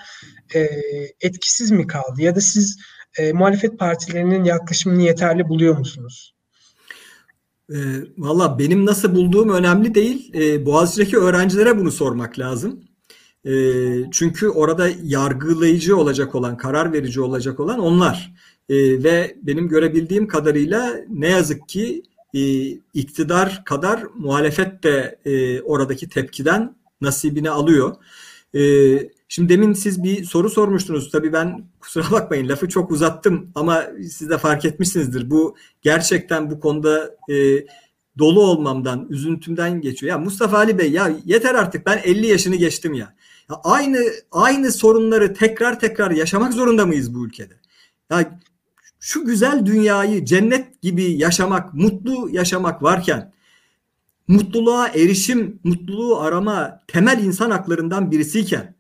e, 0.56 0.70
etkisiz 1.22 1.72
mi 1.72 1.88
kaldı? 1.88 2.22
Ya 2.22 2.36
da 2.36 2.42
siz 2.42 2.78
e, 3.18 3.34
muhalefet 3.34 3.80
partilerinin 3.80 4.44
yaklaşımını 4.44 5.02
yeterli 5.02 5.50
buluyor 5.50 5.78
musunuz? 5.78 6.35
E, 7.70 7.78
Valla 8.18 8.60
benim 8.60 8.86
nasıl 8.86 9.16
bulduğum 9.16 9.50
önemli 9.50 9.96
değil. 9.96 10.34
E, 10.34 10.66
Boğaziçi'deki 10.66 11.18
öğrencilere 11.18 11.78
bunu 11.78 11.92
sormak 11.92 12.40
lazım. 12.40 12.80
E, 13.46 13.52
çünkü 14.12 14.48
orada 14.50 14.90
yargılayıcı 15.04 15.98
olacak 15.98 16.36
olan, 16.36 16.58
karar 16.58 16.94
verici 16.94 17.22
olacak 17.22 17.60
olan 17.60 17.80
onlar. 17.80 18.34
E, 18.70 19.04
ve 19.04 19.36
benim 19.42 19.68
görebildiğim 19.68 20.28
kadarıyla 20.28 20.96
ne 21.10 21.30
yazık 21.30 21.70
ki 21.70 22.04
e, 22.34 22.40
iktidar 22.94 23.64
kadar 23.66 24.04
muhalefet 24.16 24.84
de 24.84 25.20
e, 25.26 25.62
oradaki 25.62 26.10
tepkiden 26.10 26.76
nasibini 27.02 27.50
alıyor. 27.50 27.96
E, 28.56 28.62
şimdi 29.28 29.54
demin 29.54 29.74
siz 29.74 30.04
bir 30.04 30.24
soru 30.24 30.50
sormuştunuz. 30.50 31.12
Tabii 31.12 31.34
ben 31.34 31.66
kusura 31.80 32.12
bakmayın 32.12 32.50
lafı 32.50 32.70
çok 32.70 32.92
uzattım 32.92 33.52
ama 33.56 33.84
siz 34.12 34.30
de 34.30 34.38
fark 34.38 34.66
etmişsinizdir. 34.66 35.30
Bu 35.30 35.56
gerçekten 35.82 36.52
bu 36.52 36.60
konuda 36.60 37.16
e, 37.30 37.66
dolu 38.18 38.42
olmamdan, 38.42 39.08
üzüntümden 39.10 39.82
geçiyor. 39.82 40.10
Ya 40.10 40.18
Mustafa 40.18 40.58
Ali 40.58 40.78
Bey 40.78 40.92
ya 40.92 41.12
yeter 41.26 41.56
artık 41.56 41.86
ben 41.86 42.02
50 42.04 42.28
yaşını 42.28 42.56
geçtim 42.56 42.94
ya. 42.94 43.16
ya 43.50 43.56
aynı 43.64 44.00
aynı 44.32 44.72
sorunları 44.72 45.34
tekrar 45.34 45.80
tekrar 45.80 46.12
yaşamak 46.12 46.54
zorunda 46.54 46.86
mıyız 46.86 47.16
bu 47.16 47.26
ülkede? 47.26 47.54
Ya 48.12 48.40
şu 49.00 49.26
güzel 49.26 49.66
dünyayı 49.66 50.26
cennet 50.26 50.82
gibi 50.82 51.04
yaşamak, 51.04 51.74
mutlu 51.74 52.30
yaşamak 52.30 52.84
varken 52.84 53.34
mutluluğa 54.28 54.88
erişim, 54.88 55.60
mutluluğu 55.64 56.20
arama 56.20 56.82
temel 56.88 57.24
insan 57.24 57.52
haklarından 57.52 58.12
birisiyken 58.12 58.76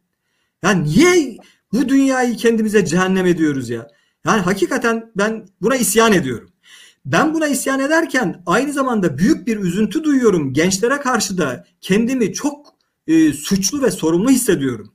yani 0.63 0.83
niye 0.83 1.37
bu 1.73 1.89
dünyayı 1.89 2.35
kendimize 2.35 2.85
cehennem 2.85 3.25
ediyoruz 3.25 3.69
ya? 3.69 3.87
Yani 4.25 4.41
hakikaten 4.41 5.11
ben 5.15 5.47
buna 5.61 5.75
isyan 5.75 6.13
ediyorum. 6.13 6.49
Ben 7.05 7.33
buna 7.33 7.47
isyan 7.47 7.79
ederken 7.79 8.43
aynı 8.45 8.73
zamanda 8.73 9.17
büyük 9.17 9.47
bir 9.47 9.57
üzüntü 9.57 10.03
duyuyorum. 10.03 10.53
Gençlere 10.53 10.97
karşı 10.97 11.37
da 11.37 11.65
kendimi 11.81 12.33
çok 12.33 12.75
e, 13.07 13.33
suçlu 13.33 13.81
ve 13.81 13.91
sorumlu 13.91 14.29
hissediyorum. 14.29 14.93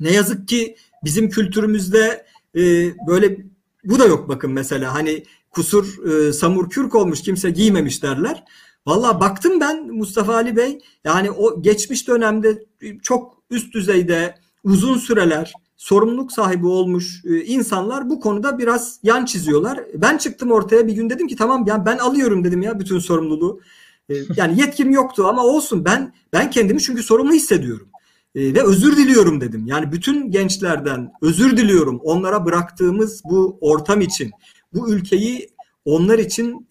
Ne 0.00 0.12
yazık 0.12 0.48
ki 0.48 0.76
bizim 1.04 1.30
kültürümüzde 1.30 2.26
e, 2.56 2.60
böyle 3.06 3.38
bu 3.84 3.98
da 3.98 4.06
yok 4.06 4.28
bakın 4.28 4.50
mesela 4.50 4.94
hani 4.94 5.24
kusur 5.50 6.06
e, 6.06 6.32
samur 6.32 6.70
kürk 6.70 6.94
olmuş 6.94 7.22
kimse 7.22 7.50
giymemiş 7.50 8.02
derler. 8.02 8.44
Valla 8.86 9.20
baktım 9.20 9.60
ben 9.60 9.86
Mustafa 9.86 10.34
Ali 10.34 10.56
Bey 10.56 10.78
yani 11.04 11.30
o 11.30 11.62
geçmiş 11.62 12.08
dönemde 12.08 12.64
çok 13.02 13.42
üst 13.50 13.74
düzeyde 13.74 14.34
uzun 14.64 14.98
süreler 14.98 15.52
sorumluluk 15.76 16.32
sahibi 16.32 16.66
olmuş 16.66 17.22
e, 17.24 17.44
insanlar 17.44 18.10
bu 18.10 18.20
konuda 18.20 18.58
biraz 18.58 18.98
yan 19.02 19.24
çiziyorlar. 19.24 19.80
Ben 19.94 20.18
çıktım 20.18 20.52
ortaya 20.52 20.86
bir 20.86 20.92
gün 20.92 21.10
dedim 21.10 21.26
ki 21.28 21.36
tamam 21.36 21.64
yani 21.66 21.86
ben 21.86 21.98
alıyorum 21.98 22.44
dedim 22.44 22.62
ya 22.62 22.80
bütün 22.80 22.98
sorumluluğu. 22.98 23.60
E, 24.08 24.14
yani 24.36 24.60
yetkim 24.60 24.90
yoktu 24.90 25.26
ama 25.26 25.44
olsun 25.44 25.84
ben 25.84 26.12
ben 26.32 26.50
kendimi 26.50 26.80
çünkü 26.80 27.02
sorumlu 27.02 27.32
hissediyorum. 27.32 27.88
E, 28.34 28.54
ve 28.54 28.62
özür 28.62 28.96
diliyorum 28.96 29.40
dedim. 29.40 29.66
Yani 29.66 29.92
bütün 29.92 30.30
gençlerden 30.30 31.12
özür 31.22 31.56
diliyorum. 31.56 32.00
Onlara 32.04 32.44
bıraktığımız 32.44 33.22
bu 33.24 33.58
ortam 33.60 34.00
için, 34.00 34.30
bu 34.74 34.90
ülkeyi 34.90 35.48
onlar 35.84 36.18
için 36.18 36.68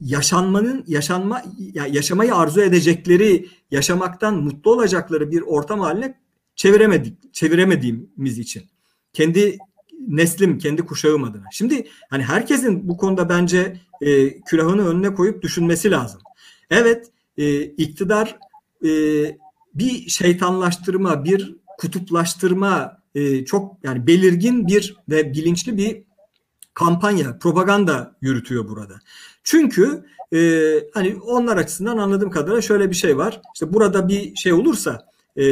yaşanmanın 0.00 0.84
yaşanma 0.86 1.42
yaşamayı 1.90 2.34
arzu 2.34 2.60
edecekleri, 2.60 3.48
yaşamaktan 3.70 4.36
mutlu 4.36 4.72
olacakları 4.72 5.30
bir 5.30 5.40
ortam 5.40 5.80
haline 5.80 6.14
çeviremedik, 6.56 7.34
çeviremediğimiz 7.34 8.38
için. 8.38 8.62
Kendi 9.12 9.58
neslim, 10.08 10.58
kendi 10.58 10.82
kuşağım 10.82 11.24
adına. 11.24 11.44
Şimdi 11.52 11.88
hani 12.10 12.22
herkesin 12.22 12.88
bu 12.88 12.96
konuda 12.96 13.28
bence 13.28 13.80
e, 14.00 14.40
külahını 14.40 14.88
önüne 14.88 15.14
koyup 15.14 15.42
düşünmesi 15.42 15.90
lazım. 15.90 16.20
Evet, 16.70 17.10
e, 17.38 17.62
iktidar 17.62 18.38
e, 18.84 18.90
bir 19.74 20.08
şeytanlaştırma, 20.08 21.24
bir 21.24 21.56
kutuplaştırma 21.78 23.02
e, 23.14 23.44
çok 23.44 23.84
yani 23.84 24.06
belirgin 24.06 24.66
bir 24.66 24.96
ve 25.08 25.32
bilinçli 25.32 25.76
bir 25.76 26.02
kampanya, 26.74 27.38
propaganda 27.38 28.16
yürütüyor 28.20 28.68
burada. 28.68 28.94
Çünkü 29.46 30.04
e, 30.34 30.72
hani 30.94 31.16
onlar 31.16 31.56
açısından 31.56 31.98
anladığım 31.98 32.30
kadarıyla 32.30 32.62
şöyle 32.62 32.90
bir 32.90 32.96
şey 32.96 33.18
var. 33.18 33.40
İşte 33.54 33.72
burada 33.72 34.08
bir 34.08 34.36
şey 34.36 34.52
olursa 34.52 35.06
e, 35.38 35.44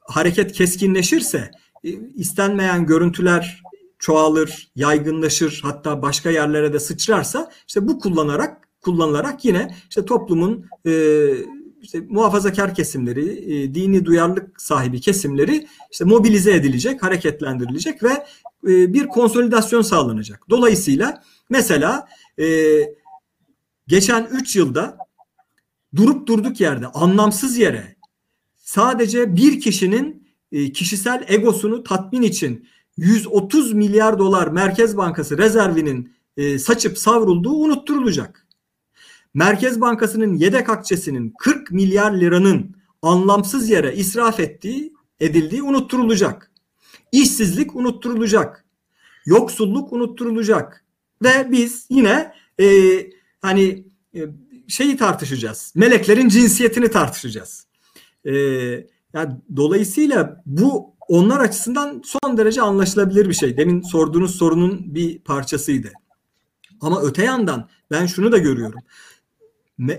hareket 0.00 0.52
keskinleşirse 0.52 1.50
e, 1.84 1.88
istenmeyen 2.14 2.86
görüntüler 2.86 3.62
çoğalır, 3.98 4.70
yaygınlaşır, 4.76 5.60
hatta 5.62 6.02
başka 6.02 6.30
yerlere 6.30 6.72
de 6.72 6.80
sıçrarsa 6.80 7.50
işte 7.68 7.88
bu 7.88 7.98
kullanarak 7.98 8.68
kullanılarak 8.80 9.44
yine 9.44 9.74
işte 9.88 10.04
toplumun 10.04 10.66
e, 10.86 10.90
işte 11.82 12.00
muhafazakar 12.08 12.74
kesimleri, 12.74 13.54
e, 13.54 13.74
dini 13.74 14.04
duyarlılık 14.04 14.62
sahibi 14.62 15.00
kesimleri 15.00 15.66
işte 15.92 16.04
mobilize 16.04 16.52
edilecek, 16.54 17.02
hareketlendirilecek 17.02 18.02
ve 18.02 18.12
e, 18.68 18.92
bir 18.92 19.06
konsolidasyon 19.06 19.82
sağlanacak. 19.82 20.44
Dolayısıyla 20.50 21.22
mesela 21.50 22.08
e, 22.38 22.78
geçen 23.86 24.28
3 24.32 24.56
yılda 24.56 24.98
durup 25.96 26.26
durduk 26.26 26.60
yerde, 26.60 26.86
anlamsız 26.86 27.58
yere 27.58 27.96
sadece 28.56 29.36
bir 29.36 29.60
kişinin 29.60 30.28
e, 30.52 30.72
kişisel 30.72 31.24
egosunu 31.28 31.82
tatmin 31.82 32.22
için 32.22 32.68
130 32.96 33.72
milyar 33.72 34.18
dolar 34.18 34.48
Merkez 34.48 34.96
Bankası 34.96 35.38
rezervinin 35.38 36.12
e, 36.36 36.58
saçıp 36.58 36.98
savrulduğu 36.98 37.54
unutturulacak. 37.54 38.47
Merkez 39.34 39.80
Bankası'nın 39.80 40.36
yedek 40.36 40.68
akçesinin 40.68 41.34
40 41.38 41.70
milyar 41.70 42.12
liranın 42.12 42.76
anlamsız 43.02 43.70
yere 43.70 43.94
israf 43.94 44.40
ettiği, 44.40 44.92
edildiği 45.20 45.62
unutturulacak. 45.62 46.50
İşsizlik 47.12 47.76
unutturulacak. 47.76 48.64
Yoksulluk 49.26 49.92
unutturulacak. 49.92 50.84
Ve 51.22 51.52
biz 51.52 51.86
yine 51.90 52.32
e, 52.60 52.66
hani 53.40 53.84
e, 54.14 54.20
şeyi 54.68 54.96
tartışacağız. 54.96 55.72
Meleklerin 55.76 56.28
cinsiyetini 56.28 56.90
tartışacağız. 56.90 57.66
E, 58.24 58.32
yani 59.12 59.36
dolayısıyla 59.56 60.42
bu 60.46 60.94
onlar 61.08 61.40
açısından 61.40 62.02
son 62.04 62.36
derece 62.36 62.62
anlaşılabilir 62.62 63.28
bir 63.28 63.34
şey. 63.34 63.56
Demin 63.56 63.82
sorduğunuz 63.82 64.36
sorunun 64.36 64.94
bir 64.94 65.18
parçasıydı. 65.18 65.92
Ama 66.80 67.02
öte 67.02 67.24
yandan 67.24 67.68
ben 67.90 68.06
şunu 68.06 68.32
da 68.32 68.38
görüyorum. 68.38 68.80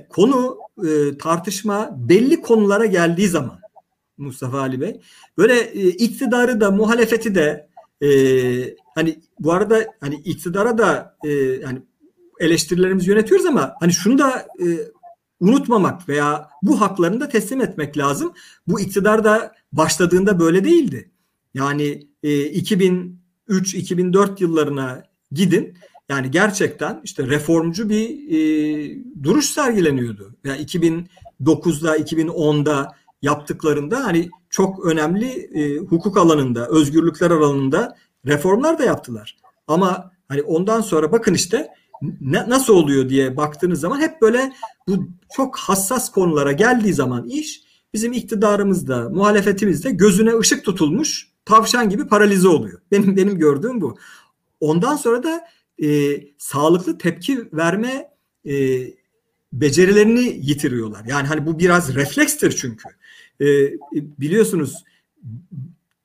Konu 0.09 0.57
e, 0.87 1.17
tartışma 1.17 1.95
belli 1.97 2.41
konulara 2.41 2.85
geldiği 2.85 3.27
zaman 3.27 3.59
Mustafa 4.17 4.59
Ali 4.59 4.81
Bey 4.81 5.01
böyle 5.37 5.59
e, 5.59 5.87
iktidarı 5.87 6.61
da 6.61 6.71
muhalefeti 6.71 7.35
de 7.35 7.69
e, 8.01 8.09
hani 8.95 9.19
bu 9.39 9.53
arada 9.53 9.85
hani 9.99 10.15
iktidara 10.15 10.77
da 10.77 11.17
e, 11.23 11.29
yani 11.31 11.81
eleştirilerimizi 12.39 13.09
yönetiyoruz 13.09 13.45
ama 13.45 13.73
hani 13.79 13.93
şunu 13.93 14.17
da 14.17 14.39
e, 14.39 14.65
unutmamak 15.39 16.09
veya 16.09 16.49
bu 16.61 16.81
haklarını 16.81 17.21
da 17.21 17.29
teslim 17.29 17.61
etmek 17.61 17.97
lazım. 17.97 18.33
Bu 18.67 18.79
iktidar 18.79 19.23
da 19.23 19.53
başladığında 19.71 20.39
böyle 20.39 20.63
değildi. 20.63 21.11
Yani 21.53 22.07
e, 22.23 22.29
2003-2004 22.29 24.43
yıllarına 24.43 25.03
gidin. 25.31 25.77
Yani 26.09 26.31
gerçekten 26.31 27.01
işte 27.03 27.27
reformcu 27.27 27.89
bir 27.89 28.31
e, 28.31 29.03
duruş 29.23 29.45
sergileniyordu. 29.45 30.35
Yani 30.43 30.61
2009'da, 30.61 31.97
2010'da 31.97 32.95
yaptıklarında 33.21 34.03
hani 34.03 34.29
çok 34.49 34.85
önemli 34.85 35.27
e, 35.29 35.77
hukuk 35.77 36.17
alanında, 36.17 36.67
özgürlükler 36.67 37.31
alanında 37.31 37.97
reformlar 38.25 38.79
da 38.79 38.83
yaptılar. 38.83 39.37
Ama 39.67 40.11
hani 40.27 40.41
ondan 40.41 40.81
sonra 40.81 41.11
bakın 41.11 41.33
işte 41.33 41.67
ne, 42.21 42.49
nasıl 42.49 42.73
oluyor 42.73 43.09
diye 43.09 43.37
baktığınız 43.37 43.79
zaman 43.79 44.01
hep 44.01 44.21
böyle 44.21 44.51
bu 44.87 45.07
çok 45.35 45.57
hassas 45.57 46.11
konulara 46.11 46.51
geldiği 46.51 46.93
zaman 46.93 47.27
iş 47.27 47.61
bizim 47.93 48.13
iktidarımızda, 48.13 49.09
muhalefetimizde 49.09 49.91
gözüne 49.91 50.37
ışık 50.37 50.65
tutulmuş 50.65 51.31
tavşan 51.45 51.89
gibi 51.89 52.07
paralize 52.07 52.47
oluyor. 52.47 52.81
Benim 52.91 53.17
benim 53.17 53.37
gördüğüm 53.37 53.81
bu. 53.81 53.97
Ondan 54.59 54.95
sonra 54.95 55.23
da 55.23 55.41
e, 55.83 56.21
sağlıklı 56.37 56.97
tepki 56.97 57.49
verme 57.53 58.09
e, 58.45 58.53
becerilerini 59.53 60.39
yitiriyorlar. 60.41 61.05
Yani 61.05 61.27
hani 61.27 61.45
bu 61.45 61.59
biraz 61.59 61.95
reflekstir 61.95 62.51
çünkü. 62.51 62.89
E, 63.41 63.45
biliyorsunuz 63.93 64.83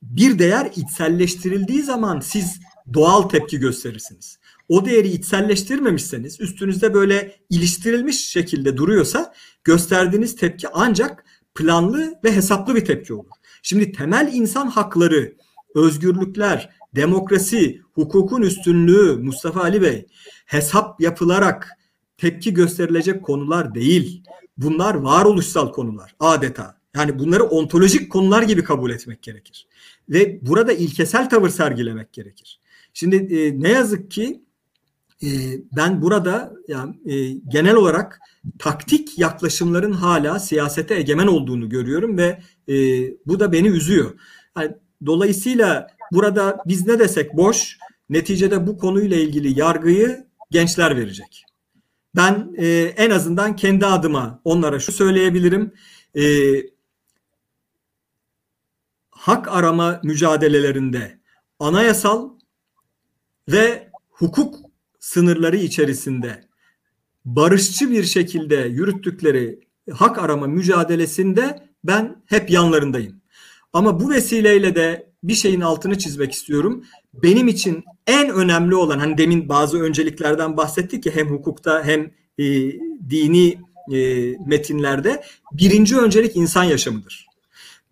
bir 0.03 0.39
değer 0.39 0.73
içselleştirildiği 0.77 1.83
zaman 1.83 2.21
siz 2.21 2.61
doğal 2.95 3.23
tepki 3.23 3.59
gösterirsiniz 3.59 4.39
o 4.69 4.85
değeri 4.85 5.09
içselleştirmemişseniz 5.09 6.41
üstünüzde 6.41 6.95
böyle 6.95 7.37
iliştirilmiş 7.51 8.29
şekilde 8.29 8.77
duruyorsa 8.77 9.35
gösterdiğiniz 9.65 10.37
tepki 10.37 10.69
ancak 10.69 11.25
planlı 11.55 12.15
ve 12.25 12.33
hesaplı 12.33 12.75
bir 12.75 12.85
tepki 12.85 13.15
olur. 13.15 13.31
Şimdi 13.63 13.93
temel 13.93 14.31
insan 14.33 14.67
hakları, 14.67 15.35
özgürlükler, 15.75 16.71
demokrasi, 16.95 17.83
hukukun 17.95 18.43
üstünlüğü 18.43 19.17
Mustafa 19.17 19.61
Ali 19.61 19.83
Bey 19.83 20.07
hesap 20.47 21.01
yapılarak 21.01 21.69
tepki 22.19 22.55
gösterilecek 22.55 23.23
konular 23.23 23.75
değil. 23.75 24.23
Bunlar 24.57 24.95
varoluşsal 24.95 25.73
konular 25.73 26.15
adeta. 26.21 26.79
Yani 26.97 27.19
bunları 27.19 27.45
ontolojik 27.45 28.13
konular 28.13 28.43
gibi 28.43 28.65
kabul 28.65 28.91
etmek 28.91 29.23
gerekir. 29.23 29.67
Ve 30.09 30.39
burada 30.43 30.73
ilkesel 30.73 31.29
tavır 31.31 31.49
sergilemek 31.49 32.13
gerekir. 32.13 32.61
Şimdi 32.95 33.17
e, 33.17 33.61
ne 33.61 33.69
yazık 33.69 34.11
ki 34.11 34.43
e, 35.23 35.29
ben 35.77 36.03
burada 36.03 36.53
yani 36.69 36.95
e, 37.07 37.31
genel 37.33 37.75
olarak 37.75 38.21
taktik 38.59 39.19
yaklaşımların 39.19 39.93
hala 39.93 40.39
siyasete 40.39 40.95
egemen 40.95 41.27
olduğunu 41.27 41.69
görüyorum 41.69 42.19
ve 42.19 42.41
e, 42.69 42.75
bu 43.27 43.41
da 43.41 43.53
beni 43.53 43.69
üzüyor. 43.69 44.15
Yani, 44.59 44.75
dolayısıyla 45.07 45.87
burada 46.15 46.63
biz 46.67 46.87
ne 46.87 46.99
desek 46.99 47.37
boş, 47.37 47.79
neticede 48.09 48.67
bu 48.67 48.79
konuyla 48.79 49.17
ilgili 49.17 49.61
yargıyı 49.61 50.27
gençler 50.51 50.97
verecek. 50.97 51.45
Ben 52.17 52.55
e, 52.59 52.67
en 52.97 53.11
azından 53.11 53.57
kendi 53.57 53.87
adıma 53.87 54.41
onlara 54.45 54.81
şu 54.81 54.93
söyleyebilirim. 54.93 55.73
E, 56.17 56.25
hak 59.11 59.49
arama 59.49 60.01
mücadelelerinde 60.05 61.19
anayasal 61.59 62.31
ve 63.49 63.91
hukuk 64.11 64.57
sınırları 65.01 65.57
içerisinde 65.57 66.45
barışçı 67.25 67.91
bir 67.91 68.05
şekilde 68.05 68.57
yürüttükleri 68.57 69.61
hak 69.93 70.19
arama 70.19 70.47
mücadelesinde 70.47 71.69
ben 71.85 72.23
hep 72.27 72.51
yanlarındayım. 72.51 73.21
Ama 73.73 74.01
bu 74.01 74.11
vesileyle 74.11 74.75
de 74.75 75.14
bir 75.25 75.35
şeyin 75.35 75.61
altını 75.61 75.99
çizmek 75.99 76.33
istiyorum. 76.33 76.85
Benim 77.15 77.49
için 77.49 77.85
en 78.07 78.31
önemli 78.31 78.75
olan 78.75 78.99
hani 78.99 79.19
demin 79.19 79.49
bazı 79.49 79.83
önceliklerden 79.83 80.57
bahsettik 80.57 81.03
ki 81.03 81.11
hem 81.15 81.29
hukukta 81.29 81.85
hem 81.85 82.11
e, 82.39 82.45
dini 83.11 83.59
e, 83.93 83.99
metinlerde 84.47 85.23
birinci 85.53 85.97
öncelik 85.99 86.37
insan 86.37 86.65
yaşamıdır. 86.65 87.27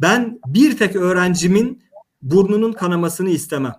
Ben 0.01 0.41
bir 0.47 0.77
tek 0.77 0.97
öğrencimin 0.97 1.83
burnunun 2.23 2.73
kanamasını 2.73 3.31
istemem. 3.31 3.75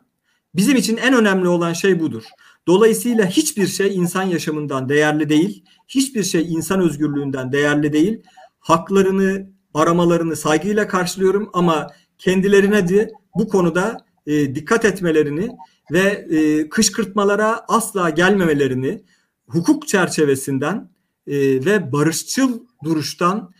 Bizim 0.56 0.76
için 0.76 0.98
en 0.98 1.14
önemli 1.14 1.48
olan 1.48 1.74
şey 1.74 2.00
budur. 2.00 2.24
Dolayısıyla 2.68 3.26
hiçbir 3.26 3.68
şey 3.68 3.96
insan 3.96 4.24
yaşamından 4.24 4.90
değerli 4.90 5.30
değil. 5.30 5.64
Hiçbir 5.88 6.24
şey 6.24 6.54
insan 6.54 6.80
özgürlüğünden 6.80 7.52
değerli 7.52 7.94
değil. 7.94 8.22
Haklarını, 8.60 9.50
aramalarını 9.74 10.36
saygıyla 10.36 10.88
karşılıyorum 10.88 11.50
ama 11.54 11.88
kendilerine 12.18 12.88
de 12.88 13.12
bu 13.36 13.48
konuda 13.48 14.06
e, 14.28 14.56
dikkat 14.56 14.86
etmelerini 14.86 15.50
ve 15.92 16.28
e, 16.30 16.70
kışkırtmalara 16.70 17.66
asla 17.68 18.10
gelmemelerini 18.10 19.04
hukuk 19.48 19.88
çerçevesinden 19.88 20.90
e, 21.28 21.36
ve 21.66 21.92
barışçıl 21.92 22.60
duruştan 22.84 23.52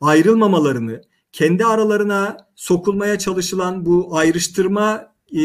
ayrılmamalarını, 0.00 1.02
kendi 1.32 1.64
aralarına 1.64 2.36
sokulmaya 2.56 3.18
çalışılan 3.18 3.86
bu 3.86 4.16
ayrıştırma 4.16 5.12
e, 5.32 5.42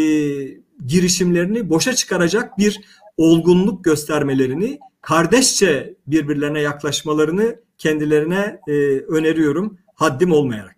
girişimlerini 0.85 1.69
boşa 1.69 1.95
çıkaracak 1.95 2.57
bir 2.57 2.81
olgunluk 3.17 3.83
göstermelerini, 3.83 4.79
kardeşçe 5.01 5.95
birbirlerine 6.07 6.61
yaklaşmalarını 6.61 7.55
kendilerine 7.77 8.59
e, 8.67 8.73
öneriyorum 8.99 9.77
haddim 9.95 10.31
olmayarak. 10.31 10.76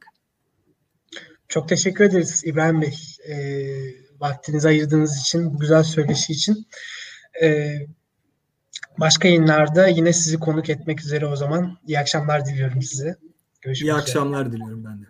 Çok 1.50 1.70
teşekkür 1.70 2.04
ederiz 2.04 2.42
İbrahim 2.46 2.82
Bey. 2.82 2.98
E, 3.28 3.36
vaktinizi 4.20 4.68
ayırdığınız 4.68 5.18
için, 5.22 5.54
bu 5.54 5.60
güzel 5.60 5.84
söyleşi 5.84 6.34
için. 6.34 6.68
E, 7.42 7.76
başka 9.00 9.28
yayınlarda 9.28 9.88
yine 9.88 10.14
sizi 10.14 10.40
konuk 10.40 10.70
etmek 10.70 11.02
üzere 11.02 11.26
o 11.26 11.36
zaman. 11.36 11.78
İyi 11.88 12.00
akşamlar 12.00 12.46
diliyorum 12.46 12.82
size. 12.82 13.16
Görüşmek 13.62 13.86
İyi 13.88 13.92
üzere. 13.92 14.02
akşamlar 14.02 14.52
diliyorum 14.52 14.86
ben 14.86 15.02
de. 15.02 15.06